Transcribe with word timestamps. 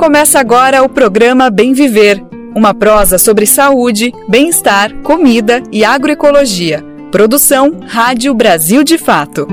Começa 0.00 0.40
agora 0.40 0.82
o 0.82 0.88
programa 0.88 1.50
Bem 1.50 1.74
Viver, 1.74 2.24
uma 2.56 2.72
prosa 2.72 3.18
sobre 3.18 3.44
saúde, 3.44 4.10
bem-estar, 4.26 4.94
comida 5.02 5.62
e 5.70 5.84
agroecologia. 5.84 6.82
Produção 7.12 7.80
Rádio 7.86 8.32
Brasil 8.32 8.82
de 8.82 8.96
Fato. 8.96 9.46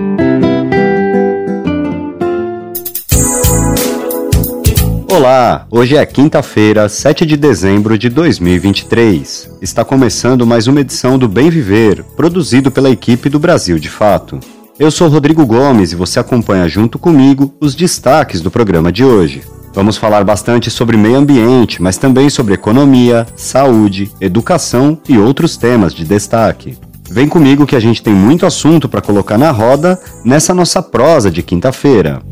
Olá, 5.12 5.68
hoje 5.70 5.98
é 5.98 6.06
quinta-feira, 6.06 6.88
7 6.88 7.26
de 7.26 7.36
dezembro 7.36 7.98
de 7.98 8.08
2023. 8.08 9.58
Está 9.62 9.84
começando 9.84 10.48
mais 10.48 10.66
uma 10.66 10.80
edição 10.80 11.20
do 11.20 11.28
Bem 11.28 11.50
Viver, 11.50 12.06
produzido 12.16 12.72
pela 12.72 12.90
equipe 12.90 13.28
do 13.28 13.38
Brasil 13.38 13.78
de 13.78 13.90
Fato. 13.90 14.40
Eu 14.80 14.92
sou 14.92 15.10
Rodrigo 15.10 15.46
Gomes 15.46 15.92
e 15.92 15.98
você 15.98 16.22
acompanha 16.22 16.70
junto 16.70 16.98
comigo 16.98 17.54
os 17.60 17.76
destaques 17.76 18.40
do 18.40 18.50
programa 18.50 18.94
de 18.94 19.04
hoje. 19.04 19.42
Vamos 19.78 19.96
falar 19.96 20.24
bastante 20.24 20.72
sobre 20.72 20.98
meio 20.98 21.18
ambiente, 21.18 21.84
mas 21.84 22.00
também 22.00 22.32
sobre 22.32 22.56
economia, 22.56 23.28
saúde, 23.36 24.10
educação 24.20 24.98
e 25.08 25.20
outros 25.20 25.56
temas 25.56 25.94
de 25.94 26.04
destaque. 26.04 26.76
Vem 27.08 27.28
comigo 27.28 27.68
que 27.68 27.76
a 27.76 27.80
gente 27.80 28.02
tem 28.02 28.12
muito 28.12 28.44
assunto 28.44 28.90
para 28.90 29.04
colocar 29.04 29.38
na 29.38 29.52
roda 29.52 30.02
nessa 30.26 30.52
nossa 30.52 30.82
prosa 30.82 31.30
de 31.30 31.44
quinta-feira. 31.44 32.24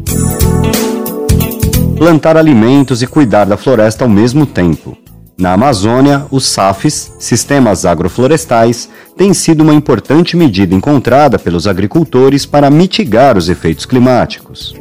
Plantar 1.95 2.35
alimentos 2.35 3.03
e 3.03 3.05
cuidar 3.05 3.45
da 3.45 3.57
floresta 3.57 4.03
ao 4.03 4.09
mesmo 4.09 4.47
tempo. 4.47 4.97
Na 5.37 5.53
Amazônia, 5.53 6.25
os 6.31 6.47
SAFs, 6.47 7.13
Sistemas 7.19 7.85
Agroflorestais, 7.85 8.89
têm 9.15 9.35
sido 9.35 9.61
uma 9.61 9.75
importante 9.75 10.35
medida 10.35 10.73
encontrada 10.73 11.37
pelos 11.37 11.67
agricultores 11.67 12.43
para 12.43 12.71
mitigar 12.71 13.37
os 13.37 13.49
efeitos 13.49 13.85
climáticos. 13.85 14.73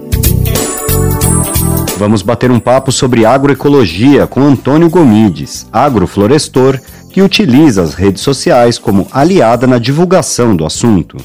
Vamos 1.97 2.23
bater 2.23 2.51
um 2.51 2.59
papo 2.59 2.91
sobre 2.91 3.25
agroecologia 3.25 4.27
com 4.27 4.43
Antônio 4.43 4.91
Gomides, 4.91 5.67
agroflorestor, 5.73 6.81
que 7.11 7.23
utiliza 7.23 7.83
as 7.83 7.95
redes 7.95 8.21
sociais 8.21 8.79
como 8.79 9.07
aliada 9.13 9.67
na 9.67 9.79
divulgação 9.79 10.57
do 10.57 10.67
assunto. 10.67 11.17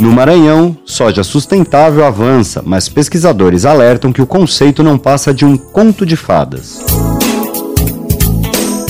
No 0.00 0.10
Maranhão, 0.10 0.76
soja 0.86 1.22
sustentável 1.22 2.04
avança, 2.04 2.62
mas 2.64 2.88
pesquisadores 2.88 3.66
alertam 3.66 4.12
que 4.12 4.22
o 4.22 4.26
conceito 4.26 4.82
não 4.82 4.96
passa 4.96 5.32
de 5.32 5.44
um 5.44 5.56
conto 5.58 6.06
de 6.06 6.16
fadas. 6.16 6.82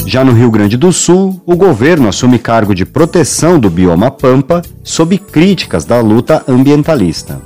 Já 0.07 0.25
no 0.25 0.33
Rio 0.33 0.51
Grande 0.51 0.77
do 0.77 0.93
Sul, 0.93 1.43
o 1.45 1.57
governo 1.57 2.09
assume 2.09 2.39
cargo 2.39 2.75
de 2.75 2.87
proteção 2.87 3.59
do 3.59 3.69
bioma 3.69 4.11
Pampa 4.11 4.63
sob 4.85 5.19
críticas 5.19 5.85
da 5.85 6.01
luta 6.01 6.45
ambientalista. 6.47 7.41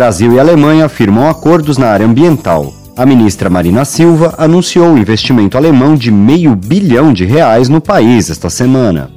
Brasil 0.00 0.32
e 0.32 0.40
Alemanha 0.40 0.88
firmam 0.88 1.28
acordos 1.28 1.76
na 1.76 1.88
área 1.88 2.06
ambiental. 2.06 2.72
A 2.96 3.04
ministra 3.04 3.50
Marina 3.50 3.84
Silva 3.84 4.34
anunciou 4.38 4.86
um 4.86 4.96
investimento 4.96 5.58
alemão 5.58 5.94
de 5.94 6.10
meio 6.10 6.56
bilhão 6.56 7.12
de 7.12 7.26
reais 7.26 7.68
no 7.68 7.82
país 7.82 8.30
esta 8.30 8.48
semana. 8.48 9.10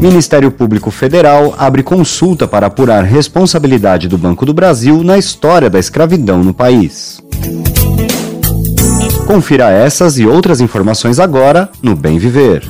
Ministério 0.00 0.50
Público 0.50 0.90
Federal 0.90 1.54
abre 1.56 1.84
consulta 1.84 2.48
para 2.48 2.66
apurar 2.66 3.04
responsabilidade 3.04 4.08
do 4.08 4.18
Banco 4.18 4.44
do 4.44 4.52
Brasil 4.52 5.04
na 5.04 5.16
história 5.16 5.70
da 5.70 5.78
escravidão 5.78 6.42
no 6.42 6.52
país. 6.52 7.22
Confira 9.28 9.70
essas 9.70 10.18
e 10.18 10.26
outras 10.26 10.60
informações 10.60 11.20
agora 11.20 11.70
no 11.80 11.94
Bem 11.94 12.18
Viver. 12.18 12.64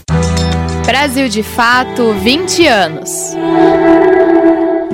Brasil 0.84 1.28
de 1.28 1.42
Fato 1.42 2.12
20 2.12 2.66
anos. 2.66 3.10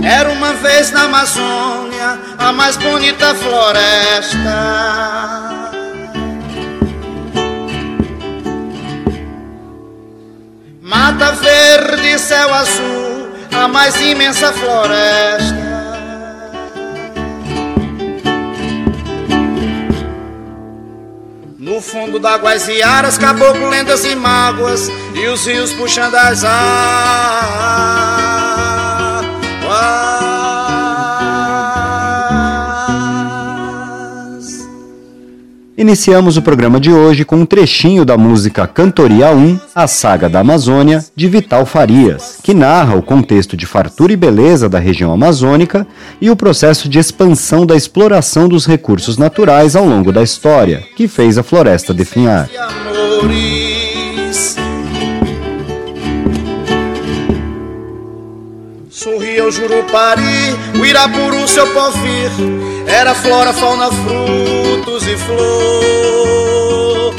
Era 0.02 0.30
uma 0.30 0.52
vez 0.52 0.92
na 0.92 1.02
Amazônia 1.02 2.18
a 2.38 2.52
mais 2.52 2.76
bonita 2.76 3.34
floresta. 3.34 4.38
Mata 10.80 11.32
verde, 11.32 12.18
céu 12.20 12.54
azul, 12.54 13.28
a 13.52 13.66
mais 13.66 14.00
imensa 14.00 14.52
floresta. 14.52 15.65
No 21.66 21.80
fundo 21.80 22.20
da 22.20 22.38
Guaziaras, 22.38 23.18
caboclo, 23.18 23.68
lendas 23.68 24.04
e 24.04 24.14
mágoas 24.14 24.88
E 25.12 25.26
os 25.26 25.44
rios 25.46 25.72
puxando 25.72 26.14
as 26.14 26.44
águas 26.44 28.35
Iniciamos 35.78 36.38
o 36.38 36.42
programa 36.42 36.80
de 36.80 36.90
hoje 36.90 37.22
com 37.22 37.36
um 37.36 37.44
trechinho 37.44 38.02
da 38.02 38.16
música 38.16 38.66
Cantoria 38.66 39.30
1, 39.30 39.60
A 39.74 39.86
Saga 39.86 40.26
da 40.26 40.40
Amazônia, 40.40 41.04
de 41.14 41.28
Vital 41.28 41.66
Farias, 41.66 42.38
que 42.42 42.54
narra 42.54 42.96
o 42.96 43.02
contexto 43.02 43.58
de 43.58 43.66
fartura 43.66 44.10
e 44.10 44.16
beleza 44.16 44.70
da 44.70 44.78
região 44.78 45.12
amazônica 45.12 45.86
e 46.18 46.30
o 46.30 46.36
processo 46.36 46.88
de 46.88 46.98
expansão 46.98 47.66
da 47.66 47.76
exploração 47.76 48.48
dos 48.48 48.64
recursos 48.64 49.18
naturais 49.18 49.76
ao 49.76 49.84
longo 49.84 50.10
da 50.10 50.22
história, 50.22 50.82
que 50.96 51.06
fez 51.06 51.36
a 51.36 51.42
floresta 51.42 51.92
definhar. 51.92 52.48
Sorria 58.88 59.44
o 59.44 59.52
Jurupari, 59.52 60.22
o 60.80 60.86
Irapuru, 60.86 61.46
seu 61.46 61.66
povir 61.66 62.30
Era 62.86 63.14
flora, 63.14 63.52
fauna, 63.52 63.90
frutos 64.76 65.06
e 65.06 65.16
flor 65.16 66.45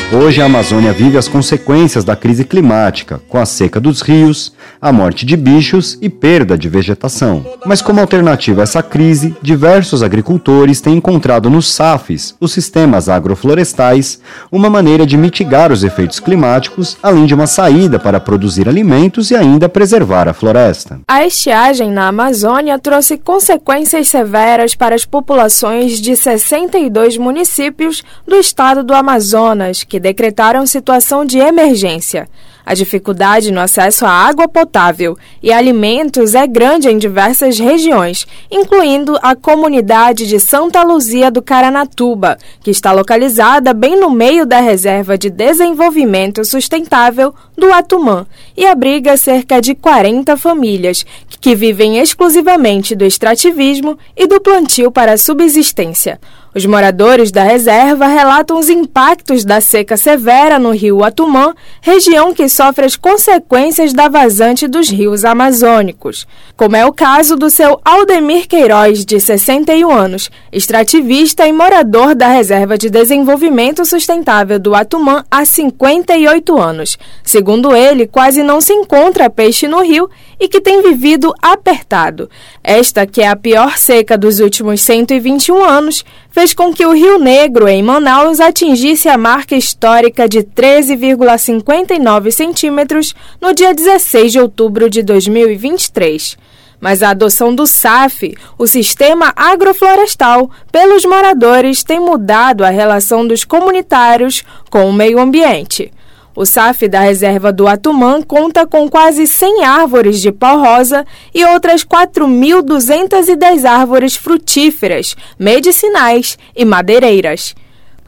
Hoje 0.09 0.41
a 0.41 0.45
Amazônia 0.45 0.93
vive 0.93 1.17
as 1.17 1.27
consequências 1.27 2.05
da 2.05 2.15
crise 2.15 2.45
climática, 2.45 3.19
com 3.27 3.37
a 3.37 3.45
seca 3.45 3.77
dos 3.77 4.01
rios, 4.01 4.53
a 4.81 4.89
morte 4.89 5.25
de 5.25 5.35
bichos 5.35 5.97
e 6.01 6.07
perda 6.07 6.57
de 6.57 6.69
vegetação. 6.69 7.45
Mas 7.65 7.81
como 7.81 7.99
alternativa 7.99 8.61
a 8.61 8.63
essa 8.63 8.81
crise, 8.81 9.35
diversos 9.41 10.01
agricultores 10.01 10.79
têm 10.79 10.95
encontrado 10.95 11.49
nos 11.49 11.73
SAFs, 11.73 12.33
os 12.39 12.53
sistemas 12.53 13.09
agroflorestais, 13.09 14.21
uma 14.49 14.69
maneira 14.69 15.05
de 15.05 15.17
mitigar 15.17 15.73
os 15.73 15.83
efeitos 15.83 16.21
climáticos, 16.21 16.97
além 17.03 17.25
de 17.25 17.33
uma 17.33 17.45
saída 17.45 17.99
para 17.99 18.21
produzir 18.21 18.69
alimentos 18.69 19.29
e 19.29 19.35
ainda 19.35 19.67
preservar 19.67 20.29
a 20.29 20.33
floresta. 20.33 21.01
A 21.05 21.25
estiagem 21.25 21.91
na 21.91 22.07
Amazônia 22.07 22.79
trouxe 22.79 23.17
consequências 23.17 24.07
severas 24.07 24.73
para 24.73 24.95
as 24.95 25.03
populações 25.03 25.99
de 25.99 26.15
62 26.15 27.17
municípios 27.17 28.03
do 28.25 28.37
estado 28.37 28.85
do 28.85 28.93
Amazonas, 28.93 29.83
que 29.83 29.96
que 29.97 29.99
decretaram 29.99 30.67
situação 30.67 31.25
de 31.25 31.39
emergência. 31.39 32.29
A 32.63 32.75
dificuldade 32.75 33.51
no 33.51 33.59
acesso 33.59 34.05
à 34.05 34.11
água 34.11 34.47
potável 34.47 35.17
e 35.41 35.51
alimentos 35.51 36.35
é 36.35 36.45
grande 36.45 36.87
em 36.87 36.99
diversas 36.99 37.57
regiões, 37.57 38.27
incluindo 38.51 39.17
a 39.23 39.35
comunidade 39.35 40.27
de 40.27 40.39
Santa 40.39 40.83
Luzia 40.83 41.31
do 41.31 41.41
Caranatuba, 41.41 42.37
que 42.61 42.69
está 42.69 42.91
localizada 42.91 43.73
bem 43.73 43.99
no 43.99 44.11
meio 44.11 44.45
da 44.45 44.59
Reserva 44.59 45.17
de 45.17 45.31
Desenvolvimento 45.31 46.45
Sustentável 46.45 47.33
do 47.57 47.73
Atumã 47.73 48.27
e 48.55 48.67
abriga 48.67 49.17
cerca 49.17 49.59
de 49.59 49.73
40 49.73 50.37
famílias 50.37 51.03
que 51.41 51.55
vivem 51.55 51.97
exclusivamente 51.97 52.95
do 52.95 53.05
extrativismo 53.05 53.97
e 54.15 54.27
do 54.27 54.39
plantio 54.39 54.91
para 54.91 55.17
subsistência. 55.17 56.19
Os 56.57 56.65
moradores 56.65 57.29
da 57.29 57.43
reserva 57.43 58.07
relatam 58.07 58.57
os 58.57 58.67
impactos 58.67 59.45
da 59.45 59.61
seca 59.61 59.95
severa 59.95 60.57
no 60.57 60.71
rio 60.71 61.03
Atumã, 61.03 61.53
região 61.79 62.33
que 62.33 62.49
sofre 62.49 62.83
as 62.83 62.95
consequências 62.95 63.93
da 63.93 64.09
vazante 64.09 64.67
dos 64.67 64.89
rios 64.89 65.23
amazônicos, 65.23 66.25
como 66.55 66.75
é 66.75 66.83
o 66.83 66.91
caso 66.91 67.35
do 67.35 67.51
seu 67.51 67.79
Aldemir 67.85 68.47
Queiroz, 68.47 69.05
de 69.05 69.19
61 69.19 69.91
anos, 69.91 70.31
extrativista 70.51 71.47
e 71.47 71.53
morador 71.53 72.15
da 72.15 72.29
Reserva 72.29 72.75
de 72.75 72.89
Desenvolvimento 72.89 73.85
Sustentável 73.85 74.57
do 74.57 74.73
Atumã 74.73 75.23
há 75.29 75.45
58 75.45 76.59
anos. 76.59 76.97
Segundo 77.23 77.75
ele, 77.75 78.07
quase 78.07 78.41
não 78.41 78.59
se 78.61 78.73
encontra 78.73 79.29
peixe 79.29 79.67
no 79.67 79.83
rio 79.83 80.09
e 80.39 80.47
que 80.47 80.61
tem 80.61 80.81
vivido 80.81 81.33
apertado. 81.41 82.29
Esta, 82.63 83.05
que 83.05 83.21
é 83.21 83.27
a 83.27 83.35
pior 83.35 83.77
seca 83.77 84.17
dos 84.17 84.39
últimos 84.39 84.81
121 84.81 85.63
anos, 85.63 86.05
fez 86.29 86.53
com 86.53 86.73
que 86.73 86.85
o 86.85 86.93
Rio 86.93 87.17
Negro, 87.19 87.67
em 87.67 87.81
Manaus, 87.81 88.39
atingisse 88.39 89.09
a 89.09 89.17
marca 89.17 89.55
histórica 89.55 90.27
de 90.29 90.43
13,59 90.43 92.31
centímetros 92.31 93.15
no 93.41 93.53
dia 93.53 93.73
16 93.73 94.31
de 94.31 94.39
outubro 94.39 94.89
de 94.89 95.01
2023. 95.01 96.37
Mas 96.79 97.01
a 97.01 97.09
adoção 97.09 97.55
do 97.55 97.65
SAF, 97.65 98.35
o 98.57 98.67
Sistema 98.67 99.33
Agroflorestal, 99.35 100.51
pelos 100.71 101.05
moradores 101.05 101.83
tem 101.83 101.99
mudado 101.99 102.63
a 102.63 102.69
relação 102.69 103.25
dos 103.25 103.43
comunitários 103.43 104.43
com 104.69 104.87
o 104.87 104.93
meio 104.93 105.19
ambiente. 105.19 105.91
O 106.39 106.45
SAF 106.45 106.87
da 106.87 106.99
reserva 106.99 107.51
do 107.51 107.67
Atumã 107.67 108.21
conta 108.21 108.67
com 108.67 108.87
quase 108.87 109.25
100 109.25 109.65
árvores 109.65 110.21
de 110.21 110.31
pau-rosa 110.31 111.03
e 111.33 111.43
outras 111.43 111.83
4.210 111.83 113.65
árvores 113.65 114.15
frutíferas, 114.15 115.15
medicinais 115.39 116.37
e 116.55 116.63
madeireiras. 116.63 117.55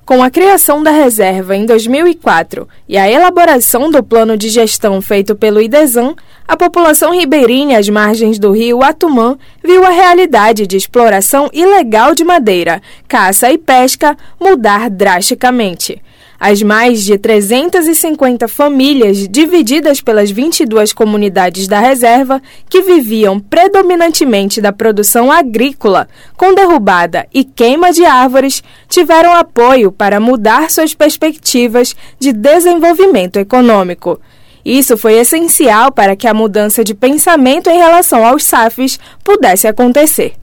Com 0.05 0.21
a 0.21 0.29
criação 0.29 0.83
da 0.83 0.91
reserva 0.91 1.55
em 1.55 1.65
2004 1.65 2.67
e 2.87 2.99
a 2.99 3.09
elaboração 3.09 3.89
do 3.89 4.03
plano 4.03 4.37
de 4.37 4.47
gestão 4.47 5.01
feito 5.01 5.35
pelo 5.35 5.59
IDESAN, 5.59 6.13
a 6.47 6.55
população 6.55 7.11
ribeirinha 7.11 7.79
às 7.79 7.89
margens 7.89 8.37
do 8.37 8.51
rio 8.51 8.83
Atumã 8.83 9.39
viu 9.63 9.83
a 9.83 9.89
realidade 9.89 10.67
de 10.67 10.77
exploração 10.77 11.49
ilegal 11.51 12.13
de 12.13 12.23
madeira, 12.23 12.79
caça 13.07 13.51
e 13.51 13.57
pesca 13.57 14.15
mudar 14.39 14.87
drasticamente. 14.87 15.99
As 16.39 16.61
mais 16.61 17.03
de 17.03 17.17
350 17.17 18.47
famílias 18.47 19.27
divididas 19.27 19.99
pelas 19.99 20.31
22 20.31 20.93
comunidades 20.93 21.67
da 21.67 21.79
reserva, 21.79 22.41
que 22.69 22.81
viviam 22.81 23.41
predominantemente 23.41 24.61
da 24.61 24.71
produção 24.71 25.29
agrícola, 25.29 26.07
com 26.37 26.55
derrubada 26.55 27.27
e 27.33 27.43
queima 27.43 27.91
de 27.91 28.05
árvores, 28.05 28.63
tiveram 28.87 29.33
apoio 29.33 29.91
para 29.91 30.19
mudar 30.21 30.71
suas 30.71 30.93
perspectivas 30.93 31.93
de 32.17 32.31
desenvolvimento 32.31 33.37
econômico. 33.37 34.17
Isso 34.63 34.95
foi 34.97 35.15
essencial 35.15 35.91
para 35.91 36.15
que 36.15 36.27
a 36.27 36.33
mudança 36.33 36.85
de 36.85 36.93
pensamento 36.93 37.69
em 37.69 37.77
relação 37.77 38.25
aos 38.25 38.45
SAFs 38.45 38.97
pudesse 39.25 39.67
acontecer. 39.67 40.35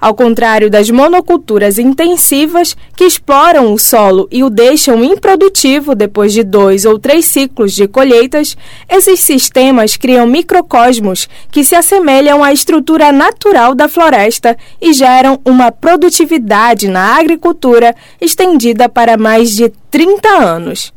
Ao 0.00 0.14
contrário 0.14 0.70
das 0.70 0.90
monoculturas 0.90 1.78
intensivas, 1.78 2.76
que 2.96 3.04
exploram 3.04 3.72
o 3.72 3.78
solo 3.78 4.28
e 4.30 4.44
o 4.44 4.50
deixam 4.50 5.02
improdutivo 5.02 5.94
depois 5.94 6.32
de 6.32 6.42
dois 6.42 6.84
ou 6.84 6.98
três 6.98 7.24
ciclos 7.24 7.72
de 7.72 7.88
colheitas, 7.88 8.56
esses 8.88 9.20
sistemas 9.20 9.96
criam 9.96 10.26
microcosmos 10.26 11.28
que 11.50 11.64
se 11.64 11.74
assemelham 11.74 12.42
à 12.42 12.52
estrutura 12.52 13.12
natural 13.12 13.74
da 13.74 13.88
floresta 13.88 14.56
e 14.80 14.92
geram 14.92 15.40
uma 15.44 15.72
produtividade 15.72 16.88
na 16.88 17.16
agricultura 17.16 17.94
estendida 18.20 18.88
para 18.88 19.16
mais 19.16 19.54
de 19.54 19.72
30 19.90 20.28
anos. 20.28 20.92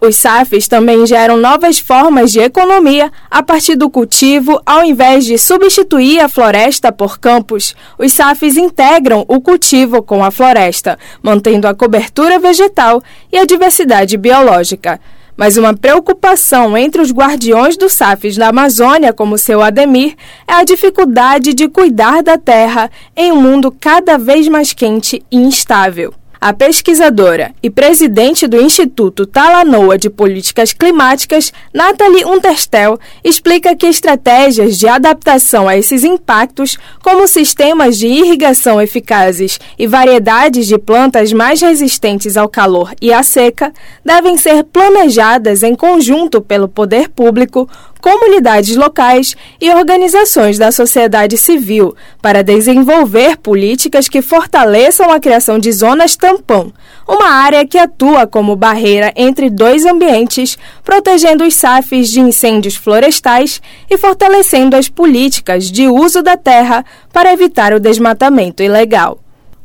Os 0.00 0.16
SAFs 0.16 0.66
também 0.66 1.06
geram 1.06 1.36
novas 1.36 1.78
formas 1.78 2.32
de 2.32 2.40
economia 2.40 3.12
a 3.30 3.42
partir 3.42 3.76
do 3.76 3.90
cultivo, 3.90 4.58
ao 4.64 4.82
invés 4.82 5.26
de 5.26 5.36
substituir 5.36 6.20
a 6.20 6.28
floresta 6.28 6.90
por 6.90 7.18
campos. 7.18 7.76
Os 7.98 8.12
SAFs 8.12 8.56
integram 8.56 9.26
o 9.28 9.42
cultivo 9.42 10.02
com 10.02 10.24
a 10.24 10.30
floresta, 10.30 10.98
mantendo 11.22 11.68
a 11.68 11.74
cobertura 11.74 12.38
vegetal 12.38 13.02
e 13.30 13.36
a 13.36 13.44
diversidade 13.44 14.16
biológica. 14.16 14.98
Mas 15.36 15.58
uma 15.58 15.76
preocupação 15.76 16.78
entre 16.78 17.02
os 17.02 17.12
guardiões 17.12 17.76
dos 17.76 17.92
SAFs 17.92 18.36
da 18.36 18.48
Amazônia, 18.48 19.12
como 19.12 19.36
seu 19.36 19.60
Ademir, 19.60 20.14
é 20.48 20.54
a 20.54 20.64
dificuldade 20.64 21.52
de 21.52 21.68
cuidar 21.68 22.22
da 22.22 22.38
terra 22.38 22.90
em 23.14 23.32
um 23.32 23.40
mundo 23.40 23.70
cada 23.70 24.16
vez 24.16 24.48
mais 24.48 24.72
quente 24.72 25.22
e 25.30 25.36
instável. 25.36 26.14
A 26.42 26.54
pesquisadora 26.54 27.54
e 27.62 27.68
presidente 27.68 28.46
do 28.46 28.58
Instituto 28.58 29.26
Talanoa 29.26 29.98
de 29.98 30.08
Políticas 30.08 30.72
Climáticas, 30.72 31.52
Nathalie 31.70 32.24
Unterstel, 32.24 32.98
explica 33.22 33.76
que 33.76 33.84
estratégias 33.84 34.78
de 34.78 34.88
adaptação 34.88 35.68
a 35.68 35.76
esses 35.76 36.02
impactos, 36.02 36.78
como 37.02 37.28
sistemas 37.28 37.98
de 37.98 38.06
irrigação 38.06 38.80
eficazes 38.80 39.60
e 39.78 39.86
variedades 39.86 40.66
de 40.66 40.78
plantas 40.78 41.30
mais 41.30 41.60
resistentes 41.60 42.38
ao 42.38 42.48
calor 42.48 42.94
e 43.02 43.12
à 43.12 43.22
seca, 43.22 43.70
devem 44.02 44.38
ser 44.38 44.64
planejadas 44.64 45.62
em 45.62 45.74
conjunto 45.74 46.40
pelo 46.40 46.70
poder 46.70 47.10
público 47.10 47.68
comunidades 48.00 48.76
locais 48.76 49.36
e 49.60 49.70
organizações 49.70 50.58
da 50.58 50.72
sociedade 50.72 51.36
civil 51.36 51.94
para 52.20 52.42
desenvolver 52.42 53.36
políticas 53.36 54.08
que 54.08 54.22
fortaleçam 54.22 55.10
a 55.10 55.20
criação 55.20 55.58
de 55.58 55.70
zonas 55.72 56.16
tampão, 56.16 56.72
uma 57.06 57.30
área 57.30 57.66
que 57.66 57.78
atua 57.78 58.26
como 58.26 58.56
barreira 58.56 59.12
entre 59.16 59.50
dois 59.50 59.84
ambientes, 59.84 60.56
protegendo 60.84 61.44
os 61.44 61.54
SAFs 61.54 62.08
de 62.08 62.20
incêndios 62.20 62.76
florestais 62.76 63.60
e 63.88 63.98
fortalecendo 63.98 64.76
as 64.76 64.88
políticas 64.88 65.70
de 65.70 65.88
uso 65.88 66.22
da 66.22 66.36
terra 66.36 66.84
para 67.12 67.32
evitar 67.32 67.72
o 67.72 67.80
desmatamento 67.80 68.62
ilegal. 68.62 69.18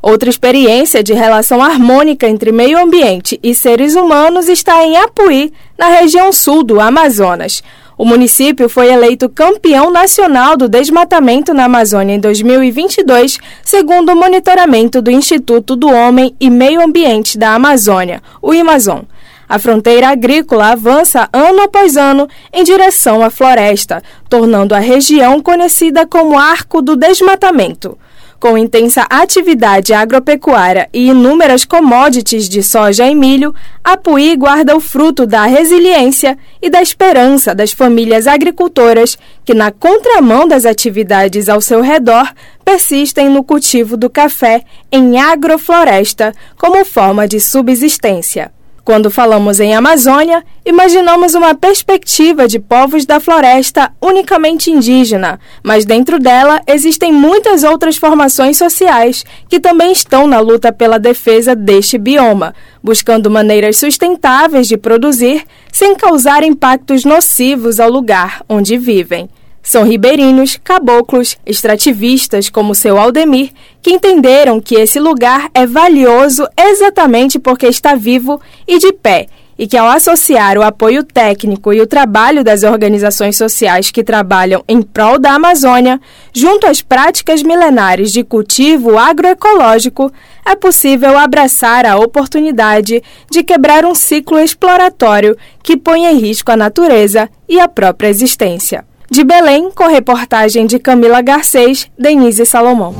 Outra 0.08 0.30
experiência 0.30 1.02
de 1.02 1.12
relação 1.12 1.60
harmônica 1.60 2.28
entre 2.28 2.52
meio 2.52 2.78
ambiente 2.78 3.40
e 3.42 3.52
seres 3.52 3.96
humanos 3.96 4.48
está 4.48 4.84
em 4.84 4.96
Apuí, 4.96 5.52
na 5.76 5.88
região 5.88 6.32
sul 6.32 6.62
do 6.62 6.80
Amazonas. 6.80 7.60
O 7.98 8.04
município 8.04 8.68
foi 8.68 8.92
eleito 8.92 9.26
campeão 9.26 9.90
nacional 9.90 10.54
do 10.54 10.68
desmatamento 10.68 11.54
na 11.54 11.64
Amazônia 11.64 12.14
em 12.14 12.20
2022, 12.20 13.38
segundo 13.64 14.12
o 14.12 14.16
monitoramento 14.16 15.00
do 15.00 15.10
Instituto 15.10 15.74
do 15.74 15.88
Homem 15.88 16.36
e 16.38 16.50
Meio 16.50 16.82
Ambiente 16.82 17.38
da 17.38 17.54
Amazônia, 17.54 18.22
o 18.42 18.52
Amazon. 18.52 19.00
A 19.48 19.58
fronteira 19.58 20.08
agrícola 20.08 20.72
avança 20.72 21.26
ano 21.32 21.62
após 21.62 21.96
ano 21.96 22.28
em 22.52 22.64
direção 22.64 23.22
à 23.22 23.30
floresta, 23.30 24.02
tornando 24.28 24.74
a 24.74 24.78
região 24.78 25.40
conhecida 25.40 26.06
como 26.06 26.38
Arco 26.38 26.82
do 26.82 26.96
Desmatamento. 26.96 27.96
Com 28.38 28.58
intensa 28.58 29.06
atividade 29.08 29.94
agropecuária 29.94 30.88
e 30.92 31.08
inúmeras 31.08 31.64
commodities 31.64 32.48
de 32.48 32.62
soja 32.62 33.06
e 33.06 33.14
milho, 33.14 33.54
Apuí 33.82 34.36
guarda 34.36 34.76
o 34.76 34.80
fruto 34.80 35.26
da 35.26 35.46
resiliência 35.46 36.36
e 36.60 36.68
da 36.68 36.82
esperança 36.82 37.54
das 37.54 37.72
famílias 37.72 38.26
agricultoras 38.26 39.16
que, 39.44 39.54
na 39.54 39.70
contramão 39.70 40.46
das 40.46 40.66
atividades 40.66 41.48
ao 41.48 41.60
seu 41.60 41.80
redor, 41.80 42.30
persistem 42.64 43.28
no 43.30 43.42
cultivo 43.42 43.96
do 43.96 44.10
café 44.10 44.62
em 44.92 45.18
agrofloresta 45.18 46.34
como 46.58 46.84
forma 46.84 47.26
de 47.26 47.40
subsistência. 47.40 48.55
Quando 48.86 49.10
falamos 49.10 49.58
em 49.58 49.74
Amazônia, 49.74 50.44
imaginamos 50.64 51.34
uma 51.34 51.56
perspectiva 51.56 52.46
de 52.46 52.60
povos 52.60 53.04
da 53.04 53.18
floresta 53.18 53.90
unicamente 54.00 54.70
indígena, 54.70 55.40
mas 55.60 55.84
dentro 55.84 56.20
dela 56.20 56.60
existem 56.68 57.12
muitas 57.12 57.64
outras 57.64 57.96
formações 57.96 58.56
sociais 58.56 59.24
que 59.48 59.58
também 59.58 59.90
estão 59.90 60.28
na 60.28 60.38
luta 60.38 60.72
pela 60.72 61.00
defesa 61.00 61.52
deste 61.52 61.98
bioma, 61.98 62.54
buscando 62.80 63.28
maneiras 63.28 63.76
sustentáveis 63.76 64.68
de 64.68 64.76
produzir 64.76 65.42
sem 65.72 65.96
causar 65.96 66.44
impactos 66.44 67.04
nocivos 67.04 67.80
ao 67.80 67.90
lugar 67.90 68.44
onde 68.48 68.78
vivem. 68.78 69.28
São 69.66 69.82
ribeirinhos, 69.82 70.60
caboclos, 70.62 71.36
extrativistas 71.44 72.48
como 72.48 72.72
seu 72.72 72.96
Aldemir, 72.96 73.50
que 73.82 73.90
entenderam 73.90 74.60
que 74.60 74.76
esse 74.76 75.00
lugar 75.00 75.50
é 75.52 75.66
valioso 75.66 76.46
exatamente 76.56 77.36
porque 77.36 77.66
está 77.66 77.96
vivo 77.96 78.40
e 78.64 78.78
de 78.78 78.92
pé, 78.92 79.26
e 79.58 79.66
que 79.66 79.76
ao 79.76 79.88
associar 79.88 80.56
o 80.56 80.62
apoio 80.62 81.02
técnico 81.02 81.72
e 81.72 81.80
o 81.80 81.86
trabalho 81.86 82.44
das 82.44 82.62
organizações 82.62 83.36
sociais 83.36 83.90
que 83.90 84.04
trabalham 84.04 84.62
em 84.68 84.80
prol 84.80 85.18
da 85.18 85.32
Amazônia, 85.32 86.00
junto 86.32 86.64
às 86.68 86.80
práticas 86.80 87.42
milenares 87.42 88.12
de 88.12 88.22
cultivo 88.22 88.96
agroecológico, 88.96 90.12
é 90.44 90.54
possível 90.54 91.18
abraçar 91.18 91.84
a 91.84 91.98
oportunidade 91.98 93.02
de 93.28 93.42
quebrar 93.42 93.84
um 93.84 93.96
ciclo 93.96 94.38
exploratório 94.38 95.36
que 95.60 95.76
põe 95.76 96.04
em 96.04 96.18
risco 96.20 96.52
a 96.52 96.56
natureza 96.56 97.28
e 97.48 97.58
a 97.58 97.66
própria 97.66 98.06
existência. 98.06 98.84
De 99.10 99.22
Belém, 99.22 99.70
com 99.70 99.86
reportagem 99.86 100.66
de 100.66 100.78
Camila 100.78 101.22
Garcês, 101.22 101.88
Denise 101.96 102.44
Salomão. 102.44 102.94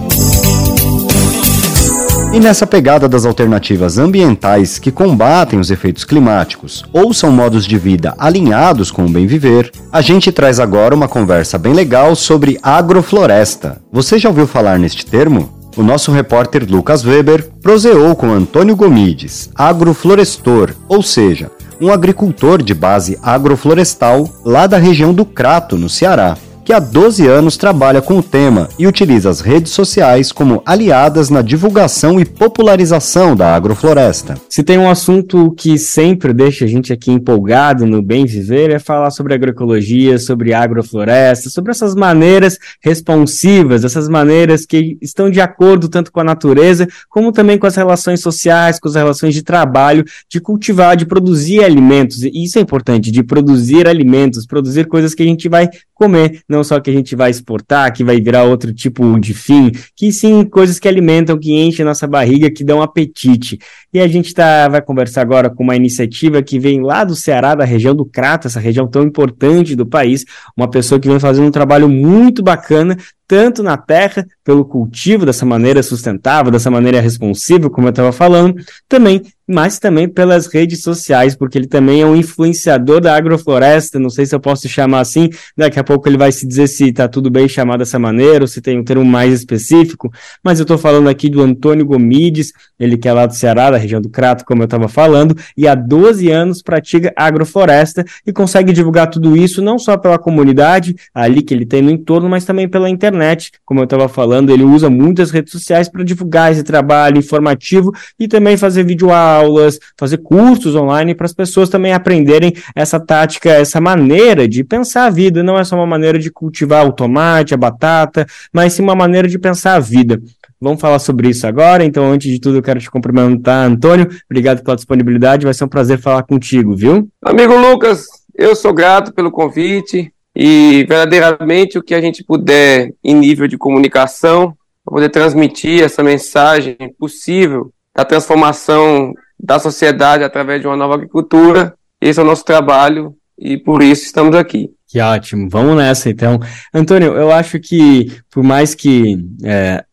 E 2.33 2.39
nessa 2.39 2.67
pegada 2.67 3.09
das 3.09 3.25
alternativas 3.25 3.99
ambientais 3.99 4.79
que 4.79 4.93
combatem 4.93 5.59
os 5.59 5.71
efeitos 5.71 6.05
climáticos 6.05 6.85
ou 6.93 7.15
são 7.15 7.33
modos 7.33 7.67
de 7.67 7.79
vida 7.79 8.15
alinhados 8.19 8.91
com 8.91 9.07
o 9.07 9.09
bem 9.09 9.27
viver, 9.27 9.73
a 9.91 10.01
gente 10.01 10.31
traz 10.31 10.61
agora 10.61 10.95
uma 10.95 11.09
conversa 11.09 11.57
bem 11.57 11.73
legal 11.73 12.15
sobre 12.15 12.59
agrofloresta. 12.63 13.81
Você 13.91 14.19
já 14.19 14.29
ouviu 14.29 14.47
falar 14.47 14.79
neste 14.79 15.07
termo? 15.07 15.57
O 15.77 15.83
nosso 15.83 16.13
repórter 16.13 16.67
Lucas 16.69 17.05
Weber 17.05 17.51
proseou 17.63 18.15
com 18.15 18.33
Antônio 18.33 18.77
Gomides, 18.77 19.51
agroflorestor, 19.55 20.75
ou 20.89 21.03
seja, 21.03 21.51
um 21.81 21.91
agricultor 21.91 22.63
de 22.63 22.75
base 22.75 23.19
agroflorestal 23.23 24.29
lá 24.45 24.67
da 24.67 24.79
região 24.79 25.13
do 25.13 25.25
Crato, 25.25 25.77
no 25.77 25.89
Ceará 25.89 26.37
que 26.67 26.73
há 26.73 26.81
12 26.81 27.25
anos 27.29 27.57
trabalha 27.57 28.03
com 28.03 28.19
o 28.19 28.23
tema 28.23 28.69
e 28.77 28.89
utiliza 28.89 29.31
as 29.31 29.41
redes 29.41 29.71
sociais 29.71 30.33
como 30.33 30.61
aliadas 30.67 31.31
na 31.31 31.41
divulgação 31.41 32.19
e 32.19 32.25
popularização 32.25 33.37
da 33.37 33.55
agrofloresta. 33.55 34.35
Se 34.51 34.65
tem 34.65 34.77
um 34.77 34.91
assunto 34.91 35.55
que 35.57 35.79
sempre 35.79 36.33
deixa 36.33 36.65
a 36.65 36.69
gente 36.69 36.93
aqui 36.93 37.13
empolgado 37.13 37.87
no 37.87 38.03
bem 38.03 38.27
viver 38.27 38.73
é 38.73 38.81
falar 38.81 39.13
sobre 39.13 39.33
agroecologia, 39.33 40.19
sobre 40.19 40.53
agrofloresta, 40.53 41.49
sobre 41.51 41.71
essas 41.71 41.95
maneiras 41.95 42.59
responsivas, 42.83 43.85
essas 43.85 44.09
maneiras 44.09 44.67
que 44.67 44.99
estão 45.01 45.31
de 45.31 45.41
acordo 45.41 45.89
tanto 45.89 46.11
com 46.11 46.19
a 46.19 46.25
natureza 46.25 46.89
como 47.09 47.31
também 47.31 47.59
com 47.59 47.69
as 47.69 47.77
relações 47.77 48.21
sociais, 48.21 48.81
com 48.81 48.89
as 48.89 48.97
relações 48.97 49.35
de 49.35 49.43
trabalho, 49.45 50.05
de 50.29 50.41
cultivar, 50.41 50.97
de 50.97 51.07
produzir 51.07 51.63
alimentos. 51.63 52.25
E 52.25 52.43
isso 52.43 52.59
é 52.59 52.61
importante, 52.61 53.13
de 53.13 53.23
produzir 53.23 53.87
alimentos, 53.87 54.45
produzir 54.47 54.89
coisas 54.89 55.15
que 55.15 55.23
a 55.23 55.27
gente 55.27 55.49
vai 55.49 55.69
comer, 55.97 56.43
não 56.47 56.63
só 56.63 56.79
que 56.79 56.91
a 56.91 56.93
gente 56.93 57.17
vai 57.17 57.31
exportar, 57.31 57.91
que 57.93 58.05
vai 58.05 58.21
virar 58.21 58.45
outro 58.45 58.73
tipo 58.73 59.19
de 59.19 59.33
fim, 59.33 59.73
que 59.97 60.13
sim 60.13 60.45
coisas 60.45 60.79
que 60.79 60.87
alimentam, 60.87 61.39
que 61.39 61.53
enchem 61.53 61.83
a 61.83 61.89
nossa 61.89 62.07
barriga, 62.07 62.51
que 62.51 62.63
dão 62.63 62.83
apetite. 62.83 63.59
E 63.93 63.99
a 63.99 64.07
gente 64.07 64.35
tá, 64.35 64.69
vai 64.69 64.83
conversar 64.83 65.23
agora 65.23 65.49
com 65.49 65.65
uma 65.65 65.75
iniciativa 65.75 66.43
que 66.43 66.59
vem 66.59 66.83
lá 66.83 67.03
do 67.03 67.17
Ceará, 67.17 67.55
da 67.55 67.65
região 67.65 67.95
do 67.95 68.05
Crato, 68.05 68.47
essa 68.47 68.61
região 68.61 68.87
tão 68.87 69.03
importante 69.03 69.75
do 69.75 69.87
país, 69.87 70.27
uma 70.55 70.69
pessoa 70.69 71.01
que 71.01 71.09
vem 71.09 71.19
fazendo 71.19 71.47
um 71.47 71.51
trabalho 71.51 71.89
muito 71.89 72.43
bacana, 72.43 72.97
tanto 73.27 73.63
na 73.63 73.77
terra, 73.77 74.27
pelo 74.45 74.65
cultivo 74.65 75.27
dessa 75.27 75.45
maneira 75.45 75.83
sustentável, 75.83 76.53
dessa 76.53 76.71
maneira 76.71 77.01
responsiva, 77.01 77.69
como 77.69 77.89
eu 77.89 77.91
estava 77.91 78.13
falando, 78.13 78.55
também 78.89 79.23
mas 79.47 79.79
também 79.79 80.09
pelas 80.09 80.47
redes 80.47 80.83
sociais, 80.83 81.37
porque 81.37 81.57
ele 81.57 81.69
também 81.69 82.03
é 82.03 82.07
um 82.07 82.17
influenciador 82.17 83.01
da 83.01 83.15
agrofloresta, 83.15 83.99
não 83.99 84.11
sei 84.11 84.27
se 84.27 84.35
eu 84.35 84.41
posso 84.41 84.69
chamar 84.69 85.01
assim, 85.01 85.31
daqui 85.57 85.79
a 85.79 85.85
pouco 85.85 86.09
ele 86.09 86.19
vai 86.19 86.33
se 86.33 86.47
dizer 86.47 86.67
se 86.67 86.89
está 86.89 87.07
tudo 87.07 87.31
bem 87.31 87.49
chamar 87.49 87.77
dessa 87.79 87.99
maneira, 87.99 88.43
ou 88.43 88.49
se 88.49 88.61
tem 88.61 88.79
um 88.79 88.83
termo 88.83 89.05
mais 89.05 89.33
específico, 89.33 90.11
mas 90.43 90.59
eu 90.59 90.65
estou 90.65 90.77
falando 90.77 91.09
aqui 91.09 91.31
do 91.31 91.41
Antônio 91.41 91.87
Gomides, 91.87 92.53
ele 92.79 92.97
que 92.97 93.09
é 93.09 93.13
lá 93.13 93.27
do 93.27 93.35
Ceará, 93.35 93.71
da 93.71 93.77
região 93.77 94.01
do 94.01 94.09
Crato, 94.09 94.45
como 94.45 94.63
eu 94.63 94.67
estava 94.67 94.89
falando, 94.89 95.37
e 95.57 95.69
há 95.69 95.75
12 95.75 96.29
anos 96.29 96.61
pratica 96.61 97.13
agrofloresta 97.17 98.05
e 98.27 98.33
consegue 98.33 98.73
divulgar 98.73 99.09
tudo 99.09 99.37
isso 99.37 99.63
não 99.63 99.79
só 99.79 99.97
pela 99.97 100.19
comunidade, 100.19 100.97
ali 101.15 101.41
que 101.41 101.55
ele 101.55 101.65
tem 101.65 101.81
no 101.83 101.91
entorno, 101.91 102.29
mas 102.29 102.45
também 102.45 102.69
pela 102.69 102.91
internet, 102.91 103.16
como 103.65 103.81
eu 103.81 103.85
estava 103.85 104.09
falando, 104.09 104.51
ele 104.51 104.63
usa 104.63 104.91
muitas 104.91 105.31
redes 105.31 105.53
sociais 105.53 105.89
para 105.89 106.05
divulgar 106.05 106.53
esse 106.53 106.63
trabalho 106.63 107.19
informativo 107.19 107.93
e 108.19 108.29
também 108.29 108.57
fazer 108.57 108.85
vídeo 108.85 109.13
aulas, 109.13 109.79
fazer 109.99 110.19
cursos 110.19 110.75
online 110.75 111.15
para 111.15 111.27
as 111.27 111.35
pessoas 111.35 111.69
também 111.69 111.93
aprenderem 111.93 112.53
essa 112.75 113.01
tática, 113.01 113.51
essa 113.51 113.81
maneira 113.81 114.47
de 114.49 114.63
pensar 114.63 115.07
a 115.07 115.11
vida. 115.11 115.43
Não 115.43 115.59
é 115.59 115.65
só 115.65 115.77
uma 115.77 115.87
maneira 115.87 116.19
de 116.19 116.31
cultivar 116.31 116.87
o 116.87 116.93
tomate, 116.93 117.55
a 117.55 117.57
batata, 117.57 118.27
mas 118.53 118.73
sim 118.73 118.83
uma 118.83 118.95
maneira 118.95 119.29
de 119.29 119.39
pensar 119.39 119.75
a 119.75 119.81
vida. 119.81 120.21
Vamos 120.61 120.81
falar 120.81 120.99
sobre 120.99 121.29
isso 121.29 121.47
agora. 121.47 121.85
Então, 121.85 122.11
antes 122.11 122.31
de 122.31 122.41
tudo, 122.41 122.59
eu 122.59 122.63
quero 122.63 122.81
te 122.81 122.91
cumprimentar, 122.91 123.67
Antônio. 123.67 124.09
Obrigado 124.31 124.63
pela 124.63 124.77
disponibilidade. 124.77 125.45
Vai 125.45 125.55
ser 125.55 125.65
um 125.65 125.69
prazer 125.69 125.99
falar 125.99 126.23
contigo, 126.23 126.75
viu? 126.75 127.09
Amigo 127.23 127.55
Lucas, 127.55 128.07
eu 128.35 128.57
sou 128.57 128.73
grato 128.73 129.13
pelo 129.13 129.31
convite 129.31 130.13
e 130.37 130.85
verdadeiramente 130.87 131.79
o 131.79 131.83
que 131.83 131.95
a 131.95 132.01
gente 132.01 132.23
puder 132.23 132.93
em 133.03 133.15
nível 133.15 133.49
de 133.49 133.57
comunicação 133.57 134.55
para 134.85 134.93
poder 134.93 135.09
transmitir 135.09 135.83
essa 135.83 136.03
mensagem 136.03 136.77
possível 136.99 137.73
da 137.95 138.05
transformação 138.05 139.15
da 139.41 139.59
sociedade 139.59 140.23
através 140.23 140.61
de 140.61 140.67
uma 140.67 140.77
nova 140.77 140.95
agricultura. 140.95 141.75
Esse 141.99 142.21
é 142.21 142.23
o 142.23 142.27
nosso 142.27 142.45
trabalho 142.45 143.15
e 143.39 143.57
por 143.57 143.83
isso 143.83 144.05
estamos 144.05 144.37
aqui. 144.37 144.71
Que 144.89 145.01
ótimo, 145.01 145.49
vamos 145.51 145.77
nessa 145.77 146.09
então. 146.09 146.39
Antônio, 146.73 147.15
eu 147.15 147.33
acho 147.33 147.59
que 147.59 148.13
por 148.31 148.45
mais 148.45 148.73
que 148.73 149.19
é, 149.43 149.85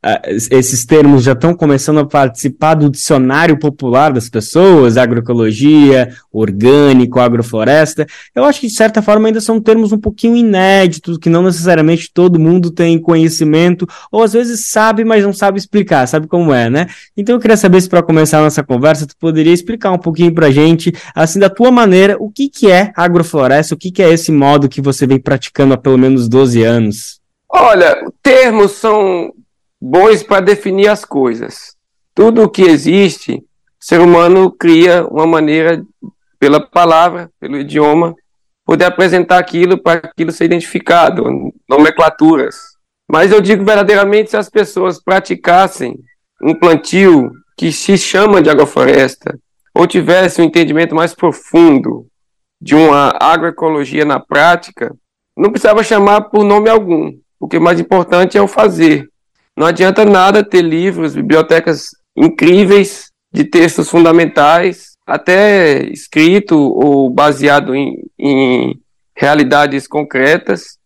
esses 0.51 0.85
termos 0.85 1.23
já 1.23 1.31
estão 1.31 1.55
começando 1.55 1.99
a 2.01 2.05
participar 2.05 2.75
do 2.75 2.91
dicionário 2.91 3.57
popular 3.57 4.13
das 4.13 4.29
pessoas, 4.29 4.95
agroecologia, 4.95 6.13
orgânico, 6.33 7.19
agrofloresta, 7.19 8.07
eu 8.33 8.43
acho 8.43 8.59
que 8.59 8.67
de 8.67 8.73
certa 8.73 9.01
forma 9.01 9.27
ainda 9.27 9.39
são 9.39 9.61
termos 9.61 9.91
um 9.91 9.97
pouquinho 9.97 10.35
inéditos, 10.35 11.17
que 11.17 11.29
não 11.29 11.43
necessariamente 11.43 12.11
todo 12.11 12.39
mundo 12.39 12.71
tem 12.71 12.99
conhecimento, 12.99 13.87
ou 14.11 14.23
às 14.23 14.33
vezes 14.33 14.71
sabe, 14.71 15.05
mas 15.05 15.23
não 15.23 15.31
sabe 15.31 15.59
explicar, 15.59 16.07
sabe 16.07 16.27
como 16.27 16.53
é, 16.53 16.69
né? 16.69 16.87
Então 17.15 17.35
eu 17.35 17.39
queria 17.39 17.55
saber 17.55 17.79
se 17.79 17.87
para 17.87 18.01
começar 18.01 18.39
a 18.39 18.43
nossa 18.43 18.63
conversa, 18.63 19.05
tu 19.05 19.15
poderia 19.17 19.53
explicar 19.53 19.91
um 19.91 19.99
pouquinho 19.99 20.33
pra 20.33 20.49
gente, 20.49 20.91
assim, 21.13 21.39
da 21.39 21.49
tua 21.49 21.71
maneira, 21.71 22.17
o 22.19 22.29
que 22.29 22.49
que 22.49 22.71
é 22.71 22.91
agrofloresta, 22.95 23.75
o 23.75 23.77
que 23.77 23.91
que 23.91 24.01
é 24.01 24.11
esse 24.11 24.31
modo 24.31 24.67
que 24.67 24.81
você 24.81 25.05
vem 25.05 25.19
praticando 25.19 25.73
há 25.73 25.77
pelo 25.77 25.97
menos 25.97 26.27
12 26.27 26.63
anos? 26.63 27.21
Olha, 27.47 27.95
termos 28.23 28.71
são 28.71 29.31
bons 29.79 30.23
para 30.23 30.41
definir 30.41 30.87
as 30.87 31.05
coisas. 31.05 31.75
Tudo 32.15 32.43
o 32.43 32.49
que 32.49 32.63
existe, 32.63 33.33
o 33.35 33.41
ser 33.79 33.99
humano 33.99 34.49
cria 34.49 35.05
uma 35.05 35.27
maneira, 35.27 35.83
pela 36.43 36.59
palavra, 36.59 37.29
pelo 37.39 37.57
idioma, 37.57 38.13
poder 38.65 38.83
apresentar 38.83 39.37
aquilo 39.37 39.81
para 39.81 39.99
aquilo 39.99 40.29
ser 40.29 40.43
identificado, 40.43 41.23
nomenclaturas. 41.69 42.57
Mas 43.09 43.31
eu 43.31 43.39
digo 43.39 43.63
verdadeiramente, 43.63 44.31
se 44.31 44.35
as 44.35 44.49
pessoas 44.49 45.01
praticassem 45.01 45.97
um 46.41 46.53
plantio 46.53 47.31
que 47.55 47.71
se 47.71 47.97
chama 47.97 48.41
de 48.41 48.49
agrofloresta, 48.49 49.39
ou 49.73 49.87
tivessem 49.87 50.43
um 50.43 50.47
entendimento 50.49 50.93
mais 50.93 51.15
profundo 51.15 52.07
de 52.61 52.75
uma 52.75 53.15
agroecologia 53.21 54.03
na 54.03 54.19
prática, 54.19 54.93
não 55.37 55.49
precisava 55.49 55.81
chamar 55.81 56.23
por 56.23 56.43
nome 56.43 56.69
algum. 56.69 57.13
O 57.39 57.47
que 57.47 57.55
é 57.55 57.59
mais 57.59 57.79
importante 57.79 58.37
é 58.37 58.41
o 58.41 58.49
fazer. 58.49 59.07
Não 59.55 59.65
adianta 59.65 60.03
nada 60.03 60.43
ter 60.43 60.61
livros, 60.61 61.15
bibliotecas 61.15 61.85
incríveis 62.17 63.11
de 63.31 63.45
textos 63.45 63.89
fundamentais, 63.89 64.92
até 65.05 65.83
escrito 65.89 66.57
ou 66.57 67.09
baseado 67.09 67.75
em, 67.75 67.99
em 68.17 68.79
realidades 69.15 69.87
concretas, 69.87 70.77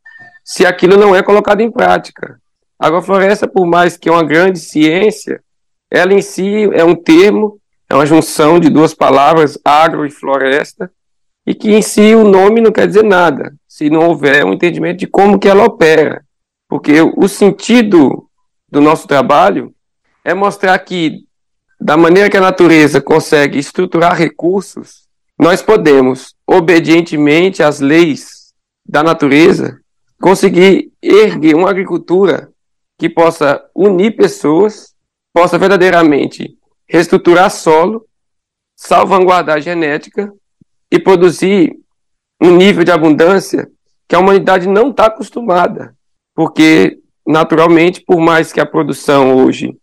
se 0.44 0.66
aquilo 0.66 0.98
não 0.98 1.16
é 1.16 1.22
colocado 1.22 1.62
em 1.62 1.72
prática. 1.72 2.40
A 2.80 2.88
agrofloresta, 2.88 3.48
por 3.48 3.66
mais 3.66 3.98
que 3.98 4.08
é 4.08 4.12
uma 4.12 4.24
grande 4.24 4.60
ciência, 4.60 5.42
ela 5.90 6.14
em 6.14 6.22
si 6.22 6.70
é 6.74 6.84
um 6.84 6.96
termo, 6.96 7.60
é 7.90 7.96
uma 7.96 8.06
junção 8.06 8.60
de 8.60 8.70
duas 8.70 8.94
palavras, 8.94 9.58
agro 9.64 10.06
e 10.06 10.12
floresta, 10.12 10.92
e 11.46 11.56
que 11.56 11.74
em 11.74 11.82
si 11.82 12.14
o 12.14 12.24
nome 12.24 12.60
não 12.60 12.72
quer 12.72 12.88
dizer 12.88 13.04
nada, 13.04 13.54
se 13.68 13.90
não 13.90 14.08
houver 14.08 14.46
um 14.46 14.54
entendimento 14.54 15.00
de 15.00 15.08
como 15.08 15.40
que 15.40 15.48
ela 15.48 15.64
opera. 15.64 16.24
Porque 16.68 17.02
o 17.02 17.28
sentido 17.28 18.28
do 18.70 18.82
nosso 18.82 19.08
trabalho 19.08 19.74
é 20.24 20.34
mostrar 20.34 20.78
que, 20.80 21.24
da 21.80 21.96
maneira 21.96 22.30
que 22.30 22.38
a 22.38 22.42
natureza 22.42 23.00
consegue 23.00 23.60
estruturar 23.60 24.16
recursos, 24.16 25.08
nós 25.40 25.62
podemos, 25.62 26.36
obedientemente 26.48 27.62
às 27.62 27.80
leis 27.80 28.54
da 28.86 29.04
natureza, 29.04 29.80
conseguir 30.20 30.92
erguer 31.02 31.56
uma 31.56 31.70
agricultura 31.70 32.52
que 32.98 33.08
possa 33.08 33.64
unir 33.76 34.16
pessoas, 34.16 34.96
possa 35.32 35.58
verdadeiramente 35.58 36.58
reestruturar 36.90 37.52
solo, 37.52 38.08
salvaguardar 38.76 39.58
a 39.58 39.60
genética 39.60 40.34
e 40.92 40.98
produzir 40.98 41.78
um 42.42 42.56
nível 42.56 42.84
de 42.84 42.92
abundância 42.92 43.70
que 44.08 44.16
a 44.16 44.20
humanidade 44.20 44.68
não 44.68 44.90
está 44.90 45.08
acostumada. 45.08 45.96
Porque 46.34 47.00
naturalmente, 47.26 48.02
por 48.02 48.20
mais 48.20 48.52
que 48.54 48.60
a 48.60 48.66
produção 48.66 49.36
hoje 49.36 49.78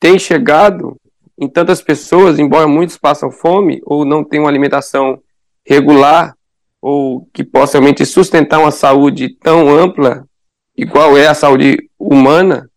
tenha 0.00 0.18
chegado 0.18 0.96
em 1.38 1.48
tantas 1.48 1.82
pessoas, 1.82 2.38
embora 2.38 2.66
muitos 2.66 2.96
passam 2.96 3.30
fome 3.30 3.80
ou 3.84 4.04
não 4.04 4.24
tenham 4.24 4.46
alimentação 4.46 5.20
regular 5.64 6.34
ou 6.80 7.28
que 7.32 7.44
possa 7.44 7.78
realmente 7.78 8.06
sustentar 8.06 8.58
uma 8.58 8.70
saúde 8.70 9.36
tão 9.42 9.68
ampla, 9.68 10.26
igual 10.76 11.16
é 11.16 11.26
a 11.26 11.34
saúde 11.34 11.90
humana, 11.98 12.70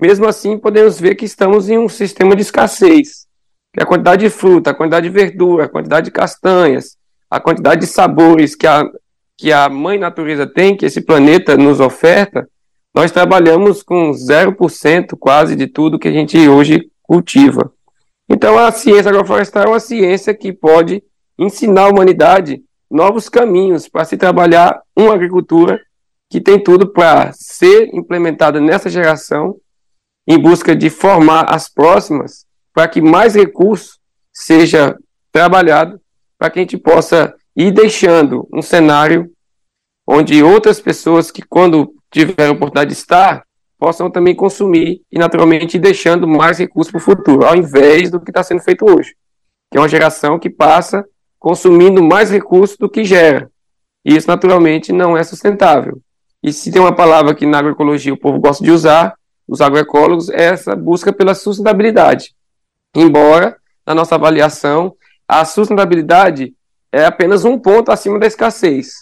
mesmo 0.00 0.26
assim 0.26 0.58
podemos 0.58 1.00
ver 1.00 1.14
que 1.14 1.24
estamos 1.24 1.68
em 1.68 1.78
um 1.78 1.88
sistema 1.88 2.36
de 2.36 2.42
escassez. 2.42 3.26
Que 3.72 3.82
a 3.82 3.86
quantidade 3.86 4.24
de 4.24 4.30
fruta, 4.30 4.70
a 4.70 4.74
quantidade 4.74 5.08
de 5.08 5.14
verdura, 5.14 5.64
a 5.64 5.68
quantidade 5.68 6.06
de 6.06 6.10
castanhas, 6.10 6.96
a 7.30 7.40
quantidade 7.40 7.80
de 7.80 7.86
sabores 7.86 8.54
que 8.54 8.66
a, 8.66 8.84
que 9.36 9.52
a 9.52 9.68
mãe 9.68 9.98
natureza 9.98 10.46
tem, 10.46 10.76
que 10.76 10.86
esse 10.86 11.00
planeta 11.00 11.56
nos 11.56 11.80
oferta, 11.80 12.48
nós 12.94 13.10
trabalhamos 13.10 13.82
com 13.82 14.10
0% 14.10 15.16
quase 15.18 15.54
de 15.54 15.66
tudo 15.66 15.98
que 15.98 16.08
a 16.08 16.12
gente 16.12 16.48
hoje 16.48 16.90
cultiva. 17.02 17.72
Então, 18.28 18.58
a 18.58 18.70
ciência 18.70 19.10
agroflorestal 19.10 19.64
é 19.64 19.68
uma 19.68 19.80
ciência 19.80 20.34
que 20.34 20.52
pode 20.52 21.02
ensinar 21.38 21.84
a 21.84 21.88
humanidade 21.88 22.62
novos 22.90 23.28
caminhos 23.28 23.88
para 23.88 24.04
se 24.04 24.16
trabalhar 24.16 24.80
uma 24.96 25.14
agricultura 25.14 25.80
que 26.30 26.40
tem 26.40 26.62
tudo 26.62 26.92
para 26.92 27.32
ser 27.32 27.88
implementada 27.94 28.60
nessa 28.60 28.90
geração, 28.90 29.56
em 30.26 30.38
busca 30.38 30.76
de 30.76 30.90
formar 30.90 31.44
as 31.44 31.68
próximas, 31.68 32.46
para 32.74 32.86
que 32.86 33.00
mais 33.00 33.34
recursos 33.34 33.98
seja 34.32 34.96
trabalhado, 35.32 35.98
para 36.38 36.50
que 36.50 36.58
a 36.58 36.62
gente 36.62 36.76
possa 36.76 37.34
ir 37.56 37.70
deixando 37.70 38.46
um 38.52 38.60
cenário 38.60 39.32
onde 40.06 40.42
outras 40.42 40.80
pessoas 40.80 41.30
que, 41.30 41.42
quando 41.42 41.94
tiverem 42.10 42.48
a 42.48 42.52
oportunidade 42.52 42.90
de 42.90 42.96
estar, 42.96 43.42
possam 43.78 44.10
também 44.10 44.34
consumir 44.34 45.02
e, 45.10 45.18
naturalmente, 45.18 45.78
deixando 45.78 46.26
mais 46.26 46.58
recursos 46.58 46.90
para 46.90 46.98
o 46.98 47.02
futuro, 47.02 47.46
ao 47.46 47.54
invés 47.54 48.10
do 48.10 48.20
que 48.20 48.30
está 48.30 48.42
sendo 48.42 48.60
feito 48.60 48.84
hoje, 48.84 49.14
que 49.70 49.78
é 49.78 49.80
uma 49.80 49.88
geração 49.88 50.38
que 50.38 50.50
passa 50.50 51.04
consumindo 51.38 52.02
mais 52.02 52.30
recursos 52.30 52.76
do 52.76 52.90
que 52.90 53.04
gera. 53.04 53.50
E 54.04 54.16
isso, 54.16 54.26
naturalmente, 54.26 54.92
não 54.92 55.16
é 55.16 55.22
sustentável. 55.22 56.00
E 56.42 56.52
se 56.52 56.72
tem 56.72 56.80
uma 56.80 56.94
palavra 56.94 57.34
que 57.34 57.46
na 57.46 57.58
agroecologia 57.58 58.12
o 58.12 58.18
povo 58.18 58.40
gosta 58.40 58.64
de 58.64 58.70
usar, 58.70 59.14
os 59.46 59.60
agroecólogos, 59.60 60.28
é 60.28 60.44
essa 60.44 60.74
busca 60.74 61.12
pela 61.12 61.34
sustentabilidade. 61.34 62.34
Embora, 62.94 63.56
na 63.86 63.94
nossa 63.94 64.16
avaliação, 64.16 64.94
a 65.26 65.44
sustentabilidade 65.44 66.54
é 66.92 67.04
apenas 67.04 67.44
um 67.44 67.58
ponto 67.58 67.90
acima 67.90 68.18
da 68.18 68.26
escassez. 68.26 68.92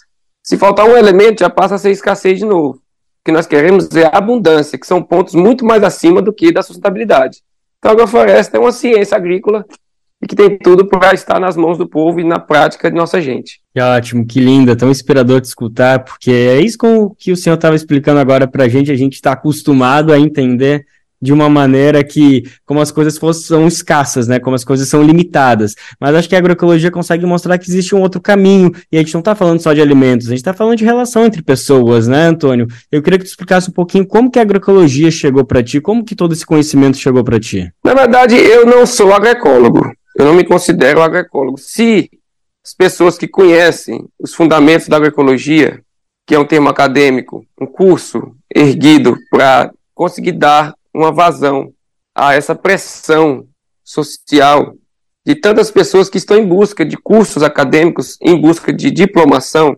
Se 0.43 0.57
faltar 0.57 0.85
um 0.85 0.95
elemento, 0.95 1.39
já 1.39 1.49
passa 1.49 1.75
a 1.75 1.77
ser 1.77 1.91
escassez 1.91 2.39
de 2.39 2.45
novo. 2.45 2.81
O 3.27 3.29
que 3.29 3.31
nós 3.33 3.45
queremos 3.45 3.93
é 3.93 4.05
a 4.05 4.19
abundância, 4.19 4.79
que 4.79 4.87
são 4.87 5.03
pontos 5.03 5.35
muito 5.35 5.65
mais 5.65 5.83
acima 5.83 6.21
do 6.21 6.31
que 6.31 6.49
da 6.49 6.63
sustentabilidade. 6.63 7.39
Então, 7.77 7.91
a 7.91 7.93
agrofloresta 7.93 8.55
é 8.55 8.59
uma 8.59 8.71
ciência 8.71 9.17
agrícola 9.17 9.65
e 10.21 10.25
que 10.25 10.33
tem 10.33 10.57
tudo 10.57 10.87
para 10.87 11.13
estar 11.13 11.37
nas 11.37 11.57
mãos 11.57 11.77
do 11.77 11.85
povo 11.85 12.21
e 12.21 12.23
na 12.23 12.39
prática 12.39 12.89
de 12.89 12.95
nossa 12.95 13.19
gente. 13.19 13.59
Que 13.75 13.81
ótimo, 13.81 14.25
que 14.25 14.39
linda, 14.39 14.77
tão 14.77 14.89
inspirador 14.89 15.41
de 15.41 15.47
escutar, 15.47 16.05
porque 16.05 16.31
é 16.31 16.61
isso 16.61 16.77
com 16.77 17.09
que 17.09 17.33
o 17.33 17.35
senhor 17.35 17.55
estava 17.55 17.75
explicando 17.75 18.21
agora 18.21 18.47
para 18.47 18.63
a 18.63 18.69
gente, 18.69 18.93
a 18.93 18.95
gente 18.95 19.15
está 19.15 19.33
acostumado 19.33 20.13
a 20.13 20.17
entender 20.17 20.85
de 21.21 21.33
uma 21.33 21.49
maneira 21.49 22.03
que, 22.03 22.43
como 22.65 22.79
as 22.79 22.91
coisas 22.91 23.17
fossem, 23.17 23.43
são 23.43 23.67
escassas, 23.67 24.27
né? 24.27 24.39
Como 24.39 24.55
as 24.55 24.63
coisas 24.63 24.87
são 24.87 25.03
limitadas. 25.03 25.75
Mas 25.99 26.15
acho 26.15 26.29
que 26.29 26.35
a 26.35 26.39
agroecologia 26.39 26.91
consegue 26.91 27.25
mostrar 27.25 27.57
que 27.57 27.69
existe 27.69 27.95
um 27.95 28.01
outro 28.01 28.21
caminho, 28.21 28.71
e 28.91 28.97
a 28.97 28.99
gente 28.99 29.13
não 29.13 29.21
está 29.21 29.35
falando 29.35 29.59
só 29.59 29.73
de 29.73 29.81
alimentos, 29.81 30.27
a 30.27 30.29
gente 30.31 30.39
está 30.39 30.53
falando 30.53 30.77
de 30.77 30.85
relação 30.85 31.25
entre 31.25 31.41
pessoas, 31.41 32.07
né, 32.07 32.27
Antônio? 32.27 32.67
Eu 32.91 33.01
queria 33.01 33.19
que 33.19 33.25
tu 33.25 33.29
explicasse 33.29 33.69
um 33.69 33.73
pouquinho 33.73 34.05
como 34.05 34.29
que 34.29 34.39
a 34.39 34.41
agroecologia 34.41 35.09
chegou 35.11 35.43
para 35.43 35.63
ti, 35.63 35.81
como 35.81 36.03
que 36.05 36.15
todo 36.15 36.33
esse 36.33 36.45
conhecimento 36.45 36.97
chegou 36.97 37.23
para 37.23 37.39
ti. 37.39 37.71
Na 37.83 37.93
verdade, 37.93 38.35
eu 38.35 38.65
não 38.65 38.85
sou 38.85 39.13
agroecólogo. 39.13 39.91
Eu 40.17 40.25
não 40.25 40.33
me 40.33 40.43
considero 40.43 41.01
agroecólogo. 41.01 41.57
Se 41.59 42.09
as 42.65 42.73
pessoas 42.73 43.17
que 43.17 43.27
conhecem 43.27 44.05
os 44.19 44.33
fundamentos 44.33 44.87
da 44.87 44.97
agroecologia, 44.97 45.79
que 46.25 46.35
é 46.35 46.39
um 46.39 46.45
termo 46.45 46.67
acadêmico, 46.67 47.45
um 47.61 47.65
curso 47.65 48.35
erguido 48.53 49.15
para 49.29 49.71
conseguir 49.93 50.33
dar 50.33 50.73
uma 50.97 51.11
vazão 51.11 51.71
a 52.15 52.33
essa 52.33 52.55
pressão 52.55 53.47
social 53.83 54.73
de 55.23 55.35
tantas 55.35 55.69
pessoas 55.69 56.09
que 56.09 56.17
estão 56.17 56.37
em 56.37 56.47
busca 56.47 56.83
de 56.83 56.97
cursos 56.97 57.43
acadêmicos, 57.43 58.17
em 58.21 58.39
busca 58.39 58.73
de 58.73 58.89
diplomação, 58.89 59.77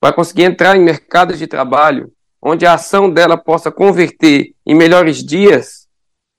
para 0.00 0.14
conseguir 0.14 0.44
entrar 0.44 0.76
em 0.76 0.80
mercados 0.80 1.38
de 1.38 1.46
trabalho, 1.46 2.10
onde 2.40 2.64
a 2.64 2.74
ação 2.74 3.10
dela 3.10 3.36
possa 3.36 3.70
converter 3.70 4.54
em 4.64 4.74
melhores 4.74 5.22
dias 5.22 5.86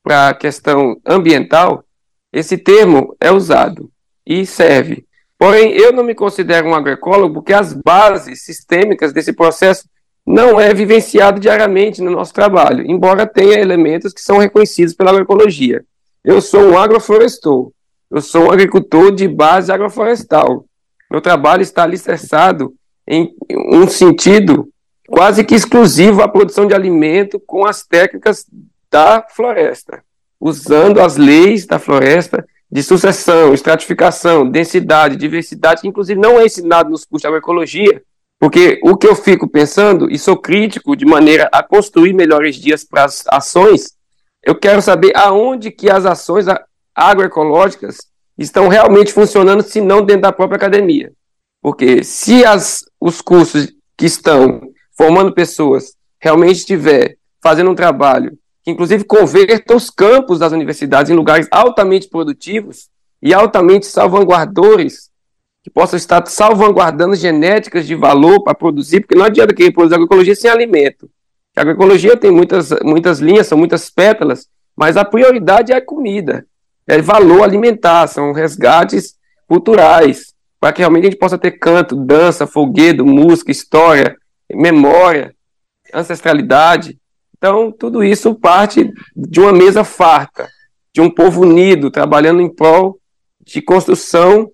para 0.03 0.29
a 0.29 0.33
questão 0.33 0.95
ambiental, 1.05 1.83
esse 2.31 2.57
termo 2.57 3.15
é 3.19 3.31
usado 3.31 3.91
e 4.25 4.45
serve. 4.45 5.06
Porém, 5.38 5.71
eu 5.73 5.91
não 5.91 6.03
me 6.03 6.15
considero 6.15 6.67
um 6.67 6.73
agroecólogo 6.73 7.36
porque 7.36 7.53
as 7.53 7.73
bases 7.73 8.43
sistêmicas 8.43 9.13
desse 9.13 9.34
processo 9.34 9.88
não 10.28 10.60
é 10.60 10.74
vivenciado 10.74 11.40
diariamente 11.40 12.02
no 12.02 12.12
nosso 12.12 12.34
trabalho, 12.34 12.84
embora 12.86 13.26
tenha 13.26 13.60
elementos 13.60 14.12
que 14.12 14.22
são 14.22 14.38
reconhecidos 14.38 14.94
pela 14.94 15.12
agroecologia. 15.12 15.86
Eu 16.24 16.42
sou 16.42 16.62
um 16.62 16.78
agroflorestor, 16.78 17.72
eu 18.12 18.22
sou 18.22 18.48
um 18.48 18.52
agricultor 18.52 19.12
de 19.12 19.28
base 19.28 19.72
agroflorestal. 19.72 20.66
Meu 21.10 21.22
trabalho 21.22 21.62
está 21.62 21.84
alicerçado 21.84 22.74
em 23.08 23.34
um 23.50 23.88
sentido 23.88 24.68
quase 25.08 25.46
que 25.46 25.56
exclusivo 25.56 26.22
à 26.22 26.28
produção 26.28 26.68
de 26.68 26.74
alimento 26.74 27.40
com 27.40 27.66
as 27.66 27.86
técnicas 27.86 28.46
da 28.92 29.26
floresta 29.30 30.04
usando 30.40 31.00
as 31.00 31.18
leis 31.18 31.66
da 31.66 31.80
floresta 31.80 32.48
de 32.70 32.84
sucessão, 32.84 33.54
estratificação, 33.54 34.50
densidade, 34.50 35.16
diversidade, 35.16 35.82
que 35.82 35.88
inclusive 35.88 36.20
não 36.20 36.40
é 36.40 36.46
ensinado 36.46 36.90
nos 36.90 37.06
cursos 37.06 37.22
de 37.22 37.28
agroecologia, 37.28 38.02
porque 38.39 38.80
o 38.84 38.95
que 38.95 39.08
eu 39.08 39.15
fico 39.15 39.47
pensando, 39.47 40.10
e 40.12 40.17
sou 40.17 40.38
crítico 40.38 40.95
de 40.95 41.06
maneira 41.06 41.50
a 41.52 41.63
construir 41.63 42.13
melhores 42.13 42.56
dias 42.56 42.84
para 42.84 43.06
as 43.06 43.23
ações, 43.28 43.93
eu 44.43 44.56
quero 44.56 44.82
saber 44.82 45.15
aonde 45.15 45.71
que 45.71 45.89
as 45.89 46.06
ações 46.06 46.45
agroecológicas 46.95 47.97
estão 48.38 48.67
realmente 48.67 49.12
funcionando, 49.12 49.63
se 49.63 49.82
não 49.82 50.06
dentro 50.06 50.21
da 50.23 50.32
própria 50.32 50.58
academia. 50.58 51.12
Porque 51.62 52.04
se 52.04 52.45
as, 52.45 52.86
os 53.02 53.21
cursos 53.21 53.73
que 53.97 54.06
estão 54.06 54.62
formando 54.95 55.34
pessoas 55.34 55.95
realmente 56.19 56.58
estiver 56.58 57.17
fazendo 57.41 57.71
um 57.71 57.76
trabalho 57.76 58.38
que 58.67 58.71
inclusive 58.71 59.06
converta 59.06 59.73
os 59.73 59.89
campos 59.89 60.39
das 60.39 60.52
universidades 60.52 61.10
em 61.10 61.15
lugares 61.15 61.47
altamente 61.50 62.10
produtivos 62.10 62.89
e 63.21 63.34
altamente 63.34 63.86
salvaguardadores, 63.86 65.07
que 65.67 65.71
possam 65.71 65.97
estar 65.97 66.25
salvaguardando 66.27 67.13
genéticas 67.13 67.86
de 67.86 67.93
valor 67.93 68.41
para 68.41 68.56
produzir, 68.56 69.01
porque 69.01 69.15
não 69.15 69.25
adianta 69.25 69.53
quem 69.53 69.69
produz 69.69 69.91
agroecologia 69.91 70.34
sem 70.34 70.49
alimento. 70.49 71.10
A 71.53 71.60
agroecologia 71.60 72.15
tem 72.15 72.32
muitas, 72.32 72.69
muitas 72.86 73.19
linhas, 73.19 73.47
são 73.47 73.58
muitas 73.58 73.89
pétalas, 73.89 74.47
mas 74.73 74.95
a 74.95 75.03
prioridade 75.03 75.73
é 75.73 75.75
a 75.75 75.86
comida, 75.86 76.47
é 76.88 77.01
valor 77.01 77.43
alimentar, 77.43 78.08
são 78.08 78.32
resgates 78.32 79.15
culturais, 79.45 80.34
para 80.58 80.71
que 80.71 80.80
realmente 80.80 81.08
a 81.08 81.10
gente 81.10 81.19
possa 81.19 81.38
ter 81.38 81.51
canto, 81.51 81.97
dança, 81.97 82.47
folguedo, 82.47 83.06
música, 83.06 83.51
história, 83.51 84.15
memória, 84.49 85.36
ancestralidade. 85.93 86.97
Então, 87.38 87.73
tudo 87.73 88.06
isso 88.06 88.34
parte 88.36 88.89
de 89.13 89.41
uma 89.41 89.51
mesa 89.51 89.84
farta, 89.84 90.47
de 90.93 91.01
um 91.01 91.10
povo 91.10 91.41
unido, 91.41 91.91
trabalhando 91.91 92.39
em 92.39 92.47
prol 92.47 92.97
de 93.45 93.62
construção 93.62 94.49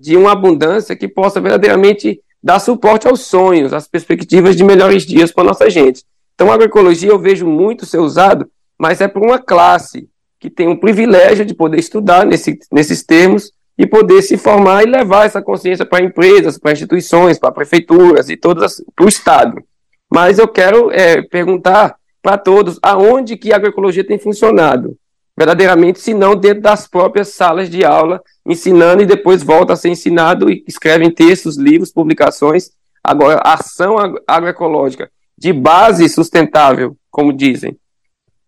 de 0.00 0.16
uma 0.16 0.32
abundância 0.32 0.96
que 0.96 1.08
possa 1.08 1.40
verdadeiramente 1.40 2.20
dar 2.42 2.58
suporte 2.58 3.08
aos 3.08 3.22
sonhos, 3.22 3.72
às 3.72 3.88
perspectivas 3.88 4.56
de 4.56 4.64
melhores 4.64 5.04
dias 5.04 5.32
para 5.32 5.44
nossa 5.44 5.68
gente. 5.68 6.04
Então, 6.34 6.50
a 6.50 6.54
agroecologia 6.54 7.10
eu 7.10 7.18
vejo 7.18 7.46
muito 7.46 7.86
ser 7.86 7.98
usado, 7.98 8.48
mas 8.78 9.00
é 9.00 9.08
para 9.08 9.22
uma 9.22 9.38
classe 9.38 10.08
que 10.38 10.50
tem 10.50 10.68
o 10.68 10.78
privilégio 10.78 11.44
de 11.44 11.54
poder 11.54 11.78
estudar 11.78 12.26
nesse, 12.26 12.58
nesses 12.70 13.02
termos 13.02 13.50
e 13.78 13.86
poder 13.86 14.22
se 14.22 14.36
formar 14.36 14.82
e 14.82 14.86
levar 14.86 15.26
essa 15.26 15.42
consciência 15.42 15.84
para 15.84 16.04
empresas, 16.04 16.58
para 16.58 16.72
instituições, 16.72 17.38
para 17.38 17.52
prefeituras 17.52 18.28
e 18.30 18.36
todas 18.36 18.82
para 18.94 19.04
o 19.04 19.08
Estado. 19.08 19.62
Mas 20.10 20.38
eu 20.38 20.46
quero 20.46 20.90
é, 20.90 21.22
perguntar 21.22 21.96
para 22.22 22.38
todos 22.38 22.78
aonde 22.82 23.36
que 23.36 23.52
a 23.52 23.56
agroecologia 23.56 24.06
tem 24.06 24.18
funcionado, 24.18 24.96
verdadeiramente, 25.36 26.00
se 26.00 26.14
não 26.14 26.34
dentro 26.34 26.62
das 26.62 26.86
próprias 26.86 27.28
salas 27.28 27.68
de 27.68 27.84
aula, 27.84 28.22
ensinando 28.46 29.02
e 29.02 29.06
depois 29.06 29.42
volta 29.42 29.72
a 29.72 29.76
ser 29.76 29.88
ensinado 29.88 30.50
e 30.50 30.64
escrevem 30.66 31.10
textos, 31.10 31.56
livros, 31.56 31.92
publicações. 31.92 32.70
Agora, 33.02 33.40
ação 33.44 33.96
agroecológica 34.26 35.10
de 35.36 35.52
base 35.52 36.08
sustentável, 36.08 36.96
como 37.10 37.32
dizem, 37.32 37.76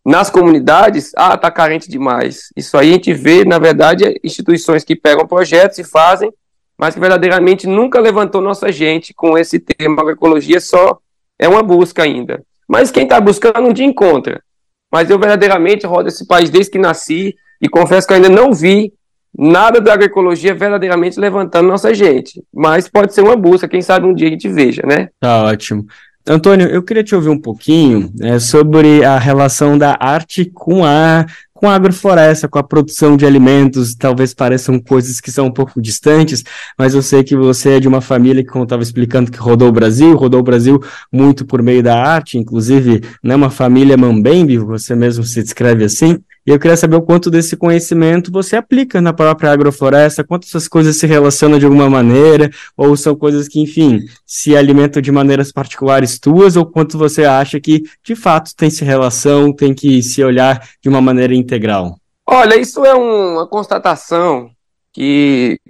nas 0.05 0.31
comunidades, 0.31 1.13
ah, 1.17 1.35
está 1.35 1.51
carente 1.51 1.91
demais. 1.91 2.51
Isso 2.57 2.79
aí 2.79 2.91
a 2.91 2.93
gente 2.95 3.13
vê, 3.13 3.45
na 3.45 3.59
verdade, 3.59 4.19
instituições 4.25 4.83
que 4.83 4.97
pegam 4.97 5.27
projetos 5.27 5.79
e 5.79 5.85
fazem, 5.85 6.33
mas 6.79 6.95
que 6.95 7.01
verdadeiramente 7.01 7.67
nunca 7.67 8.01
levantou 8.01 8.41
nossa 8.41 8.73
gente 8.73 9.13
com 9.13 9.37
esse 9.37 9.59
tema 9.59 10.01
agroecologia, 10.01 10.61
só 10.61 10.99
é 11.39 11.47
uma 11.47 11.63
busca 11.63 12.03
ainda. 12.03 12.43
Mas 12.67 12.91
quem 12.91 13.03
está 13.03 13.21
buscando 13.21 13.69
um 13.69 13.73
dia 13.73 13.85
encontra. 13.85 14.43
Mas 14.91 15.11
eu 15.11 15.19
verdadeiramente 15.19 15.87
rodo 15.87 16.09
esse 16.09 16.27
país 16.27 16.49
desde 16.49 16.73
que 16.73 16.79
nasci 16.79 17.37
e 17.61 17.69
confesso 17.69 18.07
que 18.07 18.15
ainda 18.15 18.29
não 18.29 18.53
vi 18.53 18.93
nada 19.39 19.81
da 19.81 19.93
agroecologia 19.93 20.53
verdadeiramente 20.53 21.21
levantando 21.21 21.69
nossa 21.69 21.95
gente. 21.95 22.43
Mas 22.53 22.89
pode 22.89 23.15
ser 23.15 23.23
uma 23.23 23.37
busca, 23.37 23.69
quem 23.69 23.81
sabe 23.81 24.07
um 24.07 24.15
dia 24.15 24.27
a 24.27 24.31
gente 24.31 24.49
veja, 24.49 24.83
né? 24.85 25.09
Tá 25.21 25.45
ótimo. 25.45 25.87
Antônio, 26.27 26.67
eu 26.67 26.83
queria 26.83 27.05
te 27.05 27.15
ouvir 27.15 27.31
um 27.31 27.41
pouquinho 27.41 28.13
é, 28.21 28.39
sobre 28.39 29.03
a 29.05 29.19
relação 29.19 29.79
da 29.79 29.97
arte 29.99 30.45
com 30.45 30.85
a 30.85 31.25
com 31.59 31.69
a 31.69 31.75
agrofloresta, 31.75 32.47
com 32.47 32.57
a 32.57 32.63
produção 32.63 33.17
de 33.17 33.27
alimentos, 33.27 33.93
talvez 33.93 34.33
pareçam 34.33 34.79
coisas 34.79 35.21
que 35.21 35.33
são 35.33 35.47
um 35.47 35.51
pouco 35.51 35.83
distantes, 35.83 36.45
mas 36.79 36.95
eu 36.95 37.03
sei 37.03 37.25
que 37.25 37.35
você 37.35 37.71
é 37.71 37.81
de 37.81 37.89
uma 37.89 38.01
família 38.01 38.45
que, 38.45 38.49
como 38.49 38.63
estava 38.63 38.81
explicando, 38.81 39.29
que 39.29 39.39
rodou 39.39 39.69
o 39.69 39.73
Brasil, 39.73 40.15
rodou 40.15 40.39
o 40.39 40.45
Brasil 40.45 40.81
muito 41.13 41.45
por 41.45 41.61
meio 41.61 41.83
da 41.83 42.01
arte, 42.01 42.39
inclusive, 42.39 43.03
né, 43.25 43.35
uma 43.35 43.51
família 43.51 43.97
mambembe, 43.97 44.57
você 44.57 44.95
mesmo 44.95 45.25
se 45.25 45.43
descreve 45.43 45.83
assim, 45.83 46.21
E 46.49 46.51
eu 46.51 46.59
queria 46.59 46.79
saber 46.79 46.97
o 46.97 47.03
quanto 47.03 47.31
desse 47.31 47.59
conhecimento 47.59 48.33
você 48.33 48.57
aplica 48.57 49.03
na 49.03 49.13
própria 49.13 49.53
agrofloresta, 49.53 50.25
quanto 50.25 50.47
essas 50.47 50.67
coisas 50.67 50.97
se 50.97 51.07
relacionam 51.07 51.59
de 51.59 51.67
alguma 51.67 51.91
maneira, 51.91 52.49
ou 52.75 52.97
são 52.97 53.15
coisas 53.15 53.47
que, 53.47 53.61
enfim, 53.61 54.01
se 54.25 54.57
alimentam 54.57 55.03
de 55.03 55.13
maneiras 55.13 55.53
particulares 55.53 56.19
tuas, 56.19 56.57
ou 56.57 56.65
quanto 56.65 56.97
você 56.97 57.27
acha 57.27 57.61
que, 57.61 57.83
de 58.03 58.17
fato, 58.17 58.57
tem 58.57 58.71
se 58.71 58.83
relação, 58.83 59.53
tem 59.53 59.75
que 59.75 60.03
se 60.03 60.25
olhar 60.25 60.67
de 60.81 60.89
uma 60.89 61.03
maneira 61.03 61.35
integral? 61.35 61.99
Olha, 62.27 62.59
isso 62.59 62.83
é 62.83 62.95
uma 62.95 63.47
constatação 63.47 64.51
que 64.91 65.61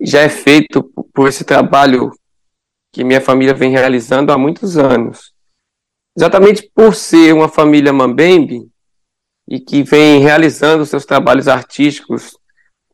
já 0.00 0.20
é 0.20 0.28
feito 0.28 0.84
por 1.12 1.26
esse 1.26 1.42
trabalho 1.42 2.12
que 2.92 3.02
minha 3.02 3.20
família 3.20 3.54
vem 3.54 3.72
realizando 3.72 4.30
há 4.30 4.38
muitos 4.38 4.78
anos. 4.78 5.32
Exatamente 6.16 6.70
por 6.72 6.94
ser 6.94 7.34
uma 7.34 7.48
família 7.48 7.92
mambembe 7.92 8.68
e 9.48 9.58
que 9.58 9.82
vem 9.82 10.20
realizando 10.20 10.84
seus 10.84 11.06
trabalhos 11.06 11.48
artísticos 11.48 12.36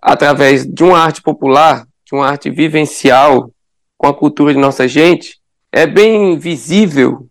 através 0.00 0.64
de 0.64 0.84
uma 0.84 0.98
arte 0.98 1.20
popular, 1.20 1.86
de 2.06 2.14
uma 2.14 2.26
arte 2.26 2.48
vivencial 2.48 3.50
com 3.98 4.06
a 4.06 4.14
cultura 4.14 4.52
de 4.52 4.60
nossa 4.60 4.86
gente, 4.86 5.40
é 5.72 5.86
bem 5.86 6.38
visível 6.38 7.26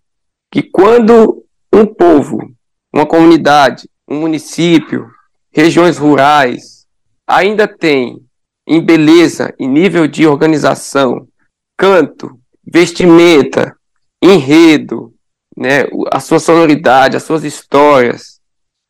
que 0.52 0.62
quando 0.62 1.44
um 1.72 1.86
povo, 1.86 2.38
uma 2.94 3.06
comunidade, 3.06 3.90
um 4.08 4.20
município, 4.20 5.10
regiões 5.52 5.98
rurais 5.98 6.86
ainda 7.26 7.68
tem 7.68 8.20
em 8.68 8.82
beleza, 8.82 9.54
em 9.60 9.68
nível 9.68 10.08
de 10.08 10.28
organização, 10.28 11.28
canto, 11.78 12.40
vestimenta, 12.66 13.76
enredo, 14.22 15.14
né, 15.56 15.86
a 16.12 16.20
sua 16.20 16.40
sonoridade, 16.40 17.18
as 17.18 17.24
suas 17.24 17.44
histórias, 17.44 18.33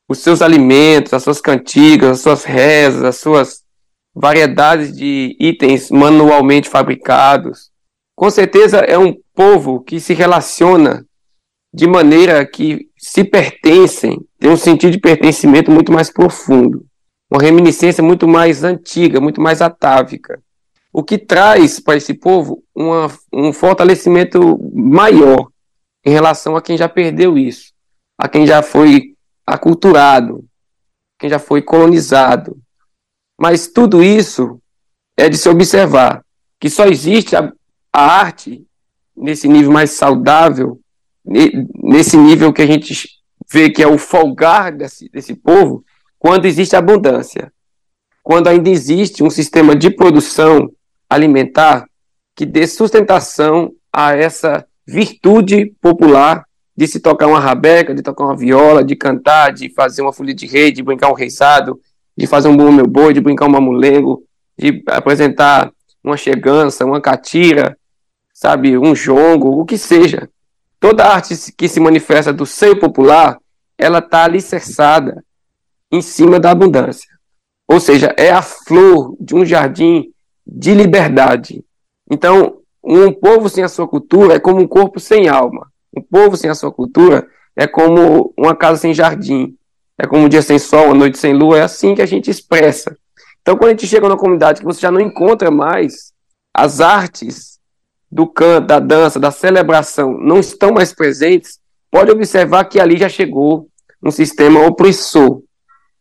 os 0.08 0.20
seus 0.20 0.42
alimentos, 0.42 1.14
as 1.14 1.24
suas 1.24 1.42
cantigas, 1.42 2.12
as 2.12 2.22
suas 2.22 2.44
rezas, 2.44 3.04
as 3.04 3.18
suas 3.18 3.64
variedades 4.14 4.96
de 4.96 5.36
itens 5.40 5.90
manualmente 5.90 6.70
fabricados. 6.70 7.72
Com 8.16 8.30
certeza 8.30 8.80
é 8.80 8.98
um 8.98 9.16
povo 9.34 9.82
que 9.82 10.00
se 10.00 10.14
relaciona 10.14 11.06
de 11.74 11.88
maneira 11.88 12.46
que 12.46 12.88
se 12.98 13.24
pertencem, 13.24 14.20
tem 14.40 14.52
um 14.52 14.58
sentido 14.58 14.92
de 14.92 15.00
pertencimento 15.00 15.72
muito 15.72 15.92
mais 15.92 16.12
profundo, 16.12 16.86
uma 17.32 17.42
reminiscência 17.42 18.04
muito 18.04 18.28
mais 18.28 18.64
antiga, 18.64 19.20
muito 19.20 19.42
mais 19.42 19.62
atávica 19.62 20.40
o 20.94 21.04
que 21.04 21.18
traz 21.18 21.80
para 21.80 21.98
esse 21.98 22.14
povo 22.14 22.64
uma, 22.76 23.12
um 23.34 23.52
fortalecimento 23.52 24.60
maior 24.72 25.48
em 26.06 26.12
relação 26.12 26.56
a 26.56 26.62
quem 26.62 26.78
já 26.78 26.88
perdeu 26.88 27.36
isso, 27.36 27.74
a 28.16 28.30
quem 28.30 28.46
já 28.46 28.62
foi 28.62 29.13
aculturado, 29.46 30.46
quem 31.20 31.30
já 31.30 31.40
foi 31.40 31.62
colonizado. 31.62 32.58
Mas 33.40 33.68
tudo 33.68 34.04
isso 34.04 34.62
é 35.18 35.30
de 35.30 35.38
se 35.38 35.50
observar 35.50 36.24
que 36.60 36.70
só 36.70 36.86
existe 36.86 37.36
a, 37.36 37.52
a 37.92 38.02
arte 38.02 38.66
nesse 39.16 39.48
nível 39.48 39.72
mais 39.72 39.92
saudável, 39.92 40.80
nesse 41.26 42.18
nível 42.18 42.52
que 42.52 42.62
a 42.62 42.66
gente 42.66 43.10
vê 43.52 43.70
que 43.70 43.84
é 43.84 43.88
o 43.88 43.98
folgar 43.98 44.72
desse, 44.72 45.10
desse 45.10 45.36
povo, 45.36 45.84
quando 46.18 46.46
existe 46.46 46.76
abundância. 46.76 47.52
Quando 48.22 48.48
ainda 48.48 48.70
existe 48.70 49.24
um 49.24 49.30
sistema 49.30 49.76
de 49.76 49.90
produção 49.90 50.72
alimentar 51.10 51.86
que 52.36 52.46
dê 52.46 52.66
sustentação 52.66 53.72
a 53.92 54.16
essa 54.16 54.66
virtude 54.88 55.76
popular 55.82 56.46
de 56.76 56.88
se 56.88 57.00
tocar 57.00 57.28
uma 57.28 57.40
rabeca, 57.40 57.94
de 57.94 58.02
tocar 58.02 58.26
uma 58.26 58.36
viola, 58.36 58.84
de 58.84 58.96
cantar, 58.96 59.54
de 59.54 59.70
fazer 59.70 60.02
uma 60.02 60.14
folha 60.14 60.34
de 60.34 60.48
rei, 60.48 60.72
de 60.72 60.82
brincar 60.82 61.10
um 61.10 61.14
reisado, 61.14 61.80
de 62.18 62.26
fazer 62.26 62.48
um 62.48 62.58
bom 62.58 62.72
meu 62.72 62.88
boi, 62.88 63.14
de 63.14 63.22
brincar 63.22 63.46
um 63.46 63.52
mamulengo, 63.52 64.24
de 64.58 64.84
apresentar 64.88 65.72
uma 66.04 66.18
chegança, 66.18 66.86
uma 66.86 67.00
catira, 67.00 67.78
sabe, 68.34 68.78
um 68.78 68.96
jongo, 68.96 69.60
o 69.60 69.66
que 69.66 69.78
seja. 69.78 70.30
Toda 70.80 71.06
arte 71.06 71.36
que 71.58 71.68
se 71.68 71.80
manifesta 71.80 72.34
do 72.34 72.46
seio 72.46 72.80
popular, 72.80 73.38
ela 73.78 74.00
está 74.00 74.26
alicerçada 74.26 75.24
em 75.92 76.02
cima 76.02 76.40
da 76.40 76.52
abundância. 76.52 77.10
Ou 77.68 77.80
seja, 77.80 78.14
é 78.18 78.32
a 78.32 78.42
flor 78.42 79.16
de 79.20 79.36
um 79.36 79.46
jardim 79.46 80.12
de 80.46 80.74
liberdade. 80.74 81.64
Então, 82.10 82.58
um 82.84 83.14
povo 83.14 83.48
sem 83.48 83.64
a 83.64 83.70
sua 83.70 83.88
cultura 83.88 84.36
é 84.36 84.40
como 84.40 84.60
um 84.60 84.68
corpo 84.68 85.00
sem 85.00 85.30
alma. 85.30 85.72
Um 85.96 86.02
povo 86.02 86.36
sem 86.36 86.50
a 86.50 86.56
sua 86.56 86.72
cultura 86.72 87.28
é 87.56 87.68
como 87.68 88.34
uma 88.38 88.56
casa 88.56 88.80
sem 88.80 88.94
jardim. 88.94 89.56
É 89.98 90.08
como 90.08 90.26
um 90.26 90.30
dia 90.30 90.42
sem 90.42 90.58
sol, 90.58 90.86
uma 90.86 90.96
noite 90.96 91.18
sem 91.18 91.34
lua. 91.34 91.60
É 91.60 91.62
assim 91.62 91.94
que 91.94 92.02
a 92.02 92.06
gente 92.06 92.30
expressa. 92.30 92.98
Então, 93.42 93.56
quando 93.56 93.70
a 93.70 93.72
gente 93.72 93.88
chega 93.88 94.08
numa 94.08 94.18
comunidade 94.18 94.60
que 94.60 94.66
você 94.66 94.80
já 94.80 94.90
não 94.90 95.02
encontra 95.02 95.52
mais 95.52 96.14
as 96.54 96.82
artes 96.82 97.60
do 98.12 98.28
canto, 98.28 98.68
da 98.68 98.80
dança, 98.80 99.20
da 99.20 99.32
celebração, 99.32 100.18
não 100.18 100.40
estão 100.40 100.72
mais 100.72 100.94
presentes, 100.94 101.60
pode 101.92 102.12
observar 102.12 102.66
que 102.66 102.80
ali 102.80 102.98
já 102.98 103.10
chegou 103.10 103.68
um 104.02 104.12
sistema 104.12 104.66
opressor. 104.66 105.42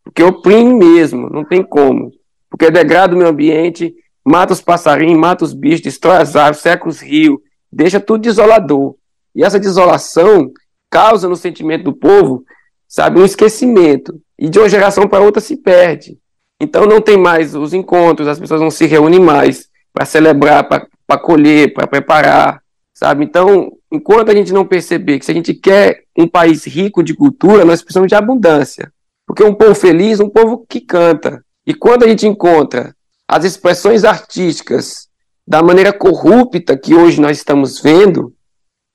Porque 0.05 0.23
oprime 0.23 0.75
mesmo, 0.75 1.29
não 1.31 1.45
tem 1.45 1.63
como. 1.63 2.11
Porque 2.51 2.71
degrada 2.71 3.15
o 3.15 3.19
meio 3.19 3.31
ambiente, 3.31 3.95
mata 4.25 4.53
os 4.53 4.61
passarinhos, 4.61 5.19
mata 5.19 5.45
os 5.45 5.53
bichos, 5.53 5.81
destrói 5.81 6.17
as 6.17 6.37
árvores, 6.37 6.61
seca 6.61 6.89
os 6.89 7.01
rios, 7.01 7.39
deixa 7.71 7.99
tudo 7.99 8.23
desolador. 8.23 8.95
E 9.35 9.45
essa 9.45 9.59
desolação 9.59 10.51
causa 10.91 11.29
no 11.29 11.37
sentimento 11.37 11.85
do 11.85 11.93
povo, 11.95 12.45
sabe, 12.87 13.21
um 13.21 13.25
esquecimento. 13.25 14.21
E 14.39 14.49
de 14.49 14.59
uma 14.59 14.69
geração 14.69 15.09
para 15.09 15.25
outra 15.25 15.41
se 15.41 15.57
perde. 15.57 16.19
Então 16.61 16.87
não 16.87 17.01
tem 17.01 17.17
mais 17.17 17.55
os 17.55 17.73
encontros, 17.73 18.29
as 18.29 18.39
pessoas 18.39 18.61
não 18.61 18.71
se 18.71 18.87
reúnem 18.87 19.19
mais 19.19 19.69
para 19.93 20.05
celebrar, 20.05 20.69
para 20.69 21.19
colher, 21.19 21.75
para 21.75 21.87
preparar, 21.87 22.63
sabe? 22.95 23.25
Então, 23.25 23.73
enquanto 23.91 24.31
a 24.31 24.35
gente 24.35 24.53
não 24.53 24.65
perceber 24.65 25.19
que 25.19 25.25
se 25.25 25.31
a 25.31 25.35
gente 25.35 25.55
quer 25.55 26.05
um 26.17 26.29
país 26.29 26.65
rico 26.65 27.03
de 27.03 27.15
cultura, 27.15 27.65
nós 27.65 27.83
precisamos 27.83 28.09
de 28.09 28.15
abundância. 28.15 28.93
Porque 29.27 29.43
um 29.43 29.55
povo 29.55 29.75
feliz, 29.75 30.21
um 30.21 30.29
povo 30.29 30.65
que 30.69 30.81
canta. 30.81 31.45
E 31.67 31.75
quando 31.75 32.05
a 32.05 32.09
gente 32.09 32.27
encontra 32.27 32.95
as 33.27 33.45
expressões 33.45 34.05
artísticas 34.05 35.09
da 35.47 35.63
maneira 35.63 35.93
corrupta 35.93 36.77
que 36.77 36.95
hoje 36.95 37.21
nós 37.21 37.39
estamos 37.39 37.81
vendo, 37.81 38.33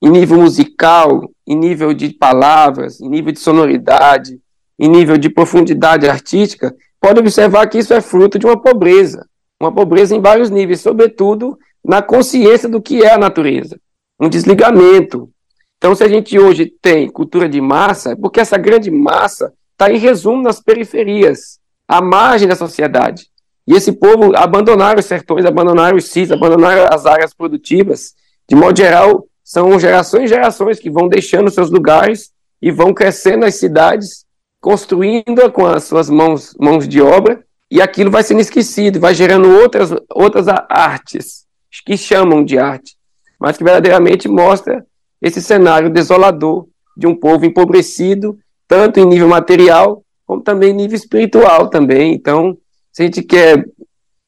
em 0.01 0.09
nível 0.09 0.37
musical, 0.37 1.29
em 1.45 1.55
nível 1.55 1.93
de 1.93 2.09
palavras, 2.09 3.01
em 3.01 3.09
nível 3.09 3.31
de 3.31 3.39
sonoridade, 3.39 4.39
em 4.79 4.87
nível 4.87 5.17
de 5.17 5.29
profundidade 5.29 6.07
artística, 6.07 6.75
pode 6.99 7.19
observar 7.19 7.67
que 7.67 7.77
isso 7.77 7.93
é 7.93 8.01
fruto 8.01 8.37
de 8.37 8.45
uma 8.45 8.61
pobreza, 8.61 9.25
uma 9.59 9.73
pobreza 9.73 10.15
em 10.15 10.21
vários 10.21 10.49
níveis, 10.49 10.81
sobretudo 10.81 11.57
na 11.83 12.01
consciência 12.01 12.69
do 12.69 12.81
que 12.81 13.03
é 13.03 13.13
a 13.13 13.17
natureza, 13.17 13.79
um 14.19 14.29
desligamento. 14.29 15.29
Então, 15.77 15.95
se 15.95 16.03
a 16.03 16.07
gente 16.07 16.37
hoje 16.37 16.71
tem 16.81 17.09
cultura 17.09 17.47
de 17.47 17.61
massa, 17.61 18.11
é 18.11 18.15
porque 18.15 18.39
essa 18.39 18.57
grande 18.57 18.91
massa 18.91 19.53
está 19.71 19.91
em 19.91 19.97
resumo 19.97 20.41
nas 20.41 20.59
periferias, 20.59 21.59
à 21.87 22.01
margem 22.01 22.47
da 22.47 22.55
sociedade. 22.55 23.27
E 23.67 23.73
esse 23.73 23.91
povo 23.91 24.35
abandonaram 24.35 24.99
os 24.99 25.05
sertões, 25.05 25.45
abandonaram 25.45 25.97
os 25.97 26.05
sítios, 26.05 26.31
abandonaram 26.31 26.87
as 26.91 27.05
áreas 27.05 27.33
produtivas. 27.33 28.13
De 28.49 28.55
modo 28.55 28.77
geral, 28.77 29.25
são 29.47 29.79
gerações 29.79 30.25
e 30.25 30.33
gerações 30.33 30.77
que 30.77 30.89
vão 30.89 31.07
deixando 31.07 31.49
seus 31.49 31.71
lugares 31.71 32.33
e 32.61 32.69
vão 32.69 32.93
crescendo 32.93 33.45
as 33.45 33.55
cidades, 33.55 34.25
construindo 34.59 35.49
com 35.53 35.65
as 35.65 35.85
suas 35.85 36.09
mãos, 36.09 36.53
mãos 36.59 36.85
de 36.85 37.01
obra, 37.01 37.41
e 37.71 37.81
aquilo 37.81 38.11
vai 38.11 38.23
sendo 38.23 38.41
esquecido, 38.41 38.99
vai 38.99 39.15
gerando 39.15 39.49
outras, 39.49 39.89
outras 40.09 40.47
artes, 40.67 41.45
que 41.85 41.95
chamam 41.95 42.43
de 42.43 42.57
arte, 42.57 42.97
mas 43.39 43.57
que 43.57 43.63
verdadeiramente 43.63 44.27
mostra 44.27 44.85
esse 45.21 45.41
cenário 45.41 45.89
desolador 45.89 46.67
de 46.97 47.07
um 47.07 47.15
povo 47.15 47.45
empobrecido, 47.45 48.37
tanto 48.67 48.99
em 48.99 49.05
nível 49.05 49.29
material, 49.29 50.03
como 50.25 50.41
também 50.41 50.71
em 50.71 50.75
nível 50.75 50.97
espiritual 50.97 51.69
também. 51.69 52.13
Então, 52.13 52.57
se 52.91 53.01
a 53.01 53.05
gente 53.05 53.23
quer 53.23 53.65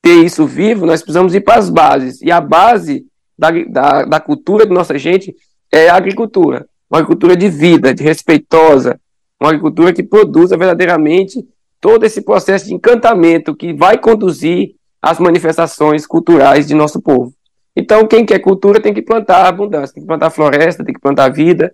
ter 0.01 0.23
isso 0.23 0.45
vivo, 0.45 0.85
nós 0.85 1.01
precisamos 1.01 1.35
ir 1.35 1.41
para 1.41 1.59
as 1.59 1.69
bases. 1.69 2.21
E 2.21 2.31
a 2.31 2.39
base 2.39 3.05
da, 3.39 3.51
da, 3.67 4.05
da 4.05 4.19
cultura 4.19 4.65
de 4.65 4.73
nossa 4.73 4.97
gente 4.97 5.35
é 5.71 5.89
a 5.89 5.95
agricultura. 5.95 6.67
Uma 6.89 6.99
agricultura 6.99 7.35
de 7.35 7.47
vida, 7.49 7.93
de 7.93 8.03
respeitosa, 8.03 8.99
uma 9.39 9.49
agricultura 9.49 9.93
que 9.93 10.03
produza 10.03 10.57
verdadeiramente 10.57 11.47
todo 11.79 12.05
esse 12.05 12.21
processo 12.21 12.65
de 12.65 12.73
encantamento 12.73 13.55
que 13.55 13.73
vai 13.73 13.97
conduzir 13.97 14.75
às 15.01 15.17
manifestações 15.19 16.05
culturais 16.05 16.67
de 16.67 16.73
nosso 16.73 17.01
povo. 17.01 17.33
Então, 17.75 18.05
quem 18.05 18.25
quer 18.25 18.39
cultura 18.39 18.81
tem 18.81 18.93
que 18.93 19.01
plantar 19.01 19.47
abundância, 19.47 19.93
tem 19.93 20.03
que 20.03 20.07
plantar 20.07 20.29
floresta, 20.29 20.83
tem 20.83 20.93
que 20.93 20.99
plantar 20.99 21.29
vida. 21.29 21.73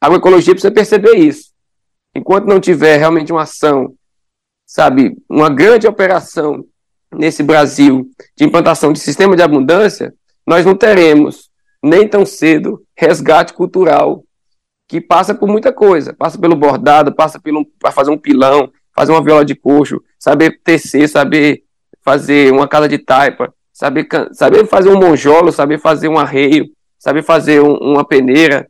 A 0.00 0.06
agroecologia 0.06 0.54
precisa 0.54 0.72
perceber 0.72 1.16
isso. 1.16 1.50
Enquanto 2.14 2.46
não 2.46 2.60
tiver 2.60 2.98
realmente 2.98 3.32
uma 3.32 3.42
ação 3.42 3.94
sabe, 4.72 5.14
uma 5.28 5.50
grande 5.50 5.86
operação 5.86 6.64
nesse 7.14 7.42
Brasil 7.42 8.08
de 8.34 8.44
implantação 8.44 8.90
de 8.90 9.00
sistema 9.00 9.36
de 9.36 9.42
abundância, 9.42 10.14
nós 10.46 10.64
não 10.64 10.74
teremos 10.74 11.50
nem 11.82 12.06
tão 12.06 12.24
cedo 12.24 12.82
resgate 12.96 13.52
cultural 13.52 14.24
que 14.88 15.00
passa 15.00 15.34
por 15.34 15.48
muita 15.48 15.72
coisa, 15.72 16.12
passa 16.12 16.38
pelo 16.38 16.54
bordado, 16.54 17.14
passa 17.14 17.40
para 17.80 17.90
fazer 17.90 18.10
um 18.10 18.18
pilão, 18.18 18.70
fazer 18.94 19.12
uma 19.12 19.22
viola 19.22 19.44
de 19.44 19.54
coxo, 19.54 20.02
saber 20.18 20.60
tecer, 20.62 21.08
saber 21.08 21.62
fazer 22.04 22.52
uma 22.52 22.68
casa 22.68 22.88
de 22.88 22.98
taipa, 22.98 23.52
saber, 23.72 24.06
saber 24.32 24.66
fazer 24.66 24.90
um 24.90 24.98
monjolo, 24.98 25.50
saber 25.50 25.78
fazer 25.78 26.08
um 26.08 26.18
arreio, 26.18 26.66
saber 26.98 27.22
fazer 27.22 27.60
um, 27.60 27.74
uma 27.76 28.04
peneira, 28.04 28.68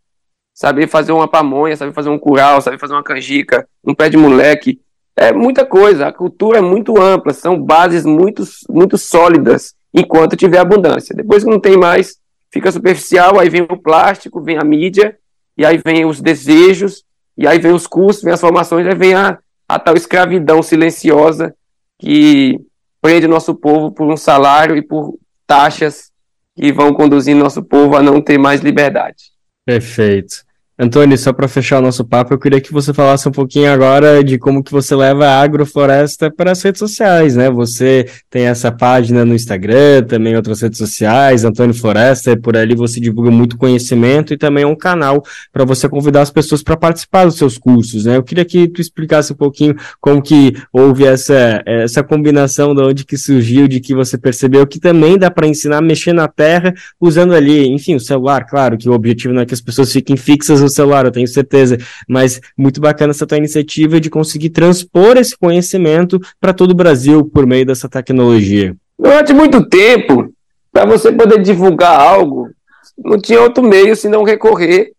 saber 0.55 0.87
fazer 0.87 1.13
uma 1.13 1.27
pamonha, 1.27 1.77
saber 1.77 1.93
fazer 1.93 2.11
um 2.11 2.19
curau, 2.19 2.61
saber 2.61 2.79
fazer 2.79 2.95
uma 2.95 3.03
canjica, 3.03 3.67
um 3.85 3.95
pé 3.95 4.09
de 4.09 4.17
moleque. 4.17 4.81
É 5.17 5.33
muita 5.33 5.67
coisa. 5.67 6.07
A 6.07 6.13
cultura 6.13 6.59
é 6.59 6.63
muito 6.63 7.01
ampla, 7.01 7.35
são 7.35 7.61
bases 7.61 8.05
muito, 8.05 8.45
muito 8.71 8.97
sólidas 8.97 9.75
enquanto 9.93 10.37
tiver 10.37 10.59
abundância. 10.59 11.15
Depois 11.15 11.45
que 11.45 11.51
não 11.51 11.61
tem 11.61 11.77
mais, 11.77 12.17
fica 12.51 12.71
superficial, 12.71 13.39
aí 13.39 13.49
vem 13.49 13.63
o 13.63 13.77
plástico, 13.77 14.43
vem 14.43 14.59
a 14.59 14.65
mídia, 14.65 15.17
e 15.57 15.65
aí 15.65 15.81
vem 15.85 16.05
os 16.05 16.21
desejos, 16.21 17.05
e 17.37 17.47
aí 17.47 17.59
vem 17.59 17.73
os 17.73 17.87
custos, 17.87 18.25
vem 18.25 18.33
as 18.33 18.41
formações, 18.41 18.87
aí 18.87 18.95
vem 18.95 19.15
a, 19.15 19.39
a 19.69 19.79
tal 19.79 19.95
escravidão 19.95 20.63
silenciosa 20.63 21.55
que 21.99 22.59
prende 23.01 23.27
nosso 23.27 23.55
povo 23.55 23.91
por 23.91 24.11
um 24.11 24.17
salário 24.17 24.77
e 24.77 24.83
por 24.83 25.19
taxas 25.47 26.11
que 26.55 26.73
vão 26.73 26.93
conduzindo 26.93 27.43
nosso 27.43 27.63
povo 27.63 27.97
a 27.97 28.03
não 28.03 28.21
ter 28.21 28.39
mais 28.39 28.61
liberdade. 28.61 29.33
Perfeito. 29.65 30.45
Antônio, 30.79 31.19
só 31.19 31.35
para 31.35 31.47
fechar 31.47 31.81
o 31.81 31.83
nosso 31.83 32.03
papo, 32.03 32.33
eu 32.33 32.39
queria 32.39 32.59
que 32.59 32.73
você 32.73 32.95
falasse 32.95 33.29
um 33.29 33.33
pouquinho 33.33 33.71
agora 33.71 34.25
de 34.25 34.39
como 34.39 34.65
que 34.65 34.73
você 34.73 34.97
leva 34.97 35.27
a 35.27 35.43
agrofloresta 35.43 36.31
para 36.31 36.53
as 36.53 36.63
redes 36.63 36.79
sociais, 36.79 37.37
né? 37.37 37.51
Você 37.51 38.07
tem 38.31 38.47
essa 38.47 38.73
página 38.73 39.23
no 39.23 39.35
Instagram, 39.35 40.03
também 40.05 40.35
outras 40.35 40.63
redes 40.63 40.79
sociais, 40.79 41.45
Antônio 41.45 41.75
Floresta, 41.75 42.35
por 42.39 42.57
ali 42.57 42.75
você 42.75 42.99
divulga 43.01 43.31
muito 43.31 43.59
conhecimento 43.59 44.33
e 44.33 44.39
também 44.39 44.65
é 44.65 44.67
um 44.67 44.75
canal 44.75 45.23
para 45.53 45.63
você 45.63 45.87
convidar 45.91 46.23
as 46.23 46.31
pessoas 46.31 46.63
para 46.63 46.75
participar 46.75 47.27
dos 47.27 47.37
seus 47.37 47.59
cursos, 47.59 48.07
né? 48.07 48.17
Eu 48.17 48.23
queria 48.23 48.45
que 48.45 48.67
tu 48.67 48.81
explicasse 48.81 49.35
um 49.35 49.37
pouquinho 49.37 49.77
como 50.01 50.23
que 50.23 50.55
houve 50.73 51.05
essa, 51.05 51.63
essa 51.67 52.03
combinação 52.03 52.75
de 52.75 52.83
onde 52.83 53.05
que 53.05 53.19
surgiu, 53.19 53.69
de 53.69 53.79
que 53.79 53.95
você 53.95 54.17
percebeu 54.17 54.67
que 54.67 54.81
também 54.81 55.19
dá 55.19 55.31
para 55.31 55.47
ensinar 55.47 55.79
a 55.79 55.83
mexer 55.83 56.15
na 56.15 56.29
terra 56.29 56.73
usando 56.99 57.35
ali, 57.35 57.69
enfim, 57.69 57.95
o 57.95 58.01
celular, 58.01 58.47
claro 58.47 58.79
que 58.79 58.89
o 58.89 58.93
objetivo 58.93 59.35
não 59.35 59.43
é 59.43 59.47
que 59.47 59.53
as 59.53 59.61
pessoas 59.61 59.93
fiquem 59.93 60.17
fixas 60.17 60.62
no 60.63 60.69
celular, 60.69 61.05
eu 61.05 61.13
tenho 61.13 61.27
certeza. 61.27 61.77
Mas 62.09 62.41
muito 62.57 62.81
bacana 62.81 63.11
essa 63.11 63.27
tua 63.27 63.39
iniciativa 63.39 64.01
de 64.01 64.11
conseguir 64.11 64.51
transpor 64.51 65.17
esse 65.17 65.37
conhecimento 65.37 66.19
para 66.41 66.53
todo 66.53 66.71
o 66.71 66.77
Brasil 66.77 67.25
por 67.25 67.47
meio 67.47 67.67
dessa 67.67 67.89
tecnologia. 67.89 68.77
Durante 68.99 69.33
muito 69.33 69.69
tempo, 69.69 70.33
para 70.73 70.87
você 70.87 71.13
poder 71.13 71.43
divulgar 71.43 72.01
algo, 72.01 72.49
não 72.97 73.21
tinha 73.21 73.41
outro 73.41 73.63
meio 73.63 73.95
senão 73.97 74.23
recorrer 74.23 74.93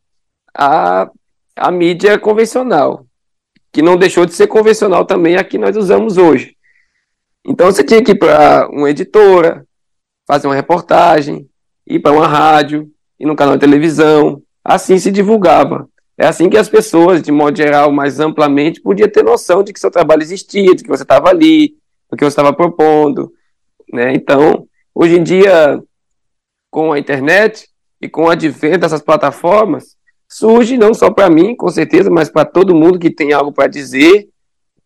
à, 0.55 1.09
à 1.55 1.71
mídia 1.71 2.19
convencional, 2.19 3.05
que 3.71 3.81
não 3.81 3.97
deixou 3.97 4.25
de 4.25 4.33
ser 4.33 4.47
convencional 4.47 5.05
também 5.05 5.35
a 5.35 5.43
que 5.43 5.57
nós 5.57 5.75
usamos 5.75 6.17
hoje. 6.17 6.55
Então 7.45 7.67
você 7.67 7.83
tinha 7.83 8.03
que 8.03 8.11
ir 8.11 8.19
para 8.19 8.69
uma 8.69 8.89
editora, 8.89 9.65
fazer 10.27 10.47
uma 10.47 10.55
reportagem, 10.55 11.47
ir 11.85 11.99
para 11.99 12.13
uma 12.13 12.27
rádio, 12.27 12.89
ir 13.19 13.25
no 13.25 13.35
canal 13.35 13.55
de 13.55 13.61
televisão, 13.61 14.41
assim 14.63 14.97
se 14.97 15.11
divulgava. 15.11 15.87
É 16.17 16.27
assim 16.27 16.49
que 16.49 16.57
as 16.57 16.69
pessoas, 16.69 17.21
de 17.21 17.31
modo 17.31 17.57
geral, 17.57 17.91
mais 17.91 18.19
amplamente, 18.19 18.81
podiam 18.81 19.09
ter 19.09 19.23
noção 19.23 19.63
de 19.63 19.73
que 19.73 19.79
seu 19.79 19.89
trabalho 19.89 20.21
existia, 20.21 20.75
de 20.75 20.83
que 20.83 20.89
você 20.89 21.03
estava 21.03 21.29
ali, 21.29 21.75
do 22.09 22.15
que 22.15 22.23
você 22.23 22.29
estava 22.29 22.53
propondo. 22.53 23.31
Né? 23.91 24.13
Então, 24.13 24.67
hoje 24.93 25.17
em 25.17 25.23
dia, 25.23 25.81
com 26.69 26.93
a 26.93 26.99
internet 26.99 27.67
e 27.99 28.07
com 28.07 28.25
o 28.25 28.29
advento 28.29 28.79
dessas 28.79 29.01
plataformas, 29.01 29.95
surge 30.29 30.77
não 30.77 30.93
só 30.93 31.09
para 31.09 31.29
mim, 31.29 31.55
com 31.55 31.69
certeza, 31.69 32.09
mas 32.09 32.29
para 32.29 32.45
todo 32.45 32.75
mundo 32.75 32.99
que 32.99 33.09
tem 33.09 33.33
algo 33.33 33.51
para 33.51 33.67
dizer, 33.67 34.29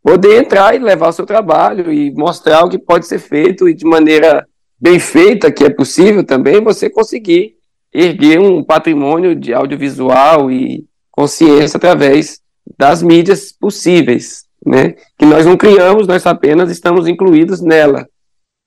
poder 0.01 0.41
entrar 0.41 0.75
e 0.75 0.79
levar 0.79 1.09
o 1.09 1.13
seu 1.13 1.25
trabalho 1.25 1.91
e 1.91 2.11
mostrar 2.11 2.63
o 2.63 2.69
que 2.69 2.79
pode 2.79 3.05
ser 3.05 3.19
feito 3.19 3.67
e 3.67 3.73
de 3.73 3.85
maneira 3.85 4.47
bem 4.79 4.99
feita, 4.99 5.51
que 5.51 5.65
é 5.65 5.69
possível 5.69 6.23
também, 6.23 6.63
você 6.63 6.89
conseguir 6.89 7.56
erguer 7.93 8.39
um 8.39 8.63
patrimônio 8.63 9.35
de 9.35 9.53
audiovisual 9.53 10.51
e 10.51 10.85
consciência 11.11 11.77
através 11.77 12.39
das 12.77 13.01
mídias 13.01 13.51
possíveis, 13.51 14.45
né? 14.65 14.95
Que 15.17 15.25
nós 15.25 15.45
não 15.45 15.57
criamos, 15.57 16.07
nós 16.07 16.25
apenas 16.25 16.69
estamos 16.69 17.07
incluídos 17.07 17.61
nela. 17.61 18.07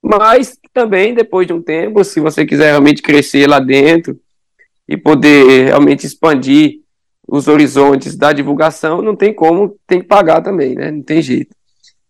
Mas 0.03 0.59
também, 0.73 1.15
depois 1.15 1.47
de 1.47 1.53
um 1.53 1.63
tempo, 1.63 2.03
se 2.03 2.21
você 2.21 2.47
quiser 2.47 2.71
realmente 2.71 3.03
crescer 3.03 3.47
lá 3.47 3.61
dentro 3.61 4.19
e 4.89 4.97
poder 4.97 5.67
realmente 5.67 6.07
expandir 6.07 6.81
os 7.29 7.47
horizontes 7.47 8.17
da 8.17 8.33
divulgação, 8.33 9.03
não 9.03 9.15
tem 9.15 9.33
como, 9.33 9.77
tem 9.87 10.01
que 10.01 10.07
pagar 10.07 10.41
também, 10.43 10.75
né? 10.75 10.91
Não 10.91 11.03
tem 11.03 11.23
jeito. 11.23 11.55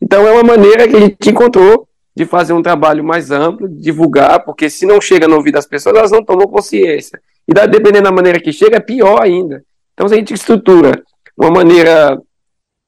Então 0.00 0.26
é 0.26 0.32
uma 0.32 0.42
maneira 0.42 0.88
que 0.88 0.96
a 0.96 1.00
gente 1.00 1.30
encontrou 1.30 1.86
de 2.16 2.24
fazer 2.24 2.52
um 2.52 2.62
trabalho 2.62 3.04
mais 3.04 3.30
amplo, 3.30 3.68
divulgar, 3.68 4.44
porque 4.44 4.68
se 4.68 4.84
não 4.84 5.00
chega 5.00 5.28
no 5.28 5.36
ouvido 5.36 5.54
das 5.54 5.66
pessoas, 5.66 5.96
elas 5.96 6.10
não 6.10 6.24
tomam 6.24 6.46
consciência. 6.46 7.20
E 7.46 7.54
dependendo 7.54 8.04
da 8.04 8.12
maneira 8.12 8.40
que 8.40 8.52
chega, 8.52 8.76
é 8.76 8.80
pior 8.80 9.22
ainda. 9.22 9.64
Então, 9.94 10.08
se 10.08 10.14
a 10.14 10.16
gente 10.16 10.34
estrutura 10.34 11.02
uma 11.36 11.50
maneira 11.50 12.20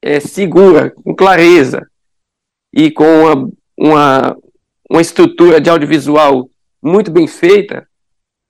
é, 0.02 0.20
segura, 0.20 0.90
com 0.90 1.14
clareza, 1.14 1.86
e 2.72 2.90
com 2.90 3.04
uma, 3.04 3.50
uma, 3.78 4.36
uma 4.88 5.00
estrutura 5.00 5.60
de 5.60 5.68
audiovisual 5.68 6.48
muito 6.82 7.10
bem 7.10 7.26
feita, 7.26 7.86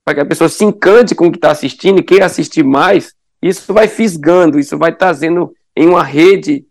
para 0.05 0.15
que 0.15 0.21
a 0.21 0.25
pessoa 0.25 0.49
se 0.49 0.63
encante 0.63 1.15
com 1.15 1.27
o 1.27 1.31
que 1.31 1.37
está 1.37 1.51
assistindo 1.51 1.99
e 1.99 2.03
queira 2.03 2.25
assistir 2.25 2.63
mais, 2.63 3.13
isso 3.41 3.73
vai 3.73 3.87
fisgando, 3.87 4.59
isso 4.59 4.77
vai 4.77 4.95
trazendo 4.95 5.53
em 5.75 5.87
uma 5.87 6.03
rede 6.03 6.65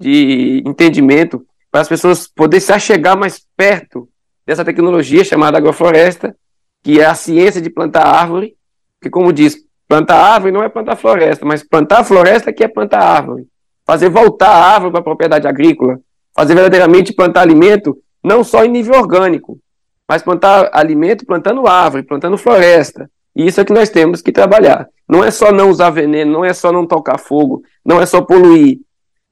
de 0.00 0.62
entendimento 0.66 1.44
para 1.70 1.80
as 1.82 1.88
pessoas 1.88 2.26
poderem 2.26 2.64
se 2.64 2.72
achegar 2.72 3.16
mais 3.16 3.42
perto 3.56 4.08
dessa 4.46 4.64
tecnologia 4.64 5.24
chamada 5.24 5.58
agrofloresta, 5.58 6.34
que 6.82 7.00
é 7.00 7.04
a 7.04 7.14
ciência 7.14 7.60
de 7.60 7.70
plantar 7.70 8.06
árvore, 8.06 8.56
que 9.00 9.10
como 9.10 9.32
diz, 9.32 9.56
plantar 9.86 10.16
árvore 10.16 10.52
não 10.52 10.62
é 10.62 10.68
plantar 10.68 10.96
floresta, 10.96 11.44
mas 11.44 11.62
plantar 11.62 12.04
floresta 12.04 12.52
que 12.52 12.64
é 12.64 12.68
plantar 12.68 13.00
árvore. 13.00 13.46
Fazer 13.86 14.08
voltar 14.08 14.48
a 14.48 14.74
árvore 14.74 14.92
para 14.92 15.00
a 15.00 15.04
propriedade 15.04 15.46
agrícola, 15.46 16.00
fazer 16.34 16.54
verdadeiramente 16.54 17.12
plantar 17.12 17.42
alimento, 17.42 17.96
não 18.22 18.42
só 18.44 18.64
em 18.64 18.68
nível 18.68 18.94
orgânico, 18.98 19.58
mas 20.06 20.22
plantar 20.22 20.70
alimento 20.72 21.26
plantando 21.26 21.66
árvore, 21.66 22.02
plantando 22.02 22.38
floresta. 22.38 23.10
E 23.36 23.46
isso 23.46 23.60
é 23.60 23.64
que 23.64 23.72
nós 23.72 23.88
temos 23.88 24.20
que 24.20 24.32
trabalhar. 24.32 24.88
Não 25.08 25.22
é 25.22 25.30
só 25.30 25.52
não 25.52 25.70
usar 25.70 25.90
veneno, 25.90 26.32
não 26.32 26.44
é 26.44 26.52
só 26.52 26.72
não 26.72 26.86
tocar 26.86 27.18
fogo, 27.18 27.62
não 27.84 28.00
é 28.00 28.06
só 28.06 28.20
poluir, 28.20 28.78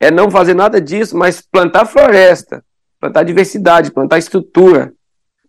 é 0.01 0.11
não 0.11 0.31
fazer 0.31 0.55
nada 0.55 0.81
disso, 0.81 1.17
mas 1.17 1.41
plantar 1.41 1.87
floresta, 1.87 2.65
plantar 3.01 3.23
diversidade, 3.23 3.93
plantar 3.93 4.19
estrutura, 4.19 4.93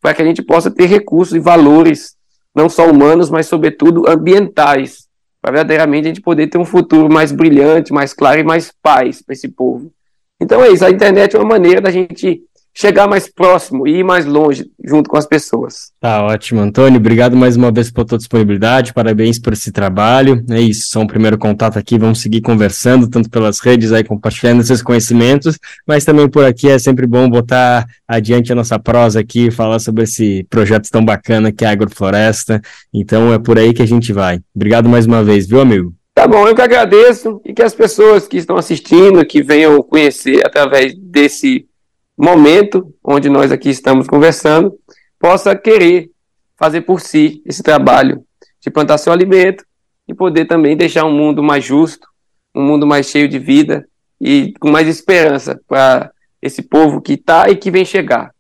para 0.02 0.14
que 0.14 0.22
a 0.22 0.26
gente 0.26 0.42
possa 0.42 0.72
ter 0.72 0.86
recursos 0.86 1.36
e 1.36 1.40
valores, 1.40 2.16
não 2.56 2.70
só 2.70 2.90
humanos, 2.90 3.30
mas 3.30 3.48
sobretudo 3.48 4.10
ambientais, 4.10 5.08
para 5.42 5.52
verdadeiramente 5.52 6.06
a 6.06 6.10
gente 6.10 6.22
poder 6.22 6.48
ter 6.48 6.58
um 6.58 6.66
futuro 6.66 7.12
mais 7.12 7.32
brilhante, 7.32 7.94
mais 7.94 8.14
claro 8.14 8.40
e 8.40 8.44
mais 8.44 8.72
paz 8.82 9.22
para 9.22 9.34
esse 9.34 9.48
povo. 9.48 9.92
Então 10.40 10.64
é 10.64 10.70
isso, 10.70 10.86
a 10.86 10.90
internet 10.90 11.36
é 11.36 11.40
uma 11.40 11.50
maneira 11.50 11.82
da 11.82 11.90
gente 11.90 12.42
chegar 12.78 13.08
mais 13.08 13.28
próximo 13.28 13.88
e 13.88 13.98
ir 13.98 14.04
mais 14.04 14.24
longe 14.24 14.70
junto 14.86 15.10
com 15.10 15.18
as 15.18 15.26
pessoas. 15.26 15.92
Tá 16.00 16.24
ótimo, 16.24 16.62
Antônio. 16.62 17.00
Obrigado 17.00 17.36
mais 17.36 17.56
uma 17.56 17.72
vez 17.72 17.90
pela 17.90 18.06
tua 18.06 18.20
disponibilidade. 18.20 18.94
Parabéns 18.94 19.40
por 19.40 19.54
esse 19.54 19.72
trabalho. 19.72 20.46
É 20.48 20.62
isso, 20.62 20.92
só 20.92 21.00
um 21.00 21.08
primeiro 21.08 21.40
contato 21.40 21.80
aqui. 21.80 21.98
Vamos 21.98 22.22
seguir 22.22 22.42
conversando, 22.42 23.10
tanto 23.10 23.32
pelas 23.32 23.60
redes 23.60 23.92
aí, 23.92 24.04
compartilhando 24.04 24.62
esses 24.62 24.84
conhecimentos, 24.84 25.58
mas 25.88 26.06
também 26.06 26.30
por 26.30 26.46
aqui 26.46 26.70
é 26.70 26.78
sempre 26.78 27.08
bom 27.08 27.28
botar 27.28 27.84
adiante 28.08 28.52
a 28.52 28.56
nossa 28.56 28.78
prosa 28.78 29.22
aqui, 29.22 29.50
falar 29.50 29.80
sobre 29.80 30.04
esse 30.04 30.46
projeto 30.48 30.92
tão 30.92 31.04
bacana 31.04 31.52
que 31.52 31.66
é 31.66 31.70
a 31.70 31.72
Agrofloresta. 31.72 32.62
Então 32.94 33.34
é 33.34 33.40
por 33.40 33.58
aí 33.58 33.74
que 33.74 33.82
a 33.82 33.88
gente 33.88 34.14
vai. 34.14 34.40
Obrigado 34.56 34.88
mais 34.88 35.08
uma 35.08 35.24
vez, 35.24 35.48
viu, 35.48 35.60
amigo? 35.60 35.96
Tá 36.14 36.28
bom, 36.28 36.48
eu 36.48 36.56
que 36.56 36.62
agradeço 36.64 37.40
e 37.46 37.54
que 37.54 37.62
as 37.62 37.76
pessoas 37.76 38.28
que 38.28 38.38
estão 38.38 38.58
assistindo, 38.58 39.24
que 39.24 39.44
venham 39.44 39.84
conhecer 39.84 40.44
através 40.44 40.96
desse 40.96 41.67
momento 42.18 42.94
onde 43.04 43.30
nós 43.30 43.52
aqui 43.52 43.70
estamos 43.70 44.08
conversando, 44.08 44.74
possa 45.20 45.56
querer 45.56 46.10
fazer 46.58 46.82
por 46.82 47.00
si 47.00 47.42
esse 47.46 47.62
trabalho 47.62 48.24
de 48.60 48.72
plantar 48.72 48.98
seu 48.98 49.14
alimento 49.14 49.64
e 50.08 50.14
poder 50.14 50.46
também 50.46 50.76
deixar 50.76 51.06
um 51.06 51.14
mundo 51.14 51.44
mais 51.44 51.64
justo, 51.64 52.08
um 52.56 52.64
mundo 52.64 52.88
mais 52.88 53.08
cheio 53.08 53.28
de 53.28 53.38
vida 53.38 53.88
e 54.20 54.54
com 54.60 54.72
mais 54.72 54.88
esperança 54.88 55.62
para 55.68 56.12
esse 56.42 56.62
povo 56.62 57.02
que 57.02 57.14
está 57.14 57.50
e 57.50 57.56
que 57.56 57.70
vem 57.70 57.86
chegar, 57.86 58.32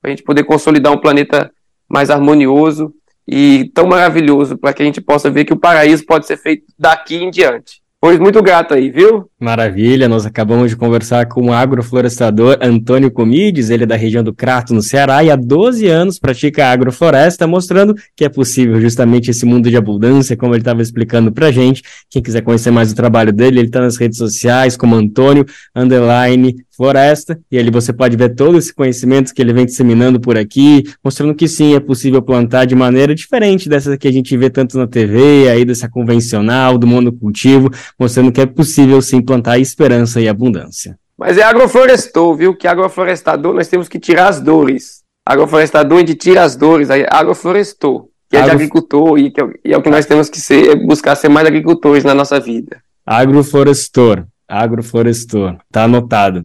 para 0.00 0.10
a 0.10 0.14
gente 0.14 0.22
poder 0.22 0.44
consolidar 0.44 0.92
um 0.92 1.00
planeta 1.00 1.50
mais 1.88 2.10
harmonioso 2.10 2.94
e 3.26 3.70
tão 3.74 3.86
maravilhoso 3.86 4.56
para 4.56 4.72
que 4.72 4.82
a 4.82 4.86
gente 4.86 5.00
possa 5.00 5.30
ver 5.30 5.44
que 5.44 5.52
o 5.52 5.58
paraíso 5.58 6.04
pode 6.04 6.26
ser 6.26 6.36
feito 6.36 6.64
daqui 6.78 7.16
em 7.16 7.30
diante. 7.30 7.82
Pois 8.04 8.18
muito 8.18 8.42
grato 8.42 8.74
aí, 8.74 8.90
viu? 8.90 9.30
Maravilha, 9.40 10.06
nós 10.10 10.26
acabamos 10.26 10.68
de 10.68 10.76
conversar 10.76 11.24
com 11.24 11.46
o 11.46 11.52
agroflorestador 11.54 12.58
Antônio 12.60 13.10
Comides, 13.10 13.70
ele 13.70 13.84
é 13.84 13.86
da 13.86 13.96
região 13.96 14.22
do 14.22 14.34
Crato, 14.34 14.74
no 14.74 14.82
Ceará, 14.82 15.24
e 15.24 15.30
há 15.30 15.36
12 15.36 15.86
anos 15.88 16.18
pratica 16.18 16.66
agrofloresta, 16.66 17.46
mostrando 17.46 17.94
que 18.14 18.22
é 18.22 18.28
possível 18.28 18.78
justamente 18.78 19.30
esse 19.30 19.46
mundo 19.46 19.70
de 19.70 19.76
abundância, 19.78 20.36
como 20.36 20.52
ele 20.52 20.60
estava 20.60 20.82
explicando 20.82 21.32
pra 21.32 21.50
gente. 21.50 21.82
Quem 22.10 22.22
quiser 22.22 22.42
conhecer 22.42 22.70
mais 22.70 22.92
o 22.92 22.94
trabalho 22.94 23.32
dele, 23.32 23.60
ele 23.60 23.68
está 23.68 23.80
nas 23.80 23.96
redes 23.96 24.18
sociais 24.18 24.76
como 24.76 24.94
Antônio 24.94 25.46
Underline 25.74 26.54
floresta, 26.76 27.38
e 27.50 27.58
ali 27.58 27.70
você 27.70 27.92
pode 27.92 28.16
ver 28.16 28.34
todo 28.34 28.58
esse 28.58 28.74
conhecimento 28.74 29.32
que 29.32 29.40
ele 29.40 29.52
vem 29.52 29.66
disseminando 29.66 30.20
por 30.20 30.36
aqui, 30.36 30.84
mostrando 31.02 31.34
que 31.34 31.48
sim, 31.48 31.74
é 31.74 31.80
possível 31.80 32.20
plantar 32.20 32.64
de 32.64 32.74
maneira 32.74 33.14
diferente 33.14 33.68
dessa 33.68 33.96
que 33.96 34.08
a 34.08 34.12
gente 34.12 34.36
vê 34.36 34.50
tanto 34.50 34.78
na 34.78 34.86
TV, 34.86 35.48
aí 35.48 35.64
dessa 35.64 35.88
convencional, 35.88 36.76
do 36.78 36.86
monocultivo, 36.86 37.70
mostrando 37.98 38.32
que 38.32 38.40
é 38.40 38.46
possível 38.46 39.00
sim 39.00 39.20
plantar 39.20 39.58
esperança 39.58 40.20
e 40.20 40.28
abundância. 40.28 40.98
Mas 41.16 41.38
é 41.38 41.42
agroflorestor, 41.42 42.36
viu? 42.36 42.56
Que 42.56 42.66
agroflorestador 42.66 43.54
nós 43.54 43.68
temos 43.68 43.88
que 43.88 43.98
tirar 43.98 44.28
as 44.28 44.40
dores. 44.40 45.02
Agroflorestador 45.24 45.98
a 45.98 46.00
gente 46.00 46.14
tira 46.14 46.42
as 46.42 46.56
dores, 46.56 46.90
aí 46.90 47.06
agroflorestor, 47.08 48.08
que 48.28 48.36
é 48.36 48.42
de 48.42 48.50
agricultor 48.50 49.18
e, 49.18 49.30
que 49.30 49.40
é, 49.40 49.46
e 49.64 49.72
é 49.72 49.76
o 49.78 49.82
que 49.82 49.90
nós 49.90 50.06
temos 50.06 50.28
que 50.28 50.40
ser, 50.40 50.70
é 50.70 50.76
buscar 50.76 51.14
ser 51.14 51.28
mais 51.28 51.46
agricultores 51.46 52.04
na 52.04 52.14
nossa 52.14 52.38
vida. 52.40 52.82
Agroflorestor, 53.06 54.24
agroflorestor, 54.48 55.56
tá 55.72 55.84
anotado. 55.84 56.42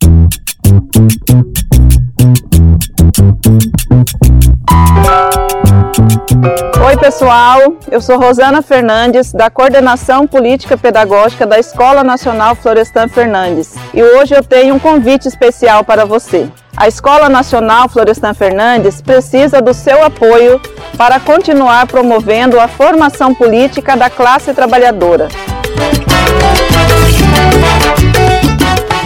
Oi, 6.85 6.97
pessoal. 6.97 7.77
Eu 7.91 8.01
sou 8.01 8.17
Rosana 8.17 8.62
Fernandes, 8.62 9.31
da 9.33 9.49
Coordenação 9.49 10.25
Política 10.25 10.77
Pedagógica 10.77 11.45
da 11.45 11.59
Escola 11.59 12.03
Nacional 12.03 12.55
Florestan 12.55 13.07
Fernandes. 13.07 13.75
E 13.93 14.01
hoje 14.01 14.33
eu 14.33 14.43
tenho 14.43 14.75
um 14.75 14.79
convite 14.79 15.27
especial 15.27 15.83
para 15.83 16.05
você. 16.05 16.49
A 16.75 16.88
Escola 16.88 17.27
Nacional 17.27 17.89
Florestan 17.89 18.33
Fernandes 18.33 19.01
precisa 19.01 19.62
do 19.62 19.73
seu 19.73 20.03
apoio 20.03 20.62
para 20.97 21.19
continuar 21.19 21.85
promovendo 21.88 22.59
a 22.59 22.67
formação 22.67 23.35
política 23.35 23.97
da 23.97 24.09
classe 24.09 24.53
trabalhadora. 24.53 25.27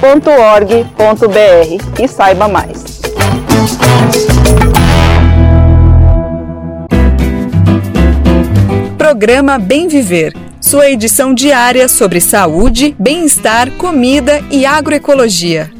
www.org.br 0.00 0.92
e 2.02 2.08
saiba 2.08 2.48
mais. 2.48 2.98
Programa 8.96 9.58
Bem 9.58 9.88
Viver, 9.88 10.32
sua 10.60 10.88
edição 10.90 11.34
diária 11.34 11.88
sobre 11.88 12.20
saúde, 12.20 12.94
bem-estar, 12.98 13.70
comida 13.72 14.40
e 14.50 14.64
agroecologia. 14.64 15.77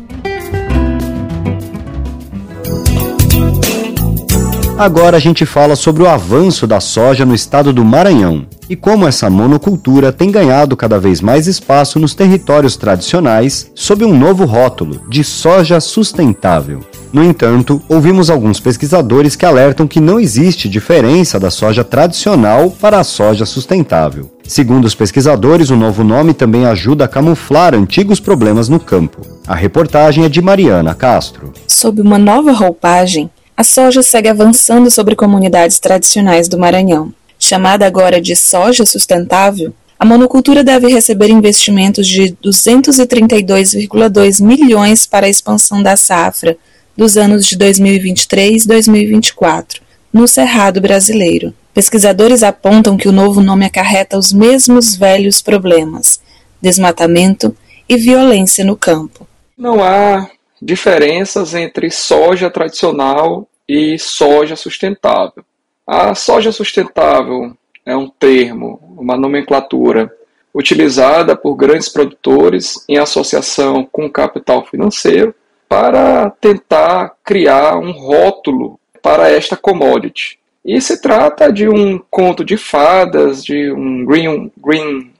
Agora 4.78 5.16
a 5.16 5.20
gente 5.20 5.44
fala 5.44 5.74
sobre 5.74 6.04
o 6.04 6.08
avanço 6.08 6.64
da 6.64 6.78
soja 6.78 7.26
no 7.26 7.34
estado 7.34 7.72
do 7.72 7.84
Maranhão 7.84 8.46
e 8.70 8.76
como 8.76 9.08
essa 9.08 9.28
monocultura 9.28 10.12
tem 10.12 10.30
ganhado 10.30 10.76
cada 10.76 11.00
vez 11.00 11.20
mais 11.20 11.48
espaço 11.48 11.98
nos 11.98 12.14
territórios 12.14 12.76
tradicionais 12.76 13.72
sob 13.74 14.04
um 14.04 14.16
novo 14.16 14.44
rótulo 14.44 15.02
de 15.08 15.24
soja 15.24 15.80
sustentável. 15.80 16.78
No 17.12 17.24
entanto, 17.24 17.82
ouvimos 17.88 18.30
alguns 18.30 18.60
pesquisadores 18.60 19.34
que 19.34 19.44
alertam 19.44 19.88
que 19.88 19.98
não 19.98 20.20
existe 20.20 20.68
diferença 20.68 21.40
da 21.40 21.50
soja 21.50 21.82
tradicional 21.82 22.70
para 22.70 23.00
a 23.00 23.04
soja 23.04 23.44
sustentável. 23.44 24.30
Segundo 24.46 24.84
os 24.84 24.94
pesquisadores, 24.94 25.70
o 25.70 25.76
novo 25.76 26.04
nome 26.04 26.32
também 26.32 26.66
ajuda 26.66 27.06
a 27.06 27.08
camuflar 27.08 27.74
antigos 27.74 28.20
problemas 28.20 28.68
no 28.68 28.78
campo. 28.78 29.22
A 29.44 29.56
reportagem 29.56 30.24
é 30.24 30.28
de 30.28 30.40
Mariana 30.40 30.94
Castro. 30.94 31.52
Sob 31.66 32.00
uma 32.00 32.18
nova 32.18 32.52
roupagem, 32.52 33.28
a 33.58 33.64
soja 33.64 34.04
segue 34.04 34.28
avançando 34.28 34.88
sobre 34.88 35.16
comunidades 35.16 35.80
tradicionais 35.80 36.46
do 36.46 36.56
Maranhão. 36.56 37.12
Chamada 37.40 37.84
agora 37.84 38.20
de 38.20 38.36
soja 38.36 38.86
sustentável, 38.86 39.74
a 39.98 40.04
monocultura 40.04 40.62
deve 40.62 40.86
receber 40.86 41.28
investimentos 41.28 42.06
de 42.06 42.36
232,2 42.40 44.40
milhões 44.40 45.06
para 45.06 45.26
a 45.26 45.28
expansão 45.28 45.82
da 45.82 45.96
safra 45.96 46.56
dos 46.96 47.16
anos 47.16 47.46
de 47.46 47.56
2023 47.56 48.62
e 48.62 48.68
2024 48.68 49.82
no 50.12 50.28
Cerrado 50.28 50.80
brasileiro. 50.80 51.52
Pesquisadores 51.74 52.44
apontam 52.44 52.96
que 52.96 53.08
o 53.08 53.12
novo 53.12 53.40
nome 53.40 53.66
acarreta 53.66 54.16
os 54.16 54.32
mesmos 54.32 54.94
velhos 54.94 55.42
problemas: 55.42 56.20
desmatamento 56.62 57.56
e 57.88 57.96
violência 57.96 58.64
no 58.64 58.76
campo. 58.76 59.26
Não 59.58 59.82
há 59.82 60.30
diferenças 60.60 61.54
entre 61.54 61.90
soja 61.90 62.50
tradicional 62.50 63.48
e 63.68 63.98
soja 63.98 64.56
sustentável. 64.56 65.44
A 65.86 66.14
soja 66.14 66.52
sustentável 66.52 67.56
é 67.84 67.96
um 67.96 68.08
termo, 68.08 68.96
uma 68.98 69.16
nomenclatura 69.16 70.12
utilizada 70.54 71.36
por 71.36 71.54
grandes 71.54 71.88
produtores 71.88 72.84
em 72.88 72.98
associação 72.98 73.88
com 73.90 74.10
capital 74.10 74.66
financeiro 74.66 75.34
para 75.68 76.30
tentar 76.30 77.14
criar 77.22 77.78
um 77.78 77.92
rótulo 77.92 78.80
para 79.02 79.30
esta 79.30 79.56
commodity. 79.56 80.38
E 80.64 80.80
se 80.80 81.00
trata 81.00 81.52
de 81.52 81.68
um 81.68 81.98
conto 82.10 82.44
de 82.44 82.56
fadas, 82.56 83.44
de 83.44 83.70
um 83.70 84.04
green, 84.04 84.52
green 84.58 85.12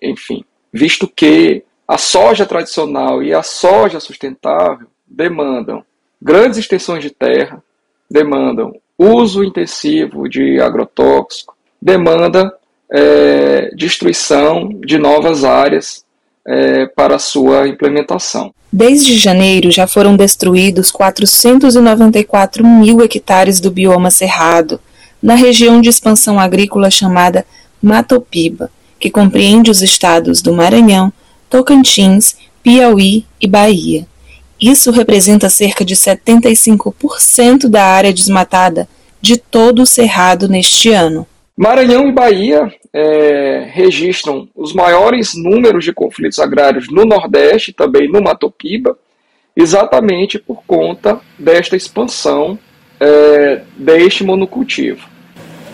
enfim, 0.00 0.44
visto 0.72 1.06
que 1.06 1.64
a 1.92 1.98
soja 1.98 2.46
tradicional 2.46 3.22
e 3.22 3.34
a 3.34 3.42
soja 3.42 4.00
sustentável 4.00 4.86
demandam 5.06 5.84
grandes 6.22 6.58
extensões 6.58 7.04
de 7.04 7.10
terra, 7.10 7.62
demandam 8.10 8.72
uso 8.98 9.44
intensivo 9.44 10.26
de 10.26 10.58
agrotóxico, 10.58 11.54
demanda 11.80 12.50
é, 12.90 13.74
destruição 13.76 14.70
de 14.70 14.96
novas 14.96 15.44
áreas 15.44 16.02
é, 16.46 16.86
para 16.86 17.18
sua 17.18 17.68
implementação. 17.68 18.54
Desde 18.72 19.18
janeiro 19.18 19.70
já 19.70 19.86
foram 19.86 20.16
destruídos 20.16 20.90
494 20.90 22.66
mil 22.66 23.02
hectares 23.02 23.60
do 23.60 23.70
bioma 23.70 24.10
cerrado, 24.10 24.80
na 25.22 25.34
região 25.34 25.78
de 25.78 25.90
expansão 25.90 26.40
agrícola 26.40 26.90
chamada 26.90 27.44
Matopiba, 27.82 28.70
que 28.98 29.10
compreende 29.10 29.70
os 29.70 29.82
estados 29.82 30.40
do 30.40 30.54
Maranhão, 30.54 31.12
Tocantins, 31.52 32.38
Piauí 32.62 33.26
e 33.38 33.46
Bahia. 33.46 34.06
Isso 34.58 34.90
representa 34.90 35.50
cerca 35.50 35.84
de 35.84 35.94
75% 35.94 37.68
da 37.68 37.84
área 37.84 38.10
desmatada 38.10 38.88
de 39.20 39.36
todo 39.36 39.82
o 39.82 39.86
Cerrado 39.86 40.48
neste 40.48 40.90
ano. 40.90 41.26
Maranhão 41.54 42.08
e 42.08 42.12
Bahia 42.12 42.72
é, 42.90 43.68
registram 43.70 44.48
os 44.56 44.72
maiores 44.72 45.34
números 45.34 45.84
de 45.84 45.92
conflitos 45.92 46.38
agrários 46.38 46.88
no 46.90 47.04
Nordeste 47.04 47.70
também 47.70 48.10
no 48.10 48.22
Matopiba, 48.22 48.96
exatamente 49.54 50.38
por 50.38 50.62
conta 50.66 51.20
desta 51.38 51.76
expansão 51.76 52.58
é, 52.98 53.60
deste 53.76 54.24
monocultivo. 54.24 55.06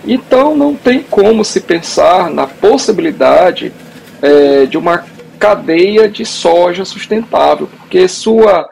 Então 0.05 0.57
não 0.57 0.75
tem 0.75 1.05
como 1.05 1.45
se 1.45 1.61
pensar 1.61 2.31
na 2.31 2.49
possibilidade 2.49 3.73
é, 4.21 4.67
de 4.67 4.77
uma 4.77 5.05
cadeia 5.39 6.09
de 6.09 6.25
soja 6.25 6.85
sustentável, 6.85 7.69
porque 7.79 8.09
sua 8.09 8.69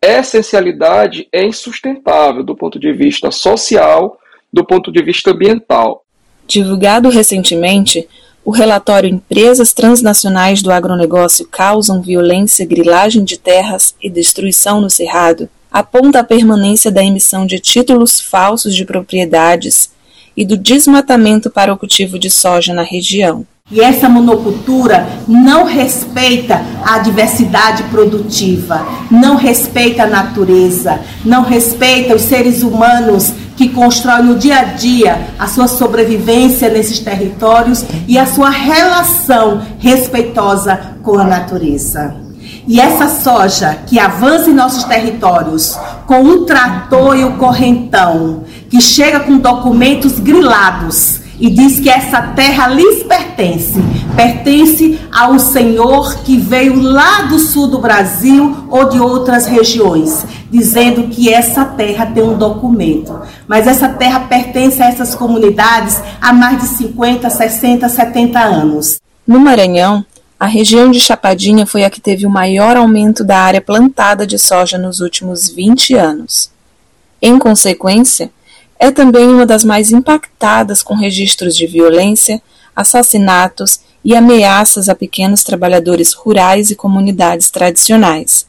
essencialidade 0.00 1.26
é 1.32 1.44
insustentável 1.44 2.42
do 2.42 2.54
ponto 2.54 2.78
de 2.78 2.92
vista 2.92 3.30
social, 3.30 4.18
do 4.52 4.64
ponto 4.64 4.92
de 4.92 5.02
vista 5.02 5.30
ambiental. 5.30 6.04
Divulgado 6.46 7.08
recentemente, 7.08 8.06
o 8.44 8.50
relatório 8.50 9.08
Empresas 9.08 9.72
Transnacionais 9.72 10.62
do 10.62 10.70
Agronegócio 10.70 11.48
Causam 11.48 12.02
Violência, 12.02 12.66
Grilagem 12.66 13.24
de 13.24 13.38
Terras 13.38 13.94
e 14.02 14.10
Destruição 14.10 14.80
no 14.80 14.90
Cerrado 14.90 15.48
aponta 15.72 16.20
a 16.20 16.24
permanência 16.24 16.90
da 16.90 17.02
emissão 17.02 17.46
de 17.46 17.58
títulos 17.58 18.20
falsos 18.20 18.74
de 18.76 18.84
propriedades 18.84 19.90
e 20.36 20.44
do 20.44 20.56
desmatamento 20.56 21.50
para 21.50 21.72
o 21.72 21.78
cultivo 21.78 22.18
de 22.18 22.30
soja 22.30 22.74
na 22.74 22.82
região. 22.82 23.46
E 23.70 23.80
essa 23.80 24.10
monocultura 24.10 25.08
não 25.26 25.64
respeita 25.64 26.60
a 26.84 26.98
diversidade 26.98 27.82
produtiva, 27.84 28.86
não 29.10 29.36
respeita 29.36 30.02
a 30.02 30.06
natureza, 30.06 31.00
não 31.24 31.42
respeita 31.42 32.14
os 32.14 32.20
seres 32.20 32.62
humanos 32.62 33.32
que 33.56 33.70
constroem 33.70 34.24
no 34.24 34.34
dia 34.34 34.58
a 34.58 34.64
dia 34.64 35.28
a 35.38 35.46
sua 35.46 35.66
sobrevivência 35.66 36.68
nesses 36.68 36.98
territórios 36.98 37.82
e 38.06 38.18
a 38.18 38.26
sua 38.26 38.50
relação 38.50 39.62
respeitosa 39.78 40.98
com 41.02 41.18
a 41.18 41.24
natureza. 41.24 42.16
E 42.68 42.78
essa 42.78 43.08
soja 43.08 43.78
que 43.86 43.98
avança 43.98 44.50
em 44.50 44.54
nossos 44.54 44.84
territórios 44.84 45.74
com 46.06 46.22
o 46.22 46.44
trator 46.44 47.16
e 47.16 47.24
o 47.24 47.38
correntão, 47.38 48.44
que 48.68 48.82
chega 48.82 49.20
com 49.20 49.38
documentos 49.38 50.18
grilados 50.18 51.23
e 51.44 51.50
diz 51.50 51.78
que 51.78 51.90
essa 51.90 52.22
terra 52.28 52.68
lhes 52.68 53.02
pertence, 53.02 53.74
pertence 54.16 54.98
ao 55.12 55.38
Senhor 55.38 56.20
que 56.20 56.38
veio 56.38 56.80
lá 56.80 57.20
do 57.24 57.38
sul 57.38 57.68
do 57.68 57.78
Brasil 57.78 58.66
ou 58.70 58.88
de 58.88 58.98
outras 58.98 59.46
regiões, 59.46 60.24
dizendo 60.50 61.08
que 61.08 61.28
essa 61.28 61.66
terra 61.66 62.06
tem 62.06 62.22
um 62.22 62.38
documento. 62.38 63.20
Mas 63.46 63.66
essa 63.66 63.90
terra 63.90 64.20
pertence 64.20 64.82
a 64.82 64.86
essas 64.86 65.14
comunidades 65.14 66.00
há 66.18 66.32
mais 66.32 66.62
de 66.62 66.66
50, 66.78 67.28
60, 67.28 67.90
70 67.90 68.40
anos. 68.40 68.98
No 69.26 69.38
Maranhão, 69.38 70.02
a 70.40 70.46
região 70.46 70.90
de 70.90 70.98
Chapadinha 70.98 71.66
foi 71.66 71.84
a 71.84 71.90
que 71.90 72.00
teve 72.00 72.24
o 72.24 72.30
maior 72.30 72.74
aumento 72.74 73.22
da 73.22 73.38
área 73.38 73.60
plantada 73.60 74.26
de 74.26 74.38
soja 74.38 74.78
nos 74.78 75.00
últimos 75.00 75.50
20 75.50 75.92
anos. 75.92 76.50
Em 77.20 77.38
consequência, 77.38 78.30
é 78.78 78.90
também 78.90 79.26
uma 79.26 79.46
das 79.46 79.64
mais 79.64 79.90
impactadas 79.90 80.82
com 80.82 80.94
registros 80.94 81.56
de 81.56 81.66
violência, 81.66 82.42
assassinatos 82.74 83.80
e 84.04 84.14
ameaças 84.14 84.88
a 84.88 84.94
pequenos 84.94 85.42
trabalhadores 85.42 86.12
rurais 86.12 86.70
e 86.70 86.74
comunidades 86.74 87.50
tradicionais, 87.50 88.46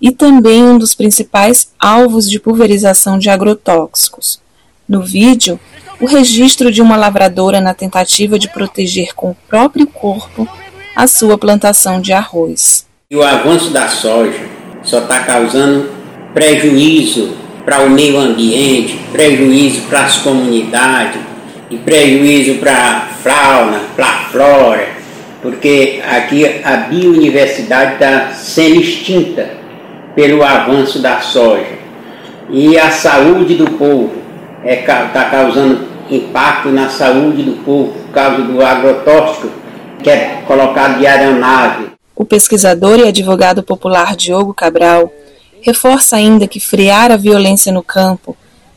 e 0.00 0.10
também 0.10 0.62
um 0.62 0.78
dos 0.78 0.94
principais 0.94 1.70
alvos 1.78 2.28
de 2.28 2.38
pulverização 2.38 3.18
de 3.18 3.30
agrotóxicos. 3.30 4.40
No 4.88 5.02
vídeo, 5.02 5.58
o 6.00 6.06
registro 6.06 6.70
de 6.70 6.82
uma 6.82 6.96
lavradora 6.96 7.60
na 7.60 7.72
tentativa 7.72 8.38
de 8.38 8.48
proteger 8.48 9.14
com 9.14 9.30
o 9.30 9.36
próprio 9.48 9.86
corpo 9.86 10.46
a 10.94 11.06
sua 11.06 11.38
plantação 11.38 12.00
de 12.00 12.12
arroz. 12.12 12.86
E 13.10 13.16
o 13.16 13.22
avanço 13.22 13.70
da 13.70 13.88
soja 13.88 14.46
só 14.82 15.00
está 15.00 15.20
causando 15.20 15.90
prejuízo 16.34 17.36
para 17.64 17.80
o 17.80 17.90
meio 17.90 18.18
ambiente, 18.18 18.98
prejuízo 19.12 19.82
para 19.82 20.00
as 20.00 20.18
comunidades 20.18 21.20
e 21.70 21.76
prejuízo 21.76 22.54
para 22.56 22.72
a 22.72 23.00
fauna, 23.22 23.80
para 23.94 24.06
a 24.06 24.18
flora, 24.30 24.88
porque 25.40 26.02
aqui 26.08 26.60
a 26.64 26.76
biodiversidade 26.88 27.94
está 27.94 28.30
sendo 28.34 28.80
extinta 28.80 29.50
pelo 30.14 30.42
avanço 30.42 30.98
da 30.98 31.20
soja. 31.20 31.80
E 32.50 32.78
a 32.78 32.90
saúde 32.90 33.54
do 33.54 33.70
povo 33.70 34.12
está 34.64 35.26
é, 35.26 35.30
causando 35.30 35.88
impacto 36.10 36.68
na 36.68 36.88
saúde 36.88 37.42
do 37.42 37.64
povo 37.64 37.92
por 37.92 38.12
causa 38.12 38.42
do 38.42 38.62
agrotóxico 38.62 39.48
que 40.02 40.10
é 40.10 40.42
colocado 40.46 41.04
aeronave. 41.04 41.92
O 42.14 42.24
pesquisador 42.24 42.98
e 42.98 43.08
advogado 43.08 43.62
popular 43.62 44.14
Diogo 44.16 44.52
Cabral 44.52 45.12
reforça 45.62 46.16
ainda 46.16 46.46
que 46.46 46.60
frear 46.60 47.10
a 47.10 47.16
violência 47.16 47.72
no 47.72 47.82
campo 47.82 48.36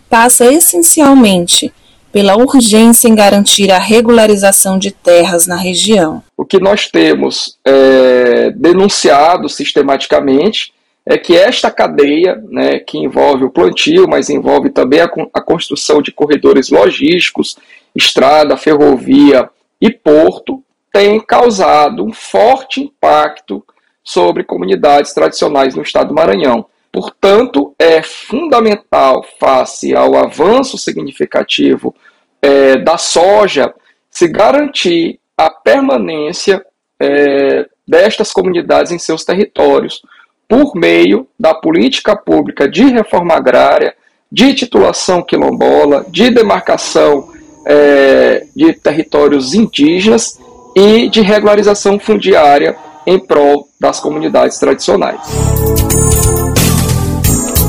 passa 0.10 0.46
essencialmente 0.46 1.74
pela 2.12 2.38
urgência 2.38 3.10
em 3.10 3.16
garantir 3.16 3.70
a 3.72 3.78
regularização 3.78 4.80
de 4.80 4.90
terras 4.92 5.46
na 5.48 5.58
região. 5.58 6.24
O 6.38 6.46
que 6.46 6.60
nós 6.60 6.88
temos 6.88 7.58
é, 7.66 8.52
denunciado 8.52 9.50
sistematicamente 9.50 10.74
é 11.06 11.18
que 11.18 11.36
esta 11.36 11.70
cadeia, 11.70 12.42
né, 12.50 12.80
que 12.80 12.98
envolve 12.98 13.44
o 13.44 13.50
plantio, 13.50 14.08
mas 14.08 14.30
envolve 14.30 14.70
também 14.70 15.02
a, 15.02 15.10
a 15.34 15.42
construção 15.42 16.02
de 16.02 16.12
corredores 16.12 16.70
logísticos, 16.70 17.58
estrada, 17.94 18.56
ferrovia 18.56 19.50
e 19.82 19.92
porto, 19.92 20.64
tem 20.94 21.20
causado 21.20 22.02
um 22.02 22.14
forte 22.14 22.82
impacto 22.82 23.62
sobre 24.02 24.44
comunidades 24.44 25.14
tradicionais 25.14 25.76
no 25.76 25.82
estado 25.82 26.08
do 26.08 26.14
Maranhão. 26.14 26.66
Portanto, 26.96 27.76
é 27.78 28.02
fundamental, 28.02 29.22
face 29.38 29.94
ao 29.94 30.16
avanço 30.16 30.78
significativo 30.78 31.94
é, 32.42 32.78
da 32.78 32.98
soja, 32.98 33.74
se 34.10 34.30
garantir 34.30 35.20
a 35.38 35.50
permanência 35.50 36.66
é, 36.98 37.66
destas 37.86 38.32
comunidades 38.32 38.94
em 38.94 38.98
seus 38.98 39.26
territórios, 39.26 40.02
por 40.48 40.74
meio 40.74 41.28
da 41.38 41.54
política 41.54 42.16
pública 42.16 42.66
de 42.66 42.86
reforma 42.86 43.34
agrária, 43.34 43.94
de 44.32 44.54
titulação 44.54 45.22
quilombola, 45.22 46.06
de 46.08 46.30
demarcação 46.30 47.28
é, 47.68 48.46
de 48.56 48.72
territórios 48.72 49.54
indígenas 49.54 50.40
e 50.74 51.10
de 51.10 51.20
regularização 51.20 52.00
fundiária 52.00 52.78
em 53.06 53.20
prol 53.20 53.68
das 53.82 54.00
comunidades 54.00 54.58
tradicionais. 54.58 55.20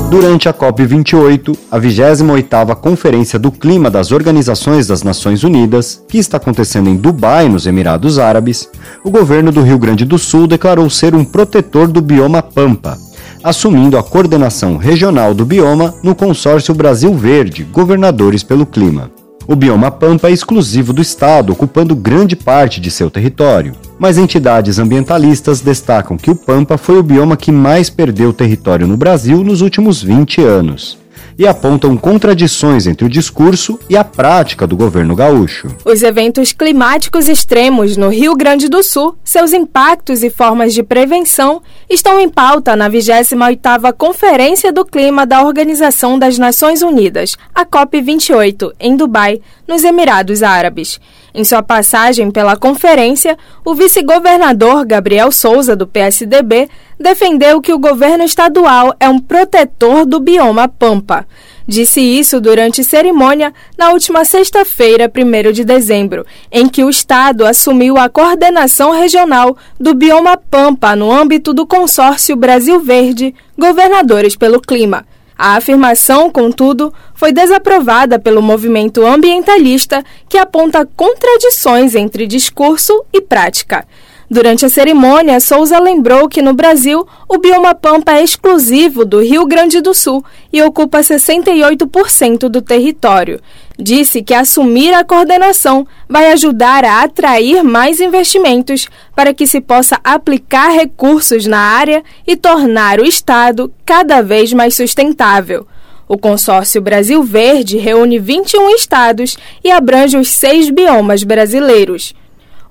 Durante 0.09 0.47
a 0.47 0.53
COP28, 0.53 1.57
a 1.69 1.77
28ª 1.77 2.73
Conferência 2.77 3.37
do 3.37 3.51
Clima 3.51 3.91
das 3.91 4.13
Organizações 4.13 4.87
das 4.87 5.03
Nações 5.03 5.43
Unidas, 5.43 6.01
que 6.07 6.17
está 6.17 6.37
acontecendo 6.37 6.89
em 6.89 6.95
Dubai, 6.95 7.49
nos 7.49 7.67
Emirados 7.67 8.17
Árabes, 8.17 8.69
o 9.03 9.11
governo 9.11 9.51
do 9.51 9.61
Rio 9.61 9.77
Grande 9.77 10.05
do 10.05 10.17
Sul 10.17 10.47
declarou 10.47 10.89
ser 10.89 11.13
um 11.13 11.25
protetor 11.25 11.89
do 11.89 12.01
bioma 12.01 12.41
Pampa, 12.41 12.97
assumindo 13.43 13.97
a 13.97 14.03
coordenação 14.03 14.77
regional 14.77 15.33
do 15.33 15.45
bioma 15.45 15.93
no 16.01 16.15
consórcio 16.15 16.73
Brasil 16.73 17.13
Verde, 17.13 17.65
Governadores 17.65 18.43
pelo 18.43 18.65
Clima. 18.65 19.11
O 19.45 19.57
bioma 19.57 19.91
Pampa 19.91 20.29
é 20.29 20.31
exclusivo 20.31 20.93
do 20.93 21.01
estado, 21.01 21.51
ocupando 21.51 21.93
grande 21.93 22.35
parte 22.35 22.79
de 22.79 22.89
seu 22.89 23.09
território. 23.11 23.73
Mas 23.99 24.17
entidades 24.17 24.77
ambientalistas 24.77 25.59
destacam 25.61 26.17
que 26.17 26.29
o 26.29 26.35
Pampa 26.35 26.77
foi 26.77 26.99
o 26.99 27.03
bioma 27.03 27.35
que 27.35 27.51
mais 27.51 27.89
perdeu 27.89 28.31
território 28.31 28.87
no 28.87 28.95
Brasil 28.95 29.43
nos 29.43 29.61
últimos 29.61 30.03
20 30.03 30.41
anos 30.41 30.97
e 31.37 31.45
apontam 31.45 31.95
contradições 31.95 32.87
entre 32.87 33.05
o 33.05 33.09
discurso 33.09 33.79
e 33.87 33.95
a 33.95 34.03
prática 34.03 34.65
do 34.65 34.75
governo 34.75 35.15
gaúcho. 35.15 35.67
Os 35.85 36.01
eventos 36.01 36.51
climáticos 36.51 37.27
extremos 37.27 37.95
no 37.95 38.09
Rio 38.09 38.35
Grande 38.35 38.67
do 38.67 38.81
Sul, 38.81 39.15
seus 39.23 39.53
impactos 39.53 40.23
e 40.23 40.29
formas 40.29 40.73
de 40.73 40.81
prevenção 40.81 41.61
estão 41.89 42.19
em 42.19 42.27
pauta 42.27 42.75
na 42.75 42.89
28ª 42.89 43.93
Conferência 43.93 44.71
do 44.71 44.83
Clima 44.83 45.25
da 45.25 45.43
Organização 45.43 46.17
das 46.17 46.37
Nações 46.39 46.81
Unidas, 46.81 47.37
a 47.53 47.65
COP28, 47.65 48.71
em 48.79 48.95
Dubai, 48.95 49.39
nos 49.67 49.83
Emirados 49.83 50.41
Árabes. 50.41 50.99
Em 51.33 51.43
sua 51.43 51.61
passagem 51.61 52.31
pela 52.31 52.55
conferência, 52.55 53.37
o 53.63 53.75
vice-governador 53.75 54.85
Gabriel 54.85 55.31
Souza, 55.31 55.75
do 55.75 55.85
PSDB, 55.85 56.69
defendeu 56.99 57.61
que 57.61 57.73
o 57.73 57.77
governo 57.77 58.23
estadual 58.23 58.95
é 58.99 59.07
um 59.07 59.19
protetor 59.19 60.05
do 60.05 60.19
bioma 60.19 60.67
Pampa. 60.67 61.27
Disse 61.67 61.99
isso 61.99 62.39
durante 62.39 62.81
cerimônia 62.81 63.53
na 63.77 63.91
última 63.91 64.23
sexta-feira, 64.23 65.11
1 65.13 65.51
de 65.51 65.65
dezembro, 65.65 66.25
em 66.49 66.69
que 66.69 66.81
o 66.83 66.89
Estado 66.89 67.45
assumiu 67.45 67.97
a 67.97 68.07
coordenação 68.07 68.91
regional 68.91 69.57
do 69.77 69.93
bioma 69.93 70.37
Pampa 70.37 70.95
no 70.95 71.11
âmbito 71.11 71.53
do 71.53 71.67
consórcio 71.67 72.37
Brasil 72.37 72.79
Verde 72.79 73.35
Governadores 73.57 74.37
pelo 74.37 74.61
Clima. 74.61 75.05
A 75.37 75.55
afirmação, 75.55 76.31
contudo, 76.31 76.91
foi 77.13 77.31
desaprovada 77.31 78.17
pelo 78.17 78.41
movimento 78.41 79.05
ambientalista 79.05 80.03
que 80.27 80.37
aponta 80.37 80.87
contradições 80.95 81.93
entre 81.93 82.25
discurso 82.25 83.05
e 83.13 83.21
prática. 83.21 83.85
Durante 84.29 84.65
a 84.65 84.69
cerimônia, 84.69 85.39
Souza 85.39 85.79
lembrou 85.79 86.27
que 86.27 86.41
no 86.41 86.53
Brasil 86.53 87.07
o 87.29 87.37
bioma 87.37 87.73
Pampa 87.73 88.13
é 88.13 88.23
exclusivo 88.23 89.05
do 89.05 89.21
Rio 89.21 89.45
Grande 89.45 89.79
do 89.79 89.93
Sul 89.93 90.23
e 90.51 90.61
ocupa 90.61 90.99
68% 90.99 92.49
do 92.49 92.61
território. 92.61 93.39
Disse 93.79 94.23
que 94.23 94.33
assumir 94.33 94.91
a 94.93 95.03
coordenação 95.03 95.85
vai 96.09 96.31
ajudar 96.31 96.83
a 96.83 97.03
atrair 97.03 97.63
mais 97.63 97.99
investimentos 97.99 98.87
para 99.15 99.33
que 99.33 99.45
se 99.45 99.61
possa 99.61 99.99
aplicar 100.03 100.69
recursos 100.69 101.45
na 101.45 101.59
área 101.59 102.03
e 102.25 102.35
tornar 102.35 102.99
o 102.99 103.05
Estado 103.05 103.71
cada 103.85 104.21
vez 104.21 104.51
mais 104.51 104.75
sustentável. 104.75 105.67
O 106.07 106.17
consórcio 106.17 106.81
Brasil 106.81 107.21
Verde 107.21 107.77
reúne 107.77 108.17
21 108.17 108.69
estados 108.71 109.37
e 109.63 109.69
abrange 109.69 110.17
os 110.17 110.29
seis 110.29 110.69
biomas 110.71 111.23
brasileiros. 111.23 112.15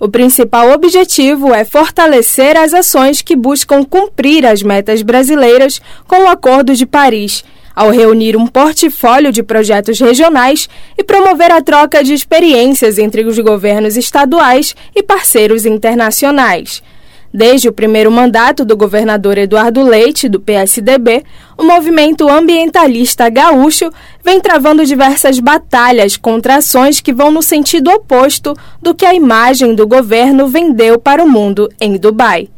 O 0.00 0.08
principal 0.08 0.72
objetivo 0.72 1.54
é 1.54 1.64
fortalecer 1.64 2.56
as 2.56 2.74
ações 2.74 3.22
que 3.22 3.36
buscam 3.36 3.84
cumprir 3.84 4.44
as 4.44 4.62
metas 4.62 5.02
brasileiras 5.02 5.80
com 6.06 6.24
o 6.24 6.28
Acordo 6.28 6.74
de 6.74 6.84
Paris, 6.84 7.44
ao 7.76 7.90
reunir 7.90 8.38
um 8.38 8.46
portfólio 8.46 9.30
de 9.30 9.42
projetos 9.42 10.00
regionais 10.00 10.66
e 10.96 11.04
promover 11.04 11.52
a 11.52 11.60
troca 11.60 12.02
de 12.02 12.14
experiências 12.14 12.98
entre 12.98 13.22
os 13.26 13.38
governos 13.38 13.98
estaduais 13.98 14.74
e 14.94 15.02
parceiros 15.02 15.66
internacionais. 15.66 16.82
Desde 17.34 17.68
o 17.68 17.72
primeiro 17.72 18.10
mandato 18.10 18.64
do 18.64 18.74
governador 18.74 19.36
Eduardo 19.36 19.82
Leite, 19.82 20.26
do 20.26 20.40
PSDB, 20.40 21.22
o 21.58 21.64
movimento 21.64 22.26
ambientalista 22.26 23.28
gaúcho 23.28 23.90
vem 24.24 24.40
travando 24.40 24.86
diversas 24.86 25.38
batalhas 25.38 26.16
contra 26.16 26.56
ações 26.56 27.02
que 27.02 27.12
vão 27.12 27.30
no 27.30 27.42
sentido 27.42 27.90
oposto 27.90 28.56
do 28.80 28.94
que 28.94 29.04
a 29.04 29.14
imagem 29.14 29.74
do 29.74 29.86
governo 29.86 30.48
vendeu 30.48 30.98
para 30.98 31.22
o 31.22 31.28
mundo 31.28 31.68
em 31.78 31.98
Dubai. 31.98 32.48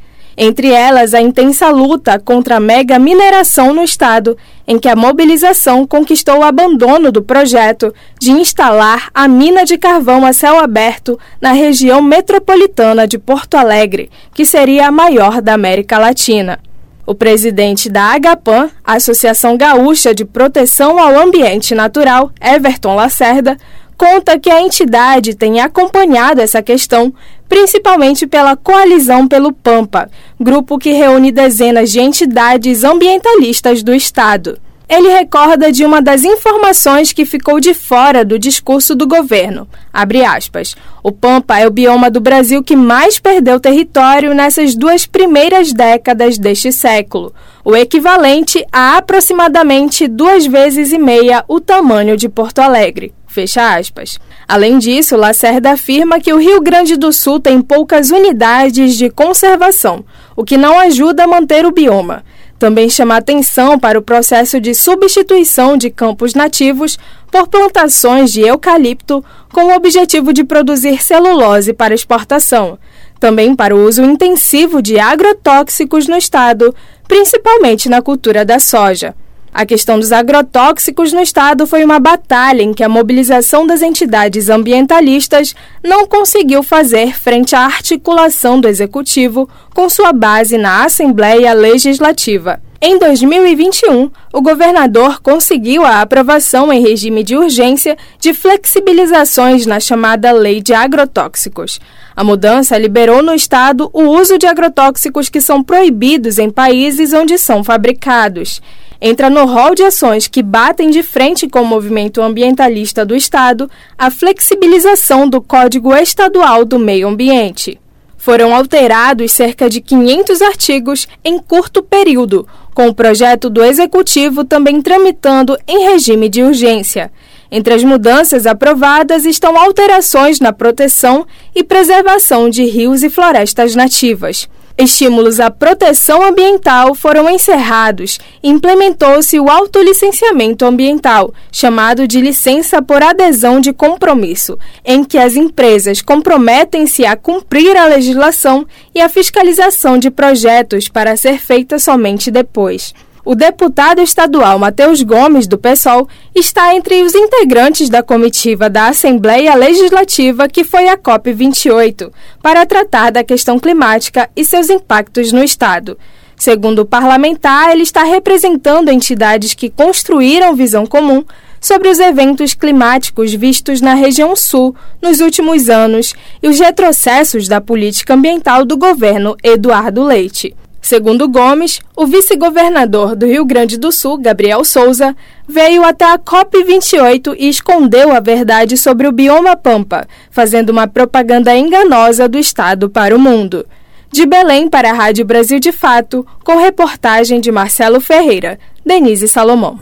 Entre 0.41 0.71
elas, 0.71 1.15
a 1.15 1.21
intensa 1.21 1.69
luta 1.69 2.17
contra 2.17 2.59
a 2.59 2.61
mega 2.61 2.97
mineração 2.97 3.75
no 3.75 3.83
estado, 3.83 4.39
em 4.69 4.79
que 4.79 4.89
a 4.89 4.95
mobilização 4.95 5.85
conquistou 5.85 6.39
o 6.39 6.45
abandono 6.45 7.11
do 7.11 7.21
projeto 7.21 7.93
de 8.21 8.31
instalar 8.31 9.11
a 9.13 9.27
mina 9.27 9.65
de 9.65 9.77
carvão 9.77 10.25
a 10.25 10.33
céu 10.33 10.61
aberto 10.61 11.19
na 11.41 11.51
região 11.51 12.01
metropolitana 12.01 13.05
de 13.05 13.19
Porto 13.19 13.57
Alegre, 13.57 14.13
que 14.33 14.47
seria 14.47 14.87
a 14.87 14.93
maior 14.93 15.43
da 15.43 15.55
América 15.55 15.99
Latina. 15.99 16.61
O 17.05 17.17
presidente 17.17 17.89
da 17.89 18.15
Agapan, 18.15 18.71
Associação 18.85 19.57
Gaúcha 19.57 20.15
de 20.15 20.25
Proteção 20.25 21.01
ao 21.01 21.19
Ambiente 21.19 21.75
Natural, 21.75 22.31
Everton 22.41 22.95
Lacerda, 22.95 23.57
conta 23.99 24.39
que 24.39 24.49
a 24.49 24.63
entidade 24.63 25.35
tem 25.35 25.61
acompanhado 25.61 26.41
essa 26.41 26.63
questão, 26.63 27.13
principalmente 27.49 28.29
pela 28.29 28.57
Coalizão 28.57 29.27
pelo 29.27 29.53
Pampa, 29.53 30.09
grupo 30.41 30.79
que 30.79 30.93
reúne 30.93 31.33
dezenas 31.33 31.91
de 31.91 31.99
entidades 31.99 32.85
ambientalistas 32.85 33.83
do 33.83 33.93
estado. 33.93 34.61
Ele 34.89 35.09
recorda 35.09 35.71
de 35.71 35.85
uma 35.85 36.01
das 36.01 36.25
informações 36.25 37.13
que 37.13 37.27
ficou 37.27 37.61
de 37.61 37.75
fora 37.75 38.25
do 38.25 38.39
discurso 38.39 38.95
do 38.95 39.07
governo. 39.07 39.69
Aspas, 39.93 40.75
o 41.03 41.13
Pampa 41.13 41.59
é 41.59 41.67
o 41.67 41.71
bioma 41.71 42.11
do 42.11 42.21
Brasil 42.21 42.63
que 42.63 42.75
mais 42.75 43.19
perdeu 43.19 43.61
território 43.61 44.33
nessas 44.33 44.75
duas 44.75 45.05
primeiras 45.05 45.75
décadas 45.75 46.39
deste 46.39 46.73
século, 46.73 47.35
o 47.63 47.77
equivalente 47.77 48.65
a 48.73 48.97
aproximadamente 48.97 50.09
duas 50.09 50.47
vezes 50.47 50.91
e 50.91 50.99
meia 50.99 51.45
o 51.47 51.61
tamanho 51.61 52.17
de 52.17 52.29
Porto 52.29 52.61
Alegre. 52.61 53.18
Fecha 53.29 53.77
aspas. 53.77 54.19
Além 54.49 54.79
disso, 54.79 55.17
Lacerda 55.17 55.73
afirma 55.73 56.19
que 56.19 56.33
o 56.33 56.39
Rio 56.39 56.61
Grande 56.61 56.97
do 56.97 57.13
Sul 57.13 57.39
tem 57.39 57.61
poucas 57.61 58.11
unidades 58.11 58.97
de 58.97 59.11
conservação, 59.11 60.05
o 60.35 60.45
que 60.45 60.57
não 60.57 60.81
ajuda 60.81 61.25
a 61.25 61.29
manter 61.29 61.67
o 61.67 61.71
bioma. 61.71 62.25
Também 62.59 62.89
chama 62.89 63.17
atenção 63.17 63.79
para 63.79 63.99
o 63.99 64.03
processo 64.03 64.61
de 64.61 64.75
substituição 64.75 65.77
de 65.77 65.91
campos 65.91 66.35
nativos 66.35 66.99
por 67.31 67.47
plantações 67.47 68.33
de 68.33 68.41
eucalipto 68.41 69.25
com 69.53 69.67
o 69.67 69.77
objetivo 69.77 70.33
de 70.33 70.43
produzir 70.43 71.01
celulose 71.01 71.73
para 71.73 71.95
exportação. 71.95 72.79
Também 73.21 73.55
para 73.55 73.77
o 73.77 73.87
uso 73.87 74.03
intensivo 74.03 74.81
de 74.81 74.99
agrotóxicos 74.99 76.09
no 76.09 76.17
estado, 76.17 76.75
principalmente 77.07 77.89
na 77.89 78.03
cultura 78.03 78.45
da 78.45 78.59
soja. 78.59 79.15
A 79.53 79.65
questão 79.65 79.99
dos 79.99 80.13
agrotóxicos 80.13 81.13
no 81.13 81.21
estado 81.21 81.67
foi 81.67 81.85
uma 81.85 81.99
batalha 81.99 82.63
em 82.63 82.75
que 82.75 82.85
a 82.85 82.89
mobilização 82.89 83.67
das 83.67 83.83
entidades 83.83 84.49
ambientalistas 84.49 85.55
não 85.83 86.07
conseguiu 86.07 86.63
fazer 86.63 87.19
frente 87.19 87.57
à 87.57 87.65
articulação 87.65 88.61
do 88.61 88.69
executivo 88.69 89.49
com 89.75 89.89
sua 89.89 90.13
base 90.13 90.59
na 90.59 90.85
Assembleia 90.85 91.53
Legislativa. 91.55 92.61
Em 92.81 92.97
2021, 92.97 94.09
o 94.33 94.41
governador 94.41 95.21
conseguiu 95.21 95.85
a 95.85 96.01
aprovação 96.01 96.73
em 96.73 96.81
regime 96.81 97.25
de 97.25 97.37
urgência 97.37 97.97
de 98.21 98.33
flexibilizações 98.33 99.67
na 99.67 99.81
chamada 99.81 100.31
Lei 100.31 100.63
de 100.63 100.73
Agrotóxicos. 100.73 101.81
A 102.15 102.23
mudança 102.23 102.79
liberou 102.79 103.21
no 103.21 103.35
estado 103.35 103.91
o 103.93 104.03
uso 104.05 104.39
de 104.39 104.47
agrotóxicos 104.47 105.29
que 105.29 105.41
são 105.41 105.61
proibidos 105.61 106.39
em 106.39 106.51
países 106.51 107.13
onde 107.13 107.37
são 107.37 107.65
fabricados 107.65 108.61
entra 109.01 109.31
no 109.31 109.45
rol 109.47 109.75
de 109.75 109.83
ações 109.83 110.27
que 110.27 110.43
batem 110.43 110.91
de 110.91 111.03
frente 111.03 111.49
com 111.49 111.63
o 111.63 111.67
movimento 111.67 112.21
ambientalista 112.21 113.05
do 113.05 113.15
Estado 113.15 113.71
a 113.97 114.11
flexibilização 114.11 115.29
do 115.29 115.41
Código 115.41 115.95
Estadual 115.95 116.65
do 116.65 116.79
Meio 116.79 117.09
Ambiente. 117.09 117.81
Foram 118.17 118.55
alterados 118.55 119.31
cerca 119.31 119.71
de 119.71 119.81
500 119.81 120.43
artigos 120.43 121.07
em 121.25 121.39
curto 121.39 121.83
período, 121.83 122.47
com 122.75 122.89
o 122.89 122.95
projeto 122.95 123.49
do 123.49 123.65
Executivo 123.65 124.45
também 124.45 124.83
tramitando 124.83 125.57
em 125.67 125.85
regime 125.91 126.29
de 126.29 126.43
urgência. 126.43 127.13
Entre 127.51 127.73
as 127.73 127.83
mudanças 127.83 128.45
aprovadas 128.45 129.25
estão 129.25 129.57
alterações 129.57 130.41
na 130.41 130.53
proteção 130.53 131.27
e 131.55 131.65
preservação 131.65 132.51
de 132.51 132.65
rios 132.65 133.03
e 133.03 133.09
florestas 133.09 133.75
nativas. 133.75 134.49
Estímulos 134.81 135.41
à 135.41 135.51
proteção 135.51 136.23
ambiental 136.23 136.95
foram 136.95 137.29
encerrados 137.29 138.21
e 138.41 138.49
implementou-se 138.49 139.41
o 139.41 139.51
autolicenciamento 139.51 140.65
ambiental, 140.65 141.35
chamado 141.51 142.07
de 142.07 142.21
licença 142.21 142.81
por 142.81 143.03
adesão 143.03 143.61
de 143.61 143.73
compromisso, 143.73 144.57
em 144.85 145.03
que 145.03 145.19
as 145.19 145.35
empresas 145.35 146.01
comprometem-se 146.01 147.05
a 147.05 147.17
cumprir 147.17 147.77
a 147.77 147.87
legislação 147.87 148.65
e 148.95 149.01
a 149.01 149.09
fiscalização 149.09 149.99
de 149.99 150.13
projetos 150.13 150.89
para 150.89 151.17
ser 151.17 151.41
feita 151.41 151.81
somente 151.81 152.31
depois. 152.31 152.95
O 153.31 153.35
deputado 153.35 154.01
estadual 154.01 154.59
Matheus 154.59 155.03
Gomes, 155.03 155.47
do 155.47 155.59
PSOL, 155.59 156.09
está 156.35 156.75
entre 156.75 157.03
os 157.03 157.15
integrantes 157.15 157.91
da 157.91 158.03
comitiva 158.03 158.71
da 158.71 158.87
Assembleia 158.87 159.55
Legislativa 159.55 160.49
que 160.49 160.65
foi 160.65 160.89
a 160.89 160.97
COP28 160.97 162.11
para 162.43 162.65
tratar 162.65 163.13
da 163.13 163.23
questão 163.23 163.59
climática 163.59 164.31
e 164.35 164.43
seus 164.47 164.71
impactos 164.71 165.31
no 165.31 165.45
Estado. 165.45 165.99
Segundo 166.39 166.79
o 166.79 166.87
parlamentar, 166.87 167.71
ele 167.71 167.83
está 167.83 168.03
representando 168.03 168.89
entidades 168.89 169.53
que 169.53 169.69
construíram 169.69 170.57
visão 170.57 170.87
comum 170.87 171.23
sobre 171.61 171.91
os 171.91 171.99
eventos 171.99 172.55
climáticos 172.55 173.35
vistos 173.35 173.83
na 173.83 173.93
região 173.93 174.35
sul 174.35 174.75
nos 175.03 175.21
últimos 175.21 175.69
anos 175.69 176.15
e 176.43 176.49
os 176.49 176.59
retrocessos 176.59 177.47
da 177.47 177.61
política 177.61 178.15
ambiental 178.15 178.65
do 178.65 178.79
governo 178.79 179.37
Eduardo 179.45 180.03
Leite. 180.03 180.57
Segundo 180.89 181.29
Gomes, 181.29 181.81
o 181.95 182.07
vice-governador 182.07 183.15
do 183.15 183.27
Rio 183.27 183.45
Grande 183.45 183.77
do 183.77 183.93
Sul, 183.93 184.17
Gabriel 184.17 184.65
Souza, 184.65 185.15
veio 185.47 185.85
até 185.85 186.07
a 186.07 186.19
COP28 186.19 187.37
e 187.39 187.47
escondeu 187.47 188.11
a 188.11 188.21
verdade 188.21 188.75
sobre 188.75 189.07
o 189.07 189.13
bioma 189.13 189.55
Pampa, 189.55 190.09
fazendo 190.31 190.71
uma 190.71 190.89
propaganda 190.89 191.55
enganosa 191.55 192.27
do 192.27 192.39
Estado 192.39 192.89
para 192.89 193.15
o 193.15 193.19
mundo. 193.19 193.67
De 194.11 194.25
Belém 194.25 194.67
para 194.67 194.89
a 194.89 194.95
Rádio 194.95 195.27
Brasil 195.27 195.61
de 195.61 195.73
Fato, 195.73 196.27
com 196.43 196.57
reportagem 196.57 197.39
de 197.39 197.53
Marcelo 197.53 198.01
Ferreira, 198.01 198.59
Denise 198.83 199.29
Salomão. 199.29 199.79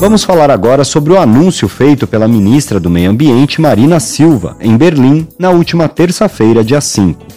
Vamos 0.00 0.24
falar 0.24 0.50
agora 0.50 0.82
sobre 0.82 1.12
o 1.12 1.20
anúncio 1.20 1.68
feito 1.68 2.08
pela 2.08 2.26
ministra 2.26 2.80
do 2.80 2.90
Meio 2.90 3.10
Ambiente, 3.10 3.60
Marina 3.60 4.00
Silva, 4.00 4.56
em 4.58 4.76
Berlim, 4.76 5.28
na 5.38 5.50
última 5.50 5.88
terça-feira, 5.88 6.64
dia 6.64 6.80
5 6.80 7.29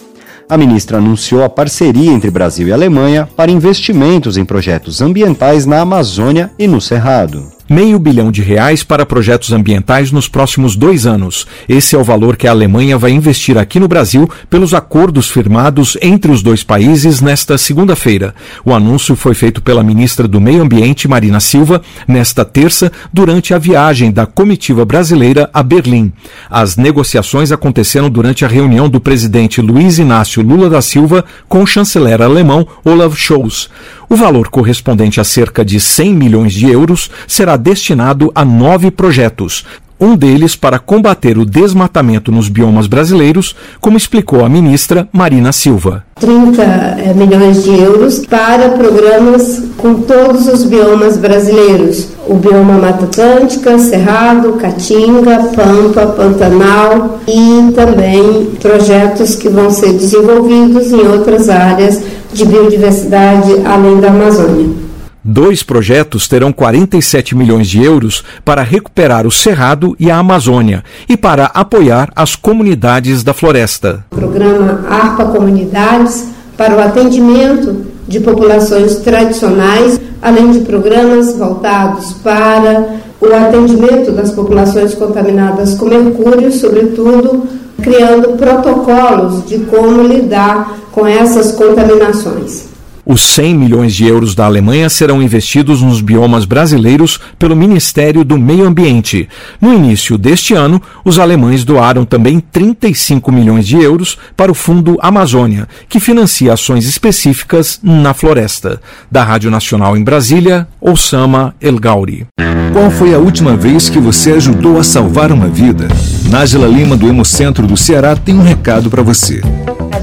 a 0.48 0.56
ministra 0.56 0.98
anunciou 0.98 1.42
a 1.42 1.48
parceria 1.48 2.12
entre 2.12 2.30
Brasil 2.30 2.68
e 2.68 2.72
Alemanha 2.72 3.28
para 3.36 3.50
investimentos 3.50 4.36
em 4.36 4.44
projetos 4.44 5.00
ambientais 5.00 5.66
na 5.66 5.80
Amazônia 5.80 6.50
e 6.58 6.66
no 6.66 6.80
Cerrado 6.80 7.53
meio 7.74 7.98
bilhão 7.98 8.30
de 8.30 8.40
reais 8.40 8.84
para 8.84 9.04
projetos 9.04 9.52
ambientais 9.52 10.12
nos 10.12 10.28
próximos 10.28 10.76
dois 10.76 11.06
anos. 11.06 11.44
Esse 11.68 11.96
é 11.96 11.98
o 11.98 12.04
valor 12.04 12.36
que 12.36 12.46
a 12.46 12.52
Alemanha 12.52 12.96
vai 12.96 13.10
investir 13.10 13.58
aqui 13.58 13.80
no 13.80 13.88
Brasil 13.88 14.30
pelos 14.48 14.72
acordos 14.72 15.28
firmados 15.28 15.98
entre 16.00 16.30
os 16.30 16.40
dois 16.40 16.62
países 16.62 17.20
nesta 17.20 17.58
segunda-feira. 17.58 18.32
O 18.64 18.72
anúncio 18.72 19.16
foi 19.16 19.34
feito 19.34 19.60
pela 19.60 19.82
ministra 19.82 20.28
do 20.28 20.40
Meio 20.40 20.62
Ambiente, 20.62 21.08
Marina 21.08 21.40
Silva, 21.40 21.82
nesta 22.06 22.44
terça, 22.44 22.92
durante 23.12 23.52
a 23.52 23.58
viagem 23.58 24.12
da 24.12 24.24
comitiva 24.24 24.84
brasileira 24.84 25.50
a 25.52 25.60
Berlim. 25.60 26.12
As 26.48 26.76
negociações 26.76 27.50
aconteceram 27.50 28.08
durante 28.08 28.44
a 28.44 28.48
reunião 28.48 28.88
do 28.88 29.00
presidente 29.00 29.60
Luiz 29.60 29.98
Inácio 29.98 30.44
Lula 30.44 30.70
da 30.70 30.80
Silva 30.80 31.24
com 31.48 31.64
o 31.64 31.66
chanceler 31.66 32.22
alemão 32.22 32.64
Olaf 32.84 33.16
Scholz. 33.16 33.68
O 34.08 34.16
valor 34.16 34.48
correspondente 34.48 35.20
a 35.20 35.24
cerca 35.24 35.64
de 35.64 35.80
100 35.80 36.14
milhões 36.14 36.52
de 36.52 36.70
euros 36.70 37.10
será 37.26 37.56
destinado 37.56 38.30
a 38.34 38.44
nove 38.44 38.90
projetos, 38.90 39.64
um 40.00 40.16
deles 40.16 40.56
para 40.56 40.78
combater 40.78 41.38
o 41.38 41.46
desmatamento 41.46 42.32
nos 42.32 42.48
biomas 42.48 42.86
brasileiros, 42.86 43.54
como 43.80 43.96
explicou 43.96 44.44
a 44.44 44.48
ministra 44.48 45.08
Marina 45.12 45.52
Silva. 45.52 46.04
30 46.20 46.62
eh, 46.62 47.14
milhões 47.14 47.64
de 47.64 47.70
euros 47.70 48.18
para 48.26 48.70
programas 48.70 49.62
com 49.76 49.94
todos 50.02 50.48
os 50.48 50.64
biomas 50.64 51.16
brasileiros: 51.16 52.08
o 52.26 52.34
bioma 52.34 52.74
Mata 52.74 53.04
Atlântica, 53.04 53.78
Cerrado, 53.78 54.54
Caatinga, 54.54 55.50
Pampa, 55.54 56.06
Pantanal 56.08 57.20
e 57.28 57.72
também 57.72 58.46
projetos 58.60 59.36
que 59.36 59.48
vão 59.48 59.70
ser 59.70 59.92
desenvolvidos 59.92 60.92
em 60.92 61.06
outras 61.06 61.48
áreas 61.48 62.02
de 62.34 62.44
biodiversidade 62.44 63.52
além 63.64 64.00
da 64.00 64.08
Amazônia. 64.08 64.84
Dois 65.26 65.62
projetos 65.62 66.28
terão 66.28 66.52
47 66.52 67.34
milhões 67.34 67.66
de 67.66 67.82
euros 67.82 68.22
para 68.44 68.62
recuperar 68.62 69.26
o 69.26 69.30
Cerrado 69.30 69.96
e 69.98 70.10
a 70.10 70.18
Amazônia 70.18 70.84
e 71.08 71.16
para 71.16 71.46
apoiar 71.46 72.12
as 72.14 72.36
comunidades 72.36 73.22
da 73.22 73.32
floresta. 73.32 74.04
O 74.12 74.16
programa 74.16 74.84
ARPA 74.86 75.24
Comunidades 75.24 76.26
para 76.58 76.76
o 76.76 76.80
atendimento 76.80 77.86
de 78.06 78.20
populações 78.20 78.96
tradicionais, 78.96 79.98
além 80.20 80.50
de 80.50 80.60
programas 80.60 81.34
voltados 81.38 82.12
para 82.22 82.96
o 83.20 83.26
atendimento 83.26 84.12
das 84.12 84.30
populações 84.32 84.94
contaminadas 84.94 85.74
com 85.74 85.86
mercúrio, 85.86 86.52
sobretudo 86.52 87.42
criando 87.82 88.36
protocolos 88.36 89.46
de 89.46 89.58
como 89.60 90.02
lidar 90.02 90.78
com 90.92 91.06
essas 91.06 91.52
contaminações. 91.52 92.73
Os 93.06 93.22
100 93.22 93.54
milhões 93.54 93.94
de 93.94 94.06
euros 94.06 94.34
da 94.34 94.46
Alemanha 94.46 94.88
serão 94.88 95.22
investidos 95.22 95.82
nos 95.82 96.00
biomas 96.00 96.46
brasileiros 96.46 97.20
pelo 97.38 97.54
Ministério 97.54 98.24
do 98.24 98.38
Meio 98.38 98.66
Ambiente. 98.66 99.28
No 99.60 99.74
início 99.74 100.16
deste 100.16 100.54
ano, 100.54 100.80
os 101.04 101.18
alemães 101.18 101.64
doaram 101.64 102.04
também 102.04 102.40
35 102.40 103.30
milhões 103.30 103.66
de 103.66 103.76
euros 103.76 104.16
para 104.34 104.50
o 104.50 104.54
Fundo 104.54 104.96
Amazônia, 105.02 105.68
que 105.88 106.00
financia 106.00 106.52
ações 106.52 106.86
específicas 106.86 107.78
na 107.82 108.14
floresta. 108.14 108.80
Da 109.10 109.22
Rádio 109.22 109.50
Nacional 109.50 109.96
em 109.96 110.02
Brasília, 110.02 110.66
Osama 110.80 111.54
El 111.60 111.78
Gauri. 111.78 112.26
Qual 112.72 112.90
foi 112.90 113.14
a 113.14 113.18
última 113.18 113.56
vez 113.56 113.88
que 113.88 113.98
você 113.98 114.32
ajudou 114.32 114.78
a 114.78 114.82
salvar 114.82 115.30
uma 115.30 115.48
vida? 115.48 115.88
Nájila 116.30 116.66
Lima, 116.66 116.96
do 116.96 117.08
Hemocentro 117.08 117.66
do 117.66 117.76
Ceará, 117.76 118.16
tem 118.16 118.34
um 118.34 118.42
recado 118.42 118.90
para 118.90 119.02
você. 119.02 119.42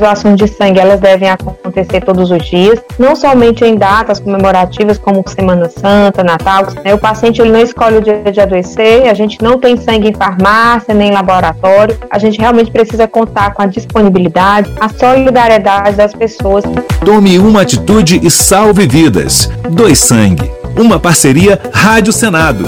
Doações 0.02 0.36
de 0.36 0.48
sangue 0.48 0.80
elas 0.80 1.00
devem 1.00 1.30
acontecer 1.30 2.02
todos 2.02 2.32
os 2.32 2.44
dias, 2.50 2.80
não 2.98 3.16
somente 3.16 3.64
em 3.64 3.76
datas 3.76 4.20
comemorativas 4.20 4.98
como 4.98 5.24
Semana 5.28 5.70
Santa, 5.70 6.24
Natal. 6.24 6.66
Né? 6.84 6.92
O 6.96 6.98
paciente 6.98 7.40
ele 7.40 7.52
não 7.52 7.60
escolhe 7.60 7.98
o 7.98 8.02
dia 8.02 8.24
de 8.32 8.42
adoecer, 8.42 9.08
a 9.08 9.14
gente 9.14 9.40
não 9.44 9.60
tem 9.60 9.78
sangue 9.78 10.10
em 10.10 10.14
farmácia 10.14 10.92
nem 10.92 11.10
em 11.10 11.12
laboratório. 11.12 11.96
A 12.10 12.18
gente 12.18 12.40
realmente 12.40 12.72
precisa 12.72 13.08
contar 13.08 13.54
com 13.54 13.62
a 13.62 13.68
disponibilidade, 13.68 14.72
a 14.80 14.90
solidariedade 14.90 15.96
das 15.96 16.16
pessoas. 16.16 16.64
Tome 17.06 17.38
uma 17.38 17.62
atitude 17.62 18.20
e 18.26 18.32
salve 18.32 18.88
vidas. 18.88 19.52
Doe 19.70 19.96
sangue. 19.96 20.50
Uma 20.76 21.00
parceria 21.00 21.62
Rádio 21.72 22.12
Senado. 22.12 22.66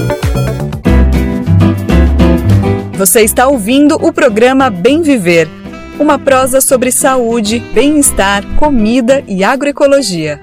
Você 2.92 3.22
está 3.22 3.48
ouvindo 3.48 3.96
o 3.96 4.12
programa 4.12 4.70
Bem 4.70 5.02
Viver 5.02 5.63
uma 5.98 6.18
prosa 6.18 6.60
sobre 6.60 6.90
saúde, 6.90 7.60
bem-estar, 7.72 8.44
comida 8.56 9.22
e 9.28 9.44
agroecologia. 9.44 10.40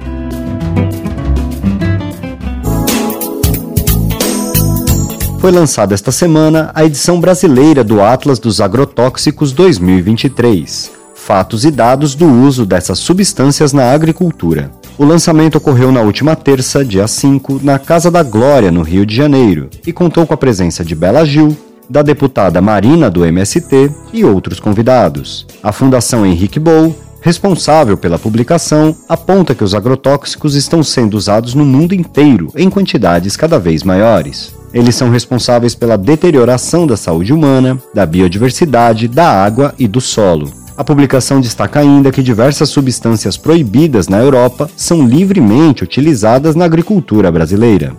Foi 5.40 5.52
lançada 5.52 5.94
esta 5.94 6.12
semana 6.12 6.72
a 6.74 6.86
edição 6.86 7.20
brasileira 7.20 7.84
do 7.84 8.02
Atlas 8.02 8.40
dos 8.40 8.62
Agrotóxicos 8.62 9.52
2023. 9.52 10.92
Fatos 11.16 11.66
e 11.66 11.72
dados 11.72 12.16
do 12.16 12.28
uso 12.28 12.66
dessas 12.66 13.00
substâncias 13.00 13.74
na 13.74 13.92
agricultura. 13.92 14.72
O 14.98 15.06
lançamento 15.06 15.58
ocorreu 15.58 15.92
na 15.92 16.02
última 16.02 16.36
terça, 16.36 16.86
dia 16.86 17.08
5, 17.08 17.60
na 17.64 17.80
Casa 17.80 18.12
da 18.12 18.22
Glória, 18.22 18.72
no 18.72 18.84
Rio 18.84 19.06
de 19.06 19.16
Janeiro, 19.16 19.70
e 19.86 19.92
contou 19.92 20.28
com 20.28 20.34
a 20.34 20.38
presença 20.38 20.86
de 20.86 20.94
Bela 20.94 21.26
Gil, 21.26 21.58
da 21.92 22.02
deputada 22.02 22.62
Marina 22.62 23.10
do 23.10 23.26
MST 23.26 23.92
e 24.14 24.24
outros 24.24 24.62
convidados. 24.62 25.46
A 25.62 25.74
Fundação 25.74 26.26
Henrique 26.26 26.58
Bou, 26.58 26.96
responsável 27.20 27.98
pela 27.98 28.18
publicação, 28.18 28.96
aponta 29.10 29.54
que 29.54 29.64
os 29.64 29.76
agrotóxicos 29.76 30.56
estão 30.56 30.82
sendo 30.82 31.16
usados 31.16 31.54
no 31.54 31.66
mundo 31.66 31.94
inteiro 31.94 32.48
em 32.56 32.70
quantidades 32.70 33.36
cada 33.36 33.60
vez 33.60 33.84
maiores. 33.84 34.56
Eles 34.74 34.96
são 34.96 35.10
responsáveis 35.10 35.76
pela 35.76 35.98
deterioração 35.98 36.88
da 36.88 36.96
saúde 36.96 37.34
humana, 37.34 37.78
da 37.94 38.06
biodiversidade, 38.06 39.10
da 39.10 39.30
água 39.30 39.76
e 39.78 39.86
do 39.86 40.00
solo. 40.00 40.50
A 40.78 40.84
publicação 40.86 41.42
destaca 41.42 41.82
ainda 41.82 42.10
que 42.10 42.24
diversas 42.24 42.70
substâncias 42.70 43.36
proibidas 43.36 44.08
na 44.08 44.18
Europa 44.18 44.70
são 44.78 45.06
livremente 45.06 45.84
utilizadas 45.84 46.56
na 46.56 46.64
agricultura 46.64 47.30
brasileira. 47.30 47.94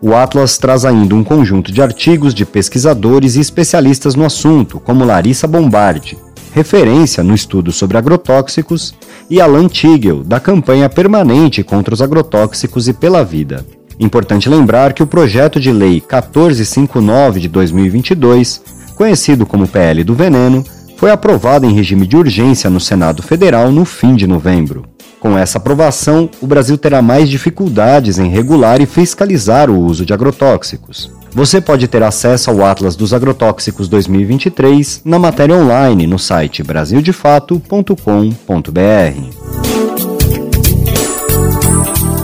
O 0.00 0.14
Atlas 0.14 0.58
traz 0.58 0.84
ainda 0.84 1.14
um 1.14 1.24
conjunto 1.24 1.72
de 1.72 1.82
artigos 1.82 2.32
de 2.32 2.46
pesquisadores 2.46 3.34
e 3.34 3.40
especialistas 3.40 4.14
no 4.14 4.24
assunto, 4.24 4.78
como 4.78 5.04
Larissa 5.04 5.48
Bombardi, 5.48 6.16
referência 6.52 7.24
no 7.24 7.34
estudo 7.34 7.72
sobre 7.72 7.98
agrotóxicos, 7.98 8.94
e 9.28 9.40
Alan 9.40 9.66
Tigel, 9.66 10.22
da 10.22 10.38
campanha 10.38 10.88
permanente 10.88 11.64
contra 11.64 11.92
os 11.92 12.00
agrotóxicos 12.00 12.88
e 12.88 12.92
pela 12.92 13.24
vida. 13.24 13.66
Importante 13.98 14.48
lembrar 14.48 14.92
que 14.92 15.02
o 15.02 15.06
projeto 15.06 15.58
de 15.58 15.72
lei 15.72 15.94
1459 15.94 17.40
de 17.40 17.48
2022, 17.48 18.62
conhecido 18.94 19.44
como 19.44 19.66
PL 19.66 20.04
do 20.04 20.14
Veneno, 20.14 20.64
foi 20.96 21.10
aprovado 21.10 21.66
em 21.66 21.74
regime 21.74 22.06
de 22.06 22.16
urgência 22.16 22.70
no 22.70 22.80
Senado 22.80 23.22
Federal 23.22 23.70
no 23.72 23.84
fim 23.84 24.14
de 24.14 24.26
novembro. 24.26 24.84
Com 25.20 25.36
essa 25.36 25.58
aprovação, 25.58 26.30
o 26.40 26.46
Brasil 26.46 26.78
terá 26.78 27.02
mais 27.02 27.28
dificuldades 27.28 28.18
em 28.18 28.28
regular 28.28 28.80
e 28.80 28.86
fiscalizar 28.86 29.68
o 29.68 29.78
uso 29.78 30.06
de 30.06 30.12
agrotóxicos. 30.12 31.10
Você 31.32 31.60
pode 31.60 31.88
ter 31.88 32.02
acesso 32.02 32.50
ao 32.50 32.64
Atlas 32.64 32.96
dos 32.96 33.12
Agrotóxicos 33.12 33.88
2023 33.88 35.02
na 35.04 35.18
matéria 35.18 35.56
online 35.56 36.06
no 36.06 36.18
site 36.18 36.62
brasildefato.com.br. 36.62 37.94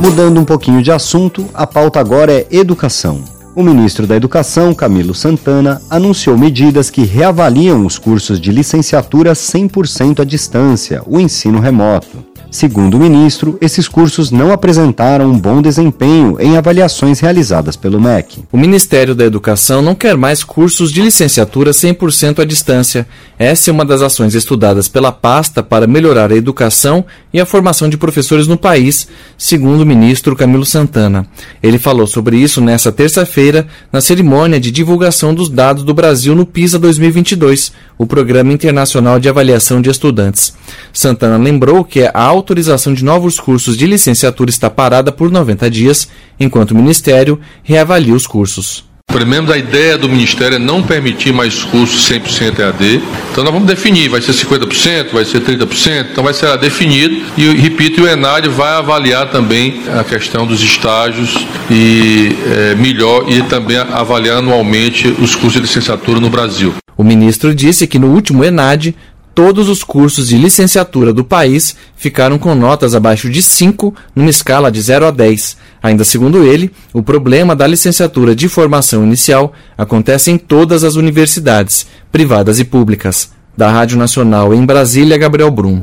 Mudando 0.01 0.41
um 0.41 0.45
pouquinho 0.45 0.83
de 0.83 0.93
assunto, 0.93 1.47
a 1.53 1.67
pauta 1.67 1.99
agora 1.99 2.33
é 2.33 2.47
educação. 2.51 3.34
O 3.57 3.63
ministro 3.63 4.05
da 4.05 4.17
Educação, 4.17 4.75
Camilo 4.75 5.15
Santana, 5.15 5.81
anunciou 5.89 6.37
medidas 6.37 6.91
que 6.91 7.05
reavaliam 7.05 7.87
os 7.87 7.99
cursos 7.99 8.41
de 8.41 8.51
licenciatura 8.51 9.33
100% 9.33 10.19
à 10.21 10.25
distância, 10.25 11.01
o 11.07 11.21
ensino 11.21 11.61
remoto. 11.61 12.35
Segundo 12.55 12.95
o 12.95 13.01
ministro, 13.01 13.59
esses 13.61 13.89
cursos 13.89 14.31
não 14.31 14.53
apresentaram 14.53 15.29
um 15.29 15.37
bom 15.37 15.61
desempenho 15.61 16.37
em 16.39 16.57
avaliações 16.57 17.19
realizadas 17.19 17.75
pelo 17.75 18.01
MEC. 18.01 18.45
O 18.53 18.57
Ministério 18.57 19.13
da 19.13 19.25
Educação 19.25 19.83
não 19.83 19.93
quer 19.93 20.17
mais 20.17 20.45
cursos 20.45 20.93
de 20.93 21.03
licenciatura 21.03 21.73
100% 21.73 22.39
à 22.39 22.45
distância. 22.45 23.09
Essa 23.37 23.71
é 23.71 23.73
uma 23.73 23.85
das 23.85 24.03
ações 24.03 24.37
estudadas 24.37 24.87
pela 24.87 25.11
pasta 25.11 25.65
para 25.65 25.89
melhorar 25.89 26.31
a 26.31 26.37
educação 26.37 27.05
e 27.33 27.41
a 27.41 27.45
formação 27.45 27.89
de 27.89 27.97
professores 27.97 28.47
no 28.47 28.57
país, 28.57 29.09
segundo 29.37 29.81
o 29.81 29.87
ministro 29.87 30.37
Camilo 30.37 30.65
Santana. 30.65 31.27
Ele 31.61 31.77
falou 31.77 32.07
sobre 32.07 32.37
isso 32.37 32.61
nesta 32.61 32.93
terça-feira, 32.93 33.44
na 33.93 34.01
cerimônia 34.01 34.59
de 34.59 34.71
divulgação 34.71 35.35
dos 35.35 35.49
dados 35.49 35.83
do 35.83 35.93
Brasil 35.93 36.35
no 36.35 36.47
PISA 36.47 36.79
2022, 36.79 37.73
o 37.99 38.07
Programa 38.07 38.53
Internacional 38.53 39.21
de 39.21 39.29
Avaliação 39.29 39.83
de 39.83 39.91
Estudantes. 39.91 40.55
Santana 40.93 41.37
lembrou 41.37 41.85
que 41.85 42.03
a 42.03 42.23
autorização 42.23 42.95
de 42.95 43.05
novos 43.05 43.39
cursos 43.39 43.77
de 43.77 43.87
licenciatura 43.87 44.51
está 44.51 44.71
parada 44.71 45.13
por 45.13 45.31
90 45.31 45.71
dias, 45.71 46.09
enquanto 46.41 46.71
o 46.71 46.77
Ministério 46.77 47.39
reavalia 47.63 48.15
os 48.15 48.27
cursos. 48.27 48.94
Primeiro, 49.15 49.53
a 49.53 49.57
ideia 49.57 49.97
do 49.97 50.09
Ministério 50.09 50.57
é 50.57 50.59
não 50.59 50.83
permitir 50.83 51.33
mais 51.33 51.63
cursos 51.63 52.11
100% 52.11 52.59
EAD. 52.59 53.01
Então, 53.31 53.45
nós 53.45 53.53
vamos 53.53 53.69
definir: 53.69 54.09
vai 54.09 54.21
ser 54.21 54.33
50%, 54.33 55.13
vai 55.13 55.25
ser 55.25 55.41
30%, 55.41 56.07
então 56.11 56.25
vai 56.25 56.35
ser 56.35 56.59
definido. 56.59 57.23
E, 57.39 57.49
repito, 57.55 58.03
o 58.03 58.09
Enad 58.09 58.49
vai 58.49 58.73
avaliar 58.73 59.31
também 59.31 59.83
a 59.97 60.03
questão 60.03 60.45
dos 60.45 60.61
estágios 60.61 61.47
e 61.71 62.37
é, 62.45 62.75
melhor, 62.75 63.31
e 63.31 63.41
também 63.45 63.79
avaliar 63.79 64.39
anualmente 64.39 65.07
os 65.07 65.37
cursos 65.37 65.53
de 65.53 65.61
licenciatura 65.61 66.19
no 66.19 66.29
Brasil. 66.29 66.75
O 66.97 67.05
ministro 67.05 67.55
disse 67.55 67.87
que 67.87 67.99
no 67.99 68.09
último 68.09 68.45
ENAD 68.45 68.97
todos 69.35 69.69
os 69.69 69.83
cursos 69.83 70.29
de 70.29 70.39
licenciatura 70.39 71.13
do 71.13 71.25
país 71.25 71.77
ficaram 71.97 72.39
com 72.39 72.55
notas 72.55 72.95
abaixo 72.95 73.29
de 73.29 73.43
5 73.43 73.95
numa 74.15 74.31
escala 74.31 74.71
de 74.71 74.81
0 74.81 75.07
a 75.07 75.11
10. 75.11 75.57
Ainda 75.83 76.05
segundo 76.05 76.45
ele, 76.45 76.71
o 76.93 77.03
problema 77.03 77.55
da 77.57 77.67
licenciatura 77.67 78.35
de 78.35 78.49
formação 78.49 79.05
inicial 79.05 79.53
acontece 79.77 80.31
em 80.31 80.39
todas 80.39 80.85
as 80.85 80.95
universidades, 80.95 81.87
privadas 82.13 82.61
e 82.61 82.65
públicas. 82.65 83.31
Da 83.57 83.71
Rádio 83.71 83.99
Nacional 83.99 84.55
em 84.55 84.65
Brasília, 84.65 85.19
Gabriel 85.19 85.51
Brum. 85.51 85.81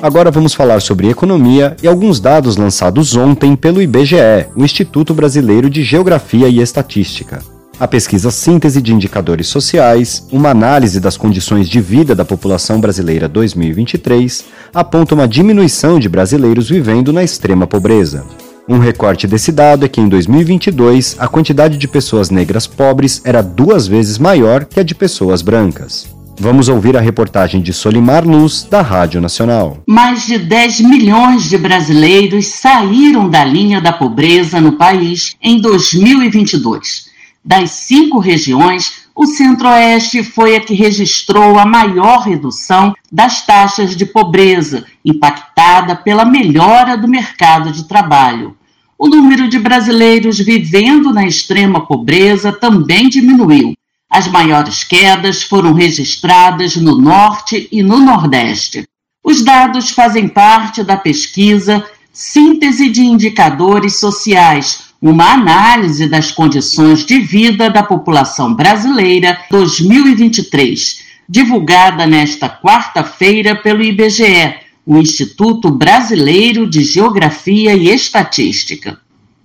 Agora 0.00 0.30
vamos 0.30 0.54
falar 0.54 0.80
sobre 0.80 1.10
economia 1.10 1.76
e 1.82 1.88
alguns 1.88 2.20
dados 2.20 2.56
lançados 2.56 3.16
ontem 3.16 3.56
pelo 3.56 3.82
IBGE, 3.82 4.46
o 4.54 4.64
Instituto 4.64 5.12
Brasileiro 5.12 5.68
de 5.68 5.82
Geografia 5.82 6.48
e 6.48 6.60
Estatística. 6.60 7.57
A 7.80 7.86
pesquisa 7.86 8.32
Síntese 8.32 8.82
de 8.82 8.92
Indicadores 8.92 9.46
Sociais, 9.46 10.26
uma 10.32 10.50
análise 10.50 10.98
das 10.98 11.16
condições 11.16 11.68
de 11.68 11.80
vida 11.80 12.12
da 12.12 12.24
população 12.24 12.80
brasileira 12.80 13.28
2023, 13.28 14.46
aponta 14.74 15.14
uma 15.14 15.28
diminuição 15.28 16.00
de 16.00 16.08
brasileiros 16.08 16.68
vivendo 16.68 17.12
na 17.12 17.22
extrema 17.22 17.68
pobreza. 17.68 18.26
Um 18.68 18.78
recorte 18.78 19.28
desse 19.28 19.52
dado 19.52 19.86
é 19.86 19.88
que 19.88 20.00
em 20.00 20.08
2022 20.08 21.14
a 21.20 21.28
quantidade 21.28 21.78
de 21.78 21.86
pessoas 21.86 22.30
negras 22.30 22.66
pobres 22.66 23.22
era 23.24 23.42
duas 23.42 23.86
vezes 23.86 24.18
maior 24.18 24.64
que 24.64 24.80
a 24.80 24.82
de 24.82 24.96
pessoas 24.96 25.40
brancas. 25.40 26.08
Vamos 26.40 26.68
ouvir 26.68 26.96
a 26.96 27.00
reportagem 27.00 27.62
de 27.62 27.72
Solimar 27.72 28.26
Luz, 28.26 28.66
da 28.68 28.82
Rádio 28.82 29.20
Nacional. 29.20 29.78
Mais 29.86 30.26
de 30.26 30.36
10 30.36 30.80
milhões 30.80 31.44
de 31.44 31.56
brasileiros 31.56 32.46
saíram 32.46 33.30
da 33.30 33.44
linha 33.44 33.80
da 33.80 33.92
pobreza 33.92 34.60
no 34.60 34.72
país 34.72 35.36
em 35.40 35.60
2022. 35.60 37.07
Das 37.48 37.70
cinco 37.70 38.18
regiões, 38.18 39.04
o 39.16 39.24
Centro-Oeste 39.24 40.22
foi 40.22 40.54
a 40.54 40.60
que 40.60 40.74
registrou 40.74 41.58
a 41.58 41.64
maior 41.64 42.18
redução 42.18 42.94
das 43.10 43.40
taxas 43.40 43.96
de 43.96 44.04
pobreza, 44.04 44.84
impactada 45.02 45.96
pela 45.96 46.26
melhora 46.26 46.94
do 46.94 47.08
mercado 47.08 47.72
de 47.72 47.88
trabalho. 47.88 48.54
O 48.98 49.08
número 49.08 49.48
de 49.48 49.58
brasileiros 49.58 50.38
vivendo 50.38 51.10
na 51.10 51.26
extrema 51.26 51.86
pobreza 51.86 52.52
também 52.52 53.08
diminuiu. 53.08 53.72
As 54.10 54.28
maiores 54.28 54.84
quedas 54.84 55.42
foram 55.42 55.72
registradas 55.72 56.76
no 56.76 56.98
Norte 56.98 57.66
e 57.72 57.82
no 57.82 57.98
Nordeste. 57.98 58.86
Os 59.24 59.42
dados 59.42 59.88
fazem 59.88 60.28
parte 60.28 60.82
da 60.82 60.98
pesquisa 60.98 61.82
Síntese 62.20 62.90
de 62.90 63.00
Indicadores 63.00 64.00
Sociais 64.00 64.88
uma 65.00 65.34
análise 65.34 66.08
das 66.08 66.32
condições 66.32 67.06
de 67.06 67.20
vida 67.20 67.70
da 67.70 67.80
população 67.80 68.52
brasileira 68.52 69.38
2023, 69.48 71.04
divulgada 71.28 72.08
nesta 72.08 72.48
quarta-feira 72.48 73.54
pelo 73.54 73.84
IBGE, 73.84 74.56
o 74.84 74.98
Instituto 74.98 75.70
Brasileiro 75.70 76.68
de 76.68 76.82
Geografia 76.82 77.74
e 77.74 77.88
Estatística. 77.88 78.98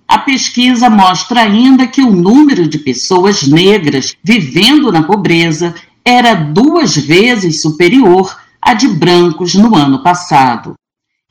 A 0.08 0.18
pesquisa 0.18 0.90
mostra 0.90 1.42
ainda 1.42 1.86
que 1.86 2.02
o 2.02 2.10
número 2.10 2.66
de 2.66 2.78
pessoas 2.80 3.44
negras 3.44 4.16
vivendo 4.20 4.90
na 4.90 5.04
pobreza 5.04 5.72
era 6.04 6.34
duas 6.34 6.96
vezes 6.96 7.62
superior 7.62 8.36
à 8.60 8.74
de 8.74 8.88
brancos 8.88 9.54
no 9.54 9.76
ano 9.76 10.02
passado. 10.02 10.74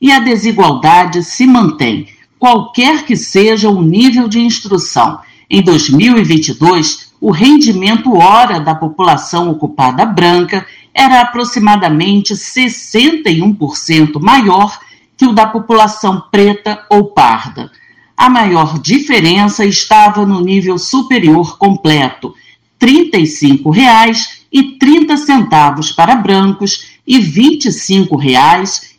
E 0.00 0.10
a 0.10 0.18
desigualdade 0.18 1.22
se 1.22 1.46
mantém, 1.46 2.08
qualquer 2.38 3.04
que 3.04 3.16
seja 3.16 3.70
o 3.70 3.80
nível 3.80 4.26
de 4.28 4.40
instrução. 4.40 5.20
Em 5.48 5.62
2022, 5.62 7.12
o 7.20 7.30
rendimento 7.30 8.16
hora 8.16 8.58
da 8.60 8.74
população 8.74 9.48
ocupada 9.50 10.04
branca 10.04 10.66
era 10.92 11.20
aproximadamente 11.20 12.34
61% 12.34 14.20
maior 14.20 14.76
que 15.16 15.24
o 15.24 15.32
da 15.32 15.46
população 15.46 16.24
preta 16.30 16.84
ou 16.90 17.04
parda. 17.06 17.70
A 18.16 18.28
maior 18.28 18.78
diferença 18.78 19.64
estava 19.64 20.26
no 20.26 20.40
nível 20.40 20.78
superior 20.78 21.56
completo, 21.56 22.34
R$ 22.80 23.10
35,30 23.10 25.94
para 25.94 26.14
brancos 26.14 26.94
e 27.06 27.18
R$ 27.18 27.60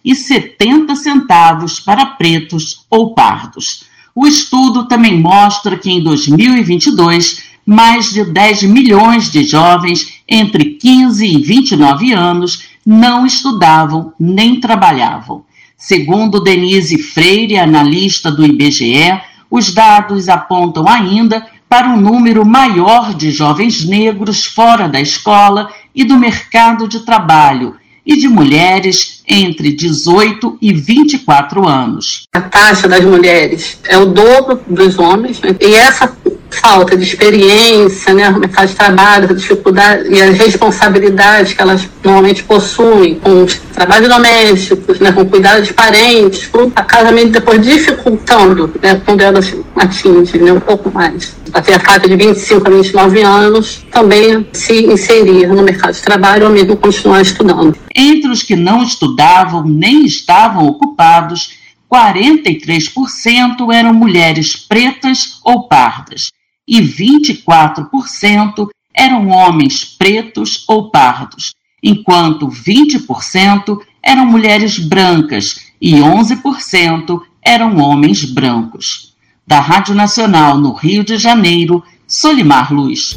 25,70 0.06 1.84
para 1.84 2.06
pretos 2.06 2.86
ou 2.90 3.14
pardos. 3.14 3.86
O 4.14 4.28
estudo 4.28 4.88
também 4.88 5.20
mostra 5.20 5.78
que 5.78 5.92
em 5.92 6.02
2022, 6.02 7.44
mais 7.66 8.14
de 8.14 8.24
10 8.24 8.64
milhões 8.64 9.32
de 9.32 9.44
jovens 9.44 10.22
entre 10.28 10.76
15 10.76 11.26
e 11.26 11.42
29 11.42 12.14
anos 12.14 12.66
não 12.86 13.26
estudavam 13.26 14.14
nem 14.20 14.60
trabalhavam. 14.60 15.44
Segundo 15.78 16.40
Denise 16.40 16.98
Freire, 16.98 17.58
analista 17.58 18.32
do 18.32 18.46
IBGE, 18.46 19.20
os 19.50 19.74
dados 19.74 20.30
apontam 20.30 20.88
ainda 20.88 21.46
para 21.68 21.90
um 21.90 21.98
número 21.98 22.46
maior 22.46 23.14
de 23.14 23.32
jovens 23.32 23.84
negros 23.86 24.46
fora 24.46 24.88
da 24.88 25.02
escola 25.02 25.70
e 25.94 26.04
do 26.04 26.18
mercado 26.18 26.88
de 26.88 27.02
trabalho 27.02 27.76
e 28.06 28.16
de 28.16 28.28
mulheres 28.28 29.15
entre 29.28 29.72
18 29.72 30.58
e 30.62 30.74
24 30.74 31.68
anos. 31.68 32.28
A 32.34 32.42
taxa 32.42 32.88
das 32.88 33.04
mulheres 33.04 33.80
é 33.86 33.98
o 33.98 34.06
dobro 34.06 34.60
dos 34.68 34.98
homens, 35.00 35.42
né? 35.42 35.56
e 35.60 35.76
essa 35.76 36.16
falta 36.62 36.96
de 36.96 37.04
experiência, 37.04 38.14
né, 38.14 38.30
no 38.30 38.40
mercado 38.40 38.68
de 38.68 38.76
trabalho, 38.76 39.30
a 39.30 39.34
dificuldade 39.34 40.10
e 40.10 40.22
as 40.22 40.38
responsabilidades 40.38 41.54
que 41.54 41.62
elas 41.62 41.88
normalmente 42.04 42.44
possuem 42.44 43.16
com 43.16 43.44
os 43.44 43.56
trabalhos 43.74 44.08
domésticos, 44.08 45.00
né, 45.00 45.12
com 45.12 45.26
cuidado 45.26 45.64
de 45.64 45.74
parentes, 45.74 46.50
acaba 46.76 47.12
depois 47.12 47.62
dificultando 47.62 48.72
né, 48.82 49.02
quando 49.06 49.22
elas 49.22 49.54
atingem 49.76 50.42
né, 50.42 50.54
um 50.54 50.60
pouco 50.60 50.92
mais. 50.92 51.36
Até 51.54 51.76
a 51.76 51.80
faixa 51.80 52.08
de 52.08 52.16
25 52.16 52.68
a 52.68 52.70
29 52.70 53.22
anos 53.22 53.86
também 53.92 54.46
se 54.52 54.86
inserir 54.86 55.48
no 55.48 55.64
mercado 55.64 55.94
de 55.94 56.02
trabalho 56.02 56.48
ou 56.48 56.52
mesmo 56.52 56.76
continuar 56.76 57.22
estudando. 57.22 57.78
Entre 57.96 58.30
os 58.30 58.44
que 58.44 58.56
não 58.56 58.84
estudavam 59.16 59.64
nem 59.64 60.06
estavam 60.06 60.66
ocupados, 60.66 61.54
43% 61.90 63.74
eram 63.74 63.94
mulheres 63.94 64.56
pretas 64.56 65.40
ou 65.44 65.68
pardas 65.68 66.32
e 66.68 66.82
24% 66.82 68.68
eram 68.94 69.30
homens 69.30 69.86
pretos 69.86 70.66
ou 70.68 70.90
pardos, 70.90 71.54
enquanto 71.82 72.48
20% 72.48 73.80
eram 74.04 74.26
mulheres 74.26 74.80
brancas 74.80 75.62
e 75.82 75.94
11% 75.96 77.22
eram 77.42 77.78
homens 77.78 78.26
brancos. 78.26 79.14
Da 79.48 79.60
Rádio 79.60 79.94
Nacional 79.94 80.58
no 80.58 80.74
Rio 80.74 81.04
de 81.04 81.18
Janeiro, 81.18 81.84
Solimar 82.08 82.74
Luz. 82.74 83.16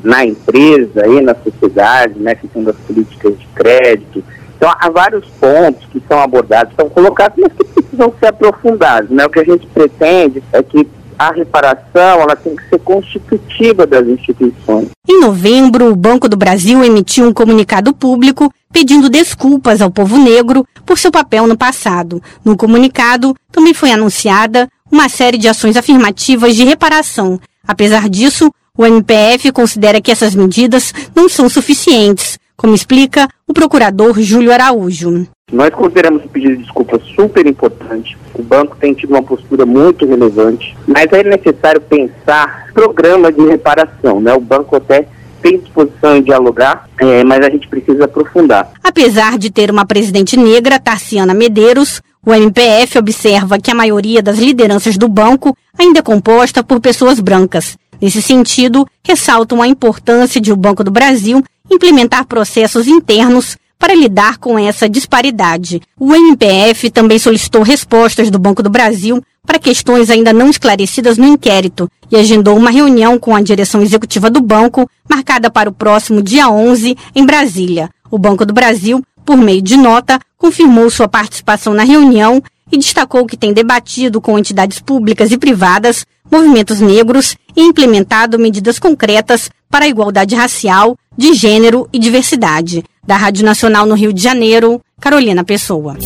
na 0.02 0.24
empresa 0.24 1.06
e 1.06 1.20
na 1.20 1.34
sociedade, 1.34 2.18
né, 2.18 2.34
questão 2.34 2.62
das 2.62 2.76
políticas 2.76 3.38
de 3.38 3.46
crédito. 3.54 4.24
Então, 4.56 4.72
há 4.78 4.88
vários 4.90 5.26
pontos 5.40 5.84
que 5.90 6.00
são 6.08 6.20
abordados, 6.20 6.72
são 6.76 6.88
colocados, 6.88 7.36
mas 7.36 7.52
que 7.52 7.64
precisam 7.64 8.12
ser 8.20 8.26
aprofundados. 8.26 9.10
Né? 9.10 9.26
O 9.26 9.30
que 9.30 9.40
a 9.40 9.44
gente 9.44 9.66
pretende 9.66 10.42
é 10.52 10.62
que 10.62 10.86
a 11.18 11.30
reparação 11.32 12.20
ela 12.20 12.36
tem 12.36 12.56
que 12.56 12.68
ser 12.68 12.78
constitutiva 12.80 13.86
das 13.86 14.06
instituições. 14.06 14.88
Em 15.08 15.20
novembro, 15.20 15.90
o 15.90 15.96
Banco 15.96 16.28
do 16.28 16.36
Brasil 16.36 16.82
emitiu 16.82 17.26
um 17.26 17.32
comunicado 17.32 17.92
público 17.92 18.52
pedindo 18.72 19.10
desculpas 19.10 19.80
ao 19.80 19.90
povo 19.90 20.18
negro 20.18 20.66
por 20.86 20.98
seu 20.98 21.10
papel 21.10 21.46
no 21.46 21.56
passado. 21.56 22.22
No 22.44 22.56
comunicado, 22.56 23.34
também 23.50 23.74
foi 23.74 23.92
anunciada 23.92 24.68
uma 24.90 25.08
série 25.08 25.38
de 25.38 25.48
ações 25.48 25.76
afirmativas 25.76 26.54
de 26.54 26.64
reparação. 26.64 27.38
Apesar 27.72 28.06
disso, 28.06 28.52
o 28.76 28.84
MPF 28.84 29.50
considera 29.50 29.98
que 29.98 30.12
essas 30.12 30.34
medidas 30.34 30.92
não 31.16 31.26
são 31.26 31.48
suficientes, 31.48 32.38
como 32.54 32.74
explica 32.74 33.26
o 33.48 33.54
procurador 33.54 34.20
Júlio 34.20 34.52
Araújo. 34.52 35.26
Nós 35.50 35.70
consideramos 35.70 36.22
o 36.22 36.28
pedido 36.28 36.56
de 36.56 36.64
desculpa 36.64 37.00
super 37.16 37.46
importante. 37.46 38.14
O 38.34 38.42
banco 38.42 38.76
tem 38.78 38.92
tido 38.92 39.08
uma 39.08 39.22
postura 39.22 39.64
muito 39.64 40.04
relevante, 40.04 40.76
mas 40.86 41.10
é 41.12 41.22
necessário 41.22 41.80
pensar 41.80 42.66
programas 42.74 43.34
de 43.34 43.40
reparação. 43.40 44.20
Né? 44.20 44.34
O 44.34 44.40
banco 44.40 44.76
até 44.76 45.08
tem 45.42 45.58
disposição 45.58 46.16
em 46.16 46.22
dialogar, 46.22 46.88
é, 46.98 47.24
mas 47.24 47.44
a 47.44 47.50
gente 47.50 47.68
precisa 47.68 48.04
aprofundar. 48.04 48.72
Apesar 48.82 49.36
de 49.36 49.50
ter 49.50 49.70
uma 49.70 49.84
presidente 49.84 50.36
negra, 50.36 50.78
Tarciana 50.78 51.34
Medeiros, 51.34 52.00
o 52.24 52.32
MPF 52.32 52.98
observa 52.98 53.58
que 53.58 53.70
a 53.70 53.74
maioria 53.74 54.22
das 54.22 54.38
lideranças 54.38 54.96
do 54.96 55.08
banco 55.08 55.56
ainda 55.76 55.98
é 55.98 56.02
composta 56.02 56.62
por 56.62 56.80
pessoas 56.80 57.18
brancas. 57.18 57.76
Nesse 58.00 58.22
sentido, 58.22 58.86
ressaltam 59.04 59.60
a 59.60 59.66
importância 59.66 60.40
de 60.40 60.52
o 60.52 60.56
Banco 60.56 60.84
do 60.84 60.90
Brasil 60.90 61.42
implementar 61.70 62.26
processos 62.26 62.86
internos 62.86 63.56
para 63.78 63.94
lidar 63.94 64.38
com 64.38 64.56
essa 64.56 64.88
disparidade. 64.88 65.82
O 65.98 66.14
MPF 66.14 66.90
também 66.90 67.18
solicitou 67.18 67.62
respostas 67.62 68.30
do 68.30 68.38
Banco 68.38 68.62
do 68.62 68.70
Brasil 68.70 69.20
para 69.46 69.58
questões 69.58 70.10
ainda 70.10 70.32
não 70.32 70.48
esclarecidas 70.48 71.18
no 71.18 71.26
inquérito 71.26 71.90
e 72.10 72.16
agendou 72.16 72.56
uma 72.56 72.70
reunião 72.70 73.18
com 73.18 73.34
a 73.34 73.42
direção 73.42 73.82
executiva 73.82 74.30
do 74.30 74.40
banco, 74.40 74.88
marcada 75.08 75.50
para 75.50 75.68
o 75.68 75.72
próximo 75.72 76.22
dia 76.22 76.48
11, 76.48 76.96
em 77.14 77.26
Brasília. 77.26 77.90
O 78.10 78.18
Banco 78.18 78.46
do 78.46 78.52
Brasil, 78.52 79.02
por 79.24 79.36
meio 79.36 79.62
de 79.62 79.76
nota, 79.76 80.18
confirmou 80.38 80.90
sua 80.90 81.08
participação 81.08 81.74
na 81.74 81.82
reunião 81.82 82.42
e 82.70 82.78
destacou 82.78 83.26
que 83.26 83.36
tem 83.36 83.52
debatido 83.52 84.20
com 84.20 84.38
entidades 84.38 84.80
públicas 84.80 85.30
e 85.30 85.38
privadas, 85.38 86.06
movimentos 86.30 86.80
negros 86.80 87.36
e 87.54 87.62
implementado 87.62 88.38
medidas 88.38 88.78
concretas 88.78 89.50
para 89.70 89.84
a 89.84 89.88
igualdade 89.88 90.34
racial, 90.34 90.96
de 91.16 91.34
gênero 91.34 91.88
e 91.92 91.98
diversidade. 91.98 92.82
Da 93.06 93.16
Rádio 93.16 93.44
Nacional 93.44 93.84
no 93.84 93.94
Rio 93.94 94.12
de 94.12 94.22
Janeiro, 94.22 94.80
Carolina 95.00 95.44
Pessoa. 95.44 95.96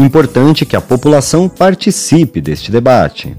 Importante 0.00 0.64
que 0.64 0.74
a 0.74 0.80
população 0.80 1.46
participe 1.46 2.40
deste 2.40 2.72
debate. 2.72 3.36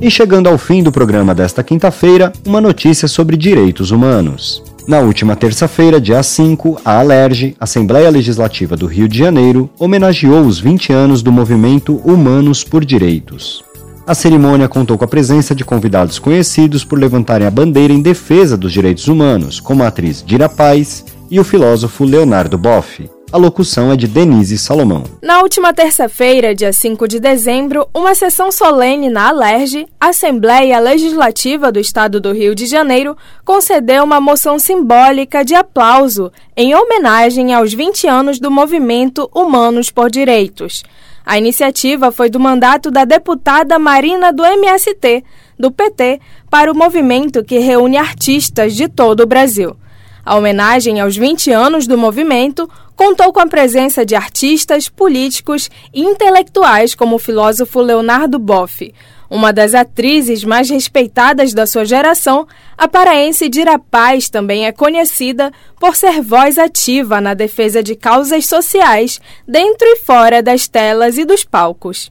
E 0.00 0.10
chegando 0.10 0.48
ao 0.48 0.56
fim 0.56 0.82
do 0.82 0.90
programa 0.90 1.34
desta 1.34 1.62
quinta-feira, 1.62 2.32
uma 2.44 2.58
notícia 2.58 3.06
sobre 3.06 3.36
direitos 3.36 3.90
humanos. 3.90 4.62
Na 4.88 5.00
última 5.00 5.36
terça-feira, 5.36 6.00
dia 6.00 6.22
5, 6.22 6.80
a 6.82 6.98
Alerj, 6.98 7.54
Assembleia 7.60 8.08
Legislativa 8.08 8.76
do 8.76 8.86
Rio 8.86 9.06
de 9.06 9.18
Janeiro, 9.18 9.68
homenageou 9.78 10.46
os 10.46 10.58
20 10.58 10.90
anos 10.90 11.22
do 11.22 11.30
movimento 11.30 11.96
Humanos 11.96 12.64
por 12.64 12.82
Direitos. 12.82 13.62
A 14.06 14.14
cerimônia 14.14 14.68
contou 14.68 14.96
com 14.96 15.04
a 15.04 15.08
presença 15.08 15.54
de 15.54 15.66
convidados 15.66 16.18
conhecidos 16.18 16.82
por 16.82 16.98
levantarem 16.98 17.46
a 17.46 17.50
bandeira 17.50 17.92
em 17.92 18.00
defesa 18.00 18.56
dos 18.56 18.72
direitos 18.72 19.06
humanos, 19.06 19.60
como 19.60 19.82
a 19.82 19.88
atriz 19.88 20.24
Dira 20.24 20.48
Paz 20.48 21.04
e 21.30 21.38
o 21.38 21.44
filósofo 21.44 22.04
Leonardo 22.04 22.56
Boff. 22.56 23.15
A 23.36 23.38
locução 23.38 23.92
é 23.92 23.96
de 23.98 24.08
Denise 24.08 24.56
Salomão. 24.56 25.04
Na 25.20 25.42
última 25.42 25.70
terça-feira, 25.74 26.54
dia 26.54 26.72
5 26.72 27.06
de 27.06 27.20
dezembro, 27.20 27.86
uma 27.94 28.14
sessão 28.14 28.50
solene 28.50 29.10
na 29.10 29.28
Alerj, 29.28 29.86
Assembleia 30.00 30.80
Legislativa 30.80 31.70
do 31.70 31.78
Estado 31.78 32.18
do 32.18 32.32
Rio 32.32 32.54
de 32.54 32.64
Janeiro, 32.64 33.14
concedeu 33.44 34.04
uma 34.04 34.22
moção 34.22 34.58
simbólica 34.58 35.44
de 35.44 35.54
aplauso 35.54 36.32
em 36.56 36.74
homenagem 36.74 37.52
aos 37.52 37.74
20 37.74 38.06
anos 38.06 38.40
do 38.40 38.50
movimento 38.50 39.28
Humanos 39.34 39.90
por 39.90 40.08
Direitos. 40.08 40.82
A 41.22 41.36
iniciativa 41.36 42.10
foi 42.10 42.30
do 42.30 42.40
mandato 42.40 42.90
da 42.90 43.04
deputada 43.04 43.78
Marina 43.78 44.32
do 44.32 44.46
MST, 44.46 45.22
do 45.58 45.70
PT, 45.70 46.20
para 46.48 46.72
o 46.72 46.74
movimento 46.74 47.44
que 47.44 47.58
reúne 47.58 47.98
artistas 47.98 48.74
de 48.74 48.88
todo 48.88 49.20
o 49.20 49.26
Brasil. 49.26 49.76
A 50.26 50.34
homenagem 50.34 50.98
aos 50.98 51.16
20 51.16 51.52
anos 51.52 51.86
do 51.86 51.96
movimento 51.96 52.68
contou 52.96 53.32
com 53.32 53.38
a 53.38 53.46
presença 53.46 54.04
de 54.04 54.16
artistas, 54.16 54.88
políticos 54.88 55.70
e 55.94 56.02
intelectuais 56.02 56.96
como 56.96 57.14
o 57.14 57.20
filósofo 57.20 57.80
Leonardo 57.80 58.36
Boff, 58.36 58.92
uma 59.30 59.52
das 59.52 59.72
atrizes 59.72 60.42
mais 60.42 60.68
respeitadas 60.68 61.54
da 61.54 61.64
sua 61.64 61.84
geração, 61.84 62.44
a 62.76 62.88
paraense 62.88 63.48
Dira 63.48 63.78
Paz 63.78 64.28
também 64.28 64.66
é 64.66 64.72
conhecida 64.72 65.52
por 65.78 65.94
ser 65.94 66.20
voz 66.20 66.58
ativa 66.58 67.20
na 67.20 67.32
defesa 67.32 67.80
de 67.80 67.94
causas 67.94 68.46
sociais 68.46 69.20
dentro 69.46 69.86
e 69.86 69.96
fora 69.96 70.42
das 70.42 70.66
telas 70.66 71.18
e 71.18 71.24
dos 71.24 71.44
palcos. 71.44 72.10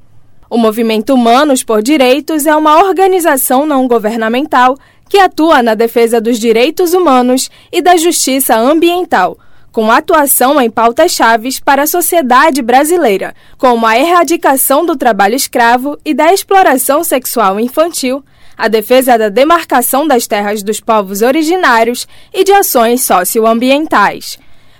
O 0.49 0.57
Movimento 0.57 1.13
Humanos 1.13 1.63
por 1.63 1.82
Direitos 1.82 2.45
é 2.45 2.55
uma 2.55 2.78
organização 2.78 3.66
não 3.66 3.88
governamental 3.88 4.78
que 5.10 5.18
atua 5.18 5.62
na 5.62 5.76
defesa 5.76 6.20
dos 6.20 6.39
direitos 6.39 6.93
humanos 6.93 7.49
e 7.72 7.82
da 7.82 7.95
justiça 7.97 8.56
ambiental, 8.56 9.38
com 9.72 9.91
atuação 9.91 10.60
em 10.62 10.70
pautas 10.70 11.12
chaves 11.12 11.60
para 11.60 11.84
a 11.84 11.88
sociedade 11.88 12.62
brasileira, 12.62 13.36
como 13.58 13.86
a 13.86 13.99
erradicação 13.99 14.86
do 14.86 14.95
trabalho 14.95 15.36
escravo 15.36 15.97
e 16.06 16.14
da 16.14 16.34
exploração 16.34 17.03
sexual 17.03 17.60
infantil, 17.60 18.24
a 18.58 18.68
defesa 18.68 19.18
da 19.18 19.30
demarcação 19.30 20.08
das 20.08 20.28
terras 20.28 20.64
dos 20.64 20.80
povos 20.80 21.22
originários 21.22 22.08
e 22.34 22.43
de 22.43 22.53
ações 22.53 23.01
socioambientais. 23.01 24.39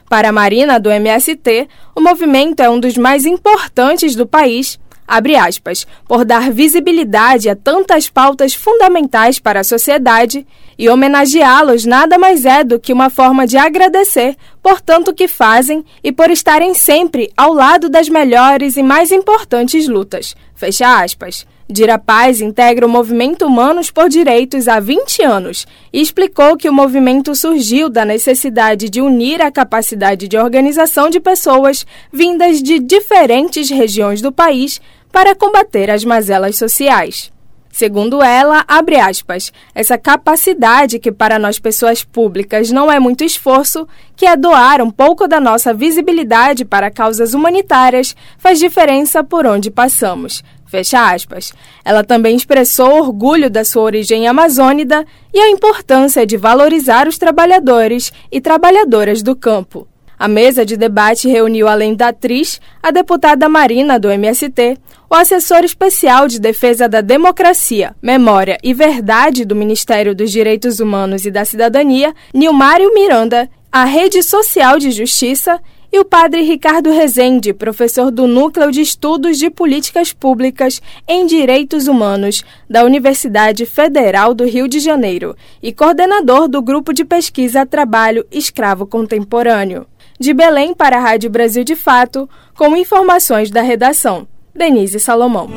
Para 0.10 0.30
a 0.30 0.32
Marina 0.32 0.80
do 0.80 0.90
MST, 0.90 1.68
o 1.94 2.00
movimento 2.00 2.62
é 2.62 2.70
um 2.70 2.80
dos 2.80 2.96
mais 2.98 3.26
importantes 3.26 4.16
do 4.16 4.26
país 4.26 4.80
abre 5.08 5.36
aspas, 5.36 5.86
por 6.08 6.26
dar 6.26 6.51
visibilidade 6.51 7.49
a 7.49 7.56
tantas 7.56 8.10
pautas 8.10 8.53
fundamentais 8.53 9.39
para 9.39 9.60
a 9.60 9.64
sociedade 9.64 10.45
e 10.78 10.89
homenageá-los 10.89 11.86
nada 11.86 12.18
mais 12.18 12.45
é 12.45 12.64
do 12.64 12.80
que 12.80 12.91
uma 12.91 13.10
forma 13.10 13.47
de 13.47 13.58
agradecer 13.58 14.36
por 14.62 14.82
tanto 14.82 15.14
que 15.14 15.28
fazem 15.28 15.86
e 16.03 16.12
por 16.12 16.30
estarem 16.30 16.74
sempre 16.74 17.32
ao 17.38 17.53
lado 17.53 17.89
das 17.89 18.10
melhores 18.10 18.76
e 18.78 18.84
mais 18.84 19.12
importantes 19.12 19.88
lutas. 19.88 20.36
Fecha 20.56 21.01
aspas. 21.01 21.45
Dira 21.68 21.97
Paz 21.97 22.41
integra 22.41 22.86
o 22.86 22.89
Movimento 22.89 23.43
Humanos 23.43 23.89
por 23.89 24.07
Direitos 24.07 24.68
há 24.68 24.80
20 24.80 25.24
anos 25.24 25.66
e 25.91 25.99
explicou 25.99 26.55
que 26.55 26.70
o 26.70 26.74
movimento 26.74 27.34
surgiu 27.34 27.89
da 27.89 28.05
necessidade 28.05 28.88
de 28.88 29.01
unir 29.01 29.41
a 29.41 29.51
capacidade 29.51 30.28
de 30.28 30.38
organização 30.38 31.09
de 31.09 31.20
pessoas 31.20 31.84
vindas 32.13 32.61
de 32.61 32.78
diferentes 32.78 33.72
regiões 33.72 34.22
do 34.22 34.32
país 34.32 34.80
para 35.11 35.34
combater 35.34 35.89
as 35.89 36.05
mazelas 36.05 36.55
sociais. 36.55 37.34
Segundo 37.72 38.24
ela, 38.24 38.63
abre 38.70 38.97
aspas, 38.97 39.51
essa 39.74 39.97
capacidade 39.97 40.97
que 40.97 41.11
para 41.11 41.38
nós 41.38 41.59
pessoas 41.59 42.05
públicas 42.05 42.72
não 42.72 42.89
é 42.89 43.01
muito 43.01 43.22
esforço, 43.22 43.86
que 44.16 44.26
é 44.26 44.38
doar 44.38 44.82
um 44.82 44.89
pouco 44.89 45.28
da 45.28 45.41
nossa 45.41 45.74
visibilidade 45.74 46.63
para 46.63 46.89
causas 46.89 47.34
humanitárias, 47.34 48.16
faz 48.38 48.59
diferença 48.59 49.26
por 49.26 49.45
onde 49.45 49.70
passamos. 49.70 50.41
Fecha 50.68 51.11
aspas. 51.13 51.53
Ela 51.84 52.03
também 52.03 52.36
expressou 52.36 52.97
orgulho 52.97 53.49
da 53.49 53.63
sua 53.63 53.84
origem 53.84 54.28
amazônida 54.28 55.05
e 55.34 55.39
a 55.39 55.49
importância 55.49 56.26
de 56.26 56.38
valorizar 56.38 57.07
os 57.07 57.18
trabalhadores 57.18 58.11
e 58.32 58.41
trabalhadoras 58.41 59.22
do 59.22 59.36
campo. 59.36 59.88
A 60.18 60.28
mesa 60.28 60.66
de 60.66 60.78
debate 60.78 61.28
reuniu, 61.28 61.68
além 61.68 61.93
da 61.93 62.07
atriz, 62.07 62.61
a 62.82 62.89
deputada 62.89 63.49
Marina, 63.49 63.99
do 63.99 64.09
MST, 64.09 64.78
o 65.09 65.13
assessor 65.13 65.63
especial 65.63 66.28
de 66.28 66.39
defesa 66.39 66.88
da 66.88 67.01
democracia, 67.01 67.93
memória 68.01 68.57
e 68.63 68.74
verdade 68.74 69.43
do 69.43 69.55
Ministério 69.55 70.16
dos 70.16 70.32
Direitos 70.32 70.80
Humanos 70.80 71.26
e 71.26 71.32
da 71.32 71.43
Cidadania, 71.43 72.13
Nilmário 72.34 72.93
Miranda, 72.93 73.49
a 73.70 73.84
Rede 73.84 74.24
Social 74.24 74.80
de 74.80 74.89
Justiça 74.89 75.59
e 75.96 76.00
o 76.00 76.04
padre 76.04 76.41
Ricardo 76.41 76.91
Rezende, 76.91 77.54
professor 77.54 78.12
do 78.12 78.28
Núcleo 78.28 78.70
de 78.70 78.82
Estudos 78.82 79.38
de 79.38 79.50
Políticas 79.50 80.12
Públicas 80.12 80.82
em 81.08 81.26
Direitos 81.26 81.88
Humanos 81.88 82.43
da 82.70 82.84
Universidade 82.84 83.66
Federal 83.66 84.34
do 84.34 84.43
Rio 84.43 84.68
de 84.68 84.82
Janeiro 84.82 85.38
e 85.64 85.72
coordenador 85.72 86.50
do 86.50 86.62
Grupo 86.62 86.91
de 86.91 87.06
Pesquisa 87.06 87.66
Trabalho 87.66 88.26
Escravo 88.30 88.86
Contemporâneo. 88.86 89.86
De 90.20 90.34
Belém 90.34 90.74
para 90.74 90.98
a 90.98 91.00
Rádio 91.00 91.30
Brasil 91.30 91.64
de 91.64 91.78
Fato, 91.78 92.30
com 92.58 92.76
informações 92.76 93.50
da 93.50 93.62
redação. 93.62 94.28
Denise 94.54 95.00
Salomão. 95.00 95.50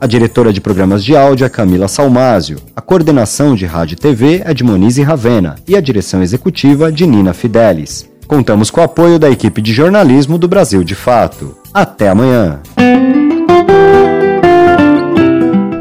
A 0.02 0.08
diretora 0.08 0.54
de 0.54 0.62
programas 0.62 1.04
de 1.04 1.14
áudio 1.14 1.45
é 1.45 1.50
Camila 1.50 1.89
Salmásio, 1.89 2.58
a 2.74 2.80
coordenação 2.80 3.54
de 3.54 3.66
rádio 3.66 3.95
e 3.95 3.97
TV 3.97 4.41
é 4.45 4.54
de 4.54 4.64
Monize 4.64 5.02
Ravena 5.02 5.58
e 5.68 5.76
a 5.76 5.82
direção 5.82 6.24
executiva 6.24 6.89
de 6.89 7.06
Nina 7.06 7.34
Fidelis. 7.34 8.10
Contamos 8.26 8.72
com 8.72 8.80
o 8.80 8.84
apoio 8.84 9.20
da 9.20 9.30
equipe 9.30 9.62
de 9.62 9.74
jornalismo 9.74 10.38
do 10.38 10.47
Brasil 10.47 10.86
de 10.86 10.95
Fato. 10.95 11.58
Até 11.74 12.08
amanhã! 12.08 12.62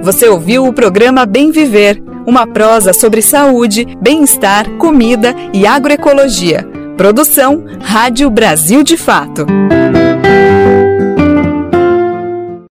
Você 0.02 0.28
ouviu 0.28 0.66
o 0.66 0.72
programa 0.72 1.24
Bem 1.24 1.52
Viver, 1.52 2.02
uma 2.26 2.44
prosa 2.44 2.92
sobre 2.92 3.22
saúde, 3.22 3.86
bem-estar, 4.02 4.68
comida 4.78 5.32
e 5.52 5.64
agroecologia. 5.64 6.66
Produção 6.96 7.64
Rádio 7.80 8.28
Brasil 8.30 8.82
de 8.82 8.96
Fato. 8.96 9.46